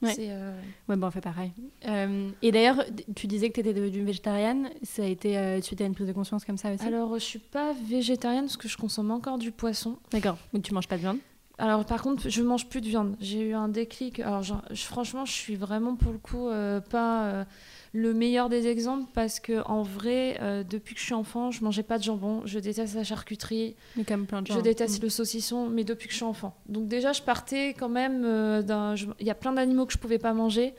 Ouais. 0.03 0.13
C'est, 0.15 0.27
euh, 0.31 0.61
Ouais, 0.89 0.97
bon, 0.97 1.07
on 1.07 1.11
fait 1.13 1.21
pareil. 1.23 1.53
Euh, 1.87 2.29
et 2.43 2.51
d'ailleurs, 2.53 2.85
tu 3.15 3.27
disais 3.29 3.49
que 3.49 3.55
tu 3.55 3.61
étais 3.61 3.73
devenue 3.73 4.05
végétarienne. 4.05 4.69
Ça 4.83 5.05
a 5.05 5.07
été 5.07 5.39
euh, 5.39 5.61
suite 5.63 5.81
à 5.81 5.85
une 5.85 5.95
prise 5.95 6.09
de 6.09 6.13
conscience 6.13 6.45
comme 6.45 6.59
ça 6.59 6.75
aussi? 6.75 6.85
Alors, 6.85 7.15
je 7.15 7.25
suis 7.25 7.39
pas 7.39 7.73
végétarienne 7.73 8.45
parce 8.47 8.57
que 8.59 8.69
je 8.69 8.77
consomme 8.77 9.11
encore 9.13 9.39
du 9.39 9.53
poisson. 9.53 9.97
D'accord. 10.11 10.37
Donc 10.53 10.65
tu 10.65 10.75
manges 10.75 10.89
pas 10.89 10.97
de 10.97 11.03
viande? 11.03 11.19
Alors 11.59 11.85
par 11.85 12.03
contre, 12.03 12.29
je 12.29 12.43
mange 12.43 12.67
plus 12.69 12.81
de 12.81 12.87
viande. 12.89 13.15
J'ai 13.21 13.41
eu 13.51 13.55
un 13.55 13.69
déclic. 13.69 14.21
Alors 14.21 14.43
je- 14.43 14.55
franchement, 14.75 15.25
je 15.25 15.33
suis 15.33 15.55
vraiment 15.55 15.95
pour 15.97 16.11
le 16.13 16.19
coup 16.19 16.49
euh, 16.49 16.81
pas 16.81 17.25
euh, 17.25 17.45
le 17.93 18.15
meilleur 18.15 18.49
des 18.49 18.67
exemples 18.67 19.07
parce 19.15 19.39
que 19.39 19.63
en 19.69 19.83
vrai, 19.83 20.39
euh, 20.41 20.65
depuis 20.65 20.95
que 20.95 21.01
je 21.01 21.05
suis 21.05 21.15
enfant, 21.15 21.51
je 21.51 21.63
mangeais 21.63 21.83
pas 21.83 21.99
de 21.99 22.03
jambon. 22.05 22.43
Je 22.47 22.59
déteste 22.59 22.95
la 22.95 23.05
charcuterie. 23.05 23.77
Mais 23.97 24.05
comme 24.05 24.27
plein 24.27 24.41
de 24.43 24.47
gens. 24.47 24.55
Je 24.57 24.61
déteste 24.61 25.03
le 25.03 25.09
saucisson, 25.11 25.69
mais 25.69 25.85
depuis 25.85 26.07
que 26.09 26.13
je 26.13 26.17
suis 26.17 26.25
enfant. 26.25 26.55
Donc 26.69 26.89
déjà, 26.89 27.13
je 27.13 27.23
partais 27.23 27.75
quand 27.79 27.91
même 27.91 28.23
d'un. 28.63 28.95
Il 29.21 29.27
y 29.27 29.31
a 29.31 29.35
plein 29.35 29.53
d'animaux 29.53 29.87
que 29.87 29.93
je 29.93 29.99
pouvais 29.99 30.19
pas 30.19 30.33
manger 30.33 30.75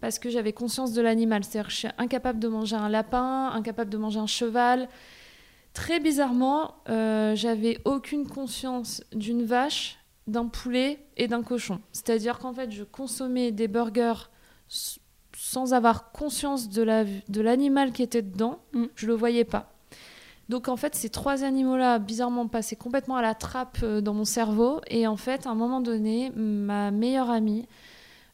parce 0.00 0.18
que 0.18 0.28
j'avais 0.30 0.52
conscience 0.52 0.92
de 0.92 1.00
l'animal. 1.00 1.42
C'est-à-dire 1.42 1.68
que 1.68 1.72
je 1.72 1.78
suis 1.78 1.88
incapable 1.96 2.38
de 2.38 2.48
manger 2.48 2.76
un 2.76 2.88
lapin, 2.90 3.48
incapable 3.54 3.90
de 3.90 3.96
manger 3.96 4.18
un 4.20 4.26
cheval. 4.26 4.88
Très 5.72 6.00
bizarrement, 6.00 6.74
j'avais 6.86 7.78
aucune 7.86 8.28
conscience 8.28 9.02
d'une 9.14 9.42
vache, 9.44 9.96
d'un 10.26 10.46
poulet 10.46 11.04
et 11.16 11.28
d'un 11.28 11.42
cochon. 11.42 11.80
C'est-à-dire 11.92 12.38
qu'en 12.38 12.52
fait, 12.52 12.70
je 12.70 12.84
consommais 12.84 13.50
des 13.52 13.68
burgers 13.68 14.30
sans 14.68 15.74
avoir 15.74 16.12
conscience 16.12 16.68
de 16.68 16.82
la- 16.82 17.04
de 17.04 17.40
l'animal 17.40 17.92
qui 17.92 18.02
était 18.02 18.22
dedans. 18.22 18.58
Mm. 18.72 18.84
Je 18.94 19.06
le 19.06 19.14
voyais 19.14 19.44
pas. 19.44 19.72
Donc 20.48 20.68
en 20.68 20.76
fait, 20.76 20.94
ces 20.94 21.08
trois 21.08 21.44
animaux-là, 21.44 21.98
bizarrement, 21.98 22.46
passaient 22.46 22.76
complètement 22.76 23.16
à 23.16 23.22
la 23.22 23.34
trappe 23.34 23.78
euh, 23.82 24.00
dans 24.00 24.12
mon 24.14 24.24
cerveau. 24.24 24.80
Et 24.88 25.06
en 25.06 25.16
fait, 25.16 25.46
à 25.46 25.50
un 25.50 25.54
moment 25.54 25.80
donné, 25.80 26.30
ma 26.36 26.90
meilleure 26.90 27.30
amie 27.30 27.66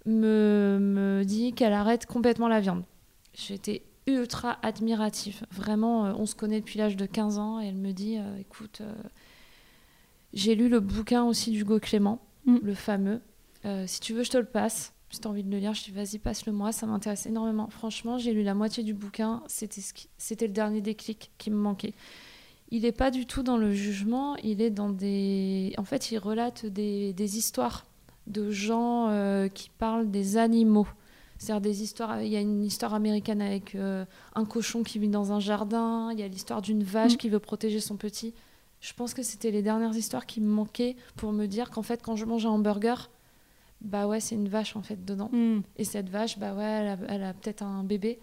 me, 0.07 0.79
me 0.81 1.23
dit 1.25 1.53
qu'elle 1.53 1.73
arrête 1.73 2.07
complètement 2.07 2.49
la 2.49 2.61
viande. 2.61 2.83
J'étais 3.35 3.83
ultra 4.07 4.59
admirative. 4.63 5.43
Vraiment, 5.53 6.07
euh, 6.07 6.13
on 6.17 6.27
se 6.27 6.35
connaît 6.35 6.61
depuis 6.61 6.79
l'âge 6.79 6.97
de 6.97 7.07
15 7.07 7.39
ans. 7.39 7.61
Et 7.61 7.67
elle 7.69 7.77
me 7.77 7.93
dit, 7.93 8.17
euh, 8.19 8.39
écoute, 8.41 8.81
euh, 8.81 8.93
j'ai 10.33 10.55
lu 10.55 10.69
le 10.69 10.81
bouquin 10.81 11.25
aussi 11.25 11.51
d'Hugo 11.51 11.79
Clément, 11.81 12.21
Mm. 12.45 12.57
le 12.63 12.75
fameux. 12.75 13.21
Euh, 13.65 13.85
si 13.87 14.01
tu 14.01 14.15
veux, 14.15 14.23
je 14.23 14.31
te 14.31 14.39
le 14.39 14.45
passe. 14.45 14.93
Si 15.11 15.21
tu 15.21 15.27
as 15.27 15.31
envie 15.31 15.43
de 15.43 15.51
le 15.51 15.59
lire, 15.59 15.73
je 15.75 15.85
dis 15.85 15.91
vas-y, 15.91 16.19
passe-le-moi. 16.19 16.71
Ça 16.73 16.87
m'intéresse 16.87 17.27
énormément. 17.27 17.69
Franchement, 17.71 18.19
j'ai 18.19 18.33
lu 18.33 18.43
la 18.43 18.55
moitié 18.55 18.83
du 18.85 18.93
bouquin. 18.95 19.43
C'était 19.47 19.81
ce 19.81 19.93
qui- 19.95 20.09
c'était 20.19 20.47
le 20.47 20.53
dernier 20.53 20.81
déclic 20.83 21.31
qui 21.39 21.51
me 21.51 21.57
manquait. 21.57 21.95
Il 22.71 22.83
n'est 22.83 22.93
pas 22.93 23.11
du 23.11 23.25
tout 23.27 23.43
dans 23.43 23.57
le 23.57 23.73
jugement. 23.73 24.37
Il 24.37 24.61
est 24.61 24.71
dans 24.71 24.91
des. 24.91 25.73
En 25.79 25.85
fait, 25.85 26.11
il 26.11 26.19
relate 26.19 26.67
des, 26.67 27.15
des 27.15 27.39
histoires 27.39 27.87
de 28.27 28.51
gens 28.51 29.09
euh, 29.09 29.49
qui 29.49 29.71
parlent 29.71 30.11
des 30.11 30.37
animaux. 30.37 30.87
C'est-à-dire 31.39 31.63
des 31.63 31.83
histoires. 31.83 32.21
Il 32.23 32.29
y 32.29 32.37
a 32.37 32.41
une 32.41 32.63
histoire 32.65 32.93
américaine 32.93 33.41
avec 33.41 33.75
euh, 33.75 34.05
un 34.35 34.45
cochon 34.45 34.83
qui 34.83 34.99
vit 34.99 35.09
dans 35.09 35.33
un 35.33 35.41
jardin. 35.41 36.11
Il 36.13 36.21
y 36.21 36.23
a 36.23 36.29
l'histoire 36.29 36.61
d'une 36.61 36.83
vache 36.83 37.15
Mm. 37.15 37.17
qui 37.17 37.29
veut 37.31 37.39
protéger 37.39 37.81
son 37.81 37.97
petit. 37.97 38.35
Je 38.81 38.93
pense 38.95 39.13
que 39.15 39.23
c'était 39.23 39.51
les 39.51 39.63
dernières 39.63 39.95
histoires 39.97 40.27
qui 40.27 40.41
me 40.41 40.49
manquaient 40.49 40.97
pour 41.17 41.33
me 41.33 41.47
dire 41.47 41.71
qu'en 41.71 41.83
fait, 41.83 42.01
quand 42.03 42.17
je 42.17 42.25
mange 42.25 42.47
un 42.47 42.51
hamburger, 42.51 43.11
bah 43.81 44.07
ouais, 44.07 44.21
c'est 44.21 44.35
une 44.35 44.49
vache 44.49 44.77
en 44.77 44.83
fait 44.83 45.05
dedans. 45.05 45.31
Mm. 45.33 45.61
Et 45.77 45.85
cette 45.85 46.09
vache, 46.11 46.39
bah 46.39 46.55
ouais, 46.55 46.63
elle 46.65 46.89
a, 46.89 46.97
elle 47.09 47.23
a 47.25 47.33
peut-être 47.35 47.63
un 47.63 47.83
bébé. 47.85 48.19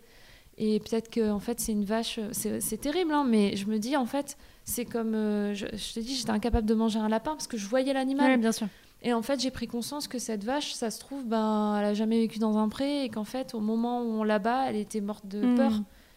Et 0.58 0.80
peut-être 0.80 1.10
que 1.10 1.30
en 1.32 1.40
fait, 1.40 1.60
c'est 1.60 1.74
une 1.74 1.84
vache. 1.84 2.20
C'est 2.32 2.80
terrible, 2.80 3.12
hein, 3.12 3.26
mais 3.28 3.56
je 3.58 3.66
me 3.68 3.78
dis 3.78 3.98
en 3.98 4.06
fait, 4.06 4.38
c'est 4.64 4.86
comme. 4.86 5.14
euh, 5.14 5.54
je, 5.54 5.66
je 5.74 5.94
te 5.94 6.00
dis, 6.00 6.16
j'étais 6.16 6.30
incapable 6.32 6.66
de 6.68 6.74
manger 6.74 7.00
un 7.00 7.10
lapin 7.10 7.32
parce 7.32 7.48
que 7.48 7.58
je 7.58 7.68
voyais 7.68 7.92
l'animal. 7.94 8.32
Ouais, 8.32 8.38
bien 8.38 8.54
sûr. 8.54 8.68
Et 9.02 9.14
en 9.14 9.22
fait, 9.22 9.40
j'ai 9.42 9.52
pris 9.52 9.68
conscience 9.68 10.08
que 10.08 10.18
cette 10.18 10.44
vache, 10.46 10.74
ça 10.74 10.90
se 10.90 11.00
trouve, 11.00 11.26
ben, 11.26 11.76
elle 11.78 11.86
a 11.86 11.94
jamais 11.94 12.18
vécu 12.20 12.40
dans 12.40 12.58
un 12.58 12.70
pré 12.70 13.04
et 13.04 13.10
qu'en 13.10 13.26
fait, 13.26 13.54
au 13.54 13.60
moment 13.60 14.02
où 14.02 14.06
on 14.06 14.24
la 14.24 14.40
bat, 14.40 14.70
elle 14.70 14.78
était 14.78 15.02
morte 15.02 15.28
de 15.28 15.46
Mm. 15.46 15.56
peur. 15.56 15.74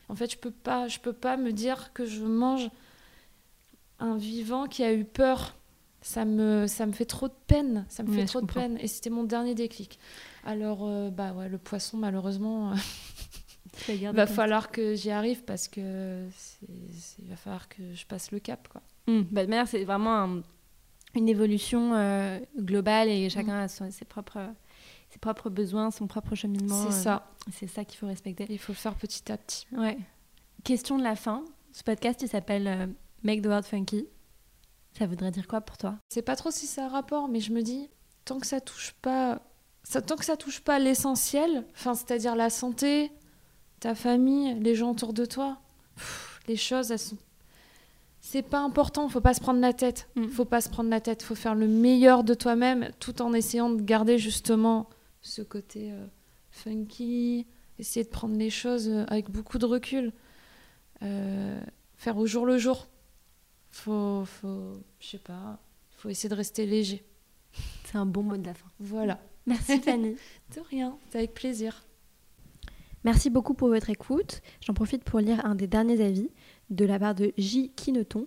En 0.09 0.15
fait, 0.15 0.31
je 0.33 0.39
peux 0.39 0.53
pas, 0.53 0.87
je 0.89 0.99
peux 1.01 1.13
pas 1.13 1.37
me 1.37 1.53
dire 1.53 1.93
que 1.93 2.07
je 2.07 2.25
mange 2.25 2.71
un 3.99 4.17
vivant 4.17 4.67
qui 4.67 4.83
a 4.85 4.93
eu 4.93 5.05
peur. 5.05 5.55
Ça 6.01 6.25
me, 6.25 6.67
ça 6.69 6.87
me 6.87 6.93
fait 6.93 7.05
trop 7.05 7.27
de 7.29 7.35
peine. 7.49 7.85
Ça 7.89 8.03
me 8.05 8.11
Ouais, 8.11 8.19
fait 8.21 8.25
trop 8.27 8.41
de 8.41 8.47
peine. 8.47 8.79
Et 8.81 8.87
c'était 8.87 9.11
mon 9.11 9.25
dernier 9.25 9.55
déclic. 9.55 9.99
Alors, 10.45 10.81
euh, 10.87 11.11
bah 11.11 11.33
ouais, 11.33 11.49
le 11.49 11.59
poisson, 11.59 11.97
malheureusement, 11.97 12.73
il 13.89 14.01
garder 14.01 14.17
va 14.17 14.27
falloir 14.27 14.71
que 14.71 14.95
j'y 14.95 15.11
arrive 15.11 15.43
parce 15.45 15.67
que 15.69 16.25
il 17.19 17.29
va 17.29 17.37
falloir 17.37 17.69
que 17.69 17.95
je 17.95 18.07
passe 18.07 18.31
le 18.31 18.39
cap, 18.39 18.69
quoi. 18.69 18.81
Mm. 19.07 19.23
Bah, 19.33 19.45
de 19.45 19.51
manière, 19.51 19.67
c'est 19.69 19.85
vraiment 19.85 20.17
un- 20.17 20.43
une 21.15 21.29
évolution 21.29 21.95
euh, 21.95 22.39
globale 22.59 23.09
et 23.09 23.29
chacun 23.31 23.61
a 23.63 23.69
son- 23.69 23.91
ses 23.91 24.05
propres, 24.05 24.47
ses 25.11 25.19
propres 25.19 25.51
besoins, 25.51 25.91
son 25.91 26.07
propre 26.07 26.35
cheminement. 26.37 26.83
c'est 26.83 26.89
euh, 26.97 27.03
ça. 27.03 27.27
C'est 27.53 27.67
ça 27.67 27.85
qu'il 27.85 27.99
faut 27.99 28.07
respecter. 28.07 28.47
Il 28.49 28.59
faut 28.59 28.73
le 28.73 28.77
faire 28.79 28.95
petit 28.95 29.31
à 29.33 29.37
petit. 29.37 29.67
Ouais. 29.73 29.99
Question 30.65 30.97
de 30.99 31.03
la 31.03 31.17
fin. 31.17 31.45
Ce 31.73 31.83
podcast, 31.83 32.21
il 32.23 32.29
s'appelle 32.29 32.67
euh, 32.69 32.87
Make 33.23 33.43
the 33.43 33.47
World 33.47 33.65
Funky. 33.65 34.07
Ça 34.99 35.07
voudrait 35.07 35.31
dire 35.31 35.47
quoi 35.47 35.61
pour 35.61 35.77
toi? 35.77 35.97
C'est 36.09 36.23
pas 36.23 36.37
trop 36.37 36.51
si 36.51 36.67
ça 36.67 36.87
a 36.87 36.89
rapport, 36.89 37.29
mais 37.29 37.41
je 37.41 37.53
me 37.53 37.63
dis, 37.63 37.89
tant 38.25 38.39
que 38.39 38.47
ça 38.47 38.61
touche 38.61 38.95
pas 39.01 39.41
ça, 39.89 40.03
tant 40.03 40.17
que 40.17 40.25
ça 40.27 40.37
touche 40.37 40.61
pas 40.61 40.79
l'essentiel, 40.79 41.65
enfin, 41.73 41.95
c'est-à-dire 41.95 42.37
la 42.37 42.51
santé, 42.51 43.11
ta 43.81 43.95
famille, 43.95 44.55
les 44.61 44.75
gens 44.75 44.91
autour 44.91 45.15
de 45.15 45.25
toi, 45.25 45.59
les 46.49 46.57
choses, 46.57 46.91
elles 46.91 46.99
sont. 46.99 47.17
C'est 48.21 48.43
pas 48.43 48.59
important, 48.59 49.09
faut 49.09 49.23
pas 49.23 49.33
se 49.33 49.41
prendre 49.41 49.61
la 49.61 49.73
tête. 49.73 50.11
Mm. 50.15 50.29
Faut 50.29 50.45
pas 50.45 50.61
se 50.61 50.69
prendre 50.69 50.91
la 50.91 51.01
tête, 51.01 51.23
faut 51.23 51.35
faire 51.35 51.55
le 51.55 51.67
meilleur 51.67 52.23
de 52.23 52.35
toi-même 52.35 52.91
tout 53.01 53.23
en 53.23 53.33
essayant 53.33 53.71
de 53.71 53.81
garder 53.81 54.19
justement 54.19 54.91
ce 55.23 55.41
côté 55.41 55.93
euh, 55.93 56.07
funky, 56.51 57.47
essayer 57.79 58.05
de 58.05 58.11
prendre 58.11 58.37
les 58.37 58.51
choses 58.51 58.91
euh, 58.91 59.07
avec 59.09 59.31
beaucoup 59.31 59.57
de 59.57 59.65
recul. 59.65 60.13
Euh, 61.03 61.61
faire 61.97 62.19
au 62.19 62.27
jour 62.27 62.45
le 62.45 62.59
jour. 62.59 62.89
Faut, 63.79 64.25
faut, 64.25 64.83
je 64.99 65.07
sais 65.07 65.19
pas, 65.19 65.61
faut 65.93 66.09
essayer 66.09 66.29
de 66.29 66.35
rester 66.35 66.67
léger. 66.67 67.05
C'est 67.85 67.97
un 67.97 68.07
bon 68.07 68.25
mot 68.25 68.37
de 68.37 68.45
la 68.45 68.55
fin. 68.55 68.67
Voilà. 68.81 69.21
Merci 69.47 69.79
Fanny. 69.81 70.17
De 70.55 70.61
rien, 70.69 70.99
c'est 71.09 71.19
avec 71.19 71.33
plaisir. 71.33 71.85
Merci 73.05 73.31
beaucoup 73.31 73.55
pour 73.55 73.69
votre 73.69 73.89
écoute. 73.89 74.43
J'en 74.61 74.75
profite 74.75 75.05
pour 75.05 75.21
lire 75.21 75.47
un 75.47 75.55
des 75.55 75.69
derniers 75.69 76.05
avis 76.05 76.29
de 76.71 76.85
la 76.85 76.99
part 76.99 77.15
de 77.15 77.33
J. 77.39 77.71
Kineton. 77.77 78.27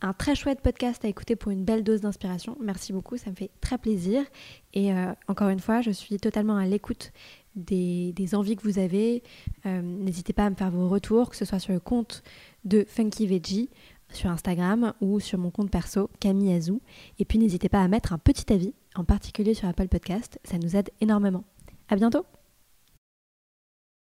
Un 0.00 0.12
très 0.12 0.36
chouette 0.36 0.60
podcast 0.60 1.04
à 1.04 1.08
écouter 1.08 1.34
pour 1.34 1.50
une 1.50 1.64
belle 1.64 1.82
dose 1.82 2.02
d'inspiration. 2.02 2.56
Merci 2.60 2.92
beaucoup, 2.92 3.16
ça 3.16 3.30
me 3.30 3.34
fait 3.34 3.50
très 3.60 3.78
plaisir. 3.78 4.22
Et 4.74 4.92
euh, 4.92 5.12
encore 5.28 5.48
une 5.48 5.60
fois, 5.60 5.80
je 5.80 5.90
suis 5.90 6.18
totalement 6.18 6.56
à 6.56 6.66
l'écoute 6.66 7.12
des, 7.56 8.12
des 8.12 8.34
envies 8.34 8.56
que 8.56 8.62
vous 8.62 8.78
avez. 8.78 9.22
Euh, 9.66 9.82
N'hésitez 9.82 10.32
pas 10.32 10.46
à 10.46 10.50
me 10.50 10.54
faire 10.54 10.70
vos 10.70 10.88
retours, 10.88 11.30
que 11.30 11.36
ce 11.36 11.44
soit 11.44 11.58
sur 11.58 11.72
le 11.72 11.80
compte 11.80 12.22
de 12.64 12.84
Funky 12.88 13.26
Veggie, 13.26 13.70
sur 14.12 14.30
Instagram 14.30 14.94
ou 15.00 15.20
sur 15.20 15.38
mon 15.38 15.50
compte 15.50 15.70
perso, 15.70 16.10
Camille 16.20 16.52
Azou. 16.52 16.80
Et 17.18 17.24
puis 17.24 17.38
n'hésitez 17.38 17.68
pas 17.68 17.82
à 17.82 17.88
mettre 17.88 18.12
un 18.12 18.18
petit 18.18 18.52
avis, 18.52 18.74
en 18.94 19.04
particulier 19.04 19.54
sur 19.54 19.68
Apple 19.68 19.88
Podcast, 19.88 20.38
ça 20.44 20.58
nous 20.58 20.76
aide 20.76 20.90
énormément. 21.00 21.44
À 21.88 21.96
bientôt! 21.96 22.24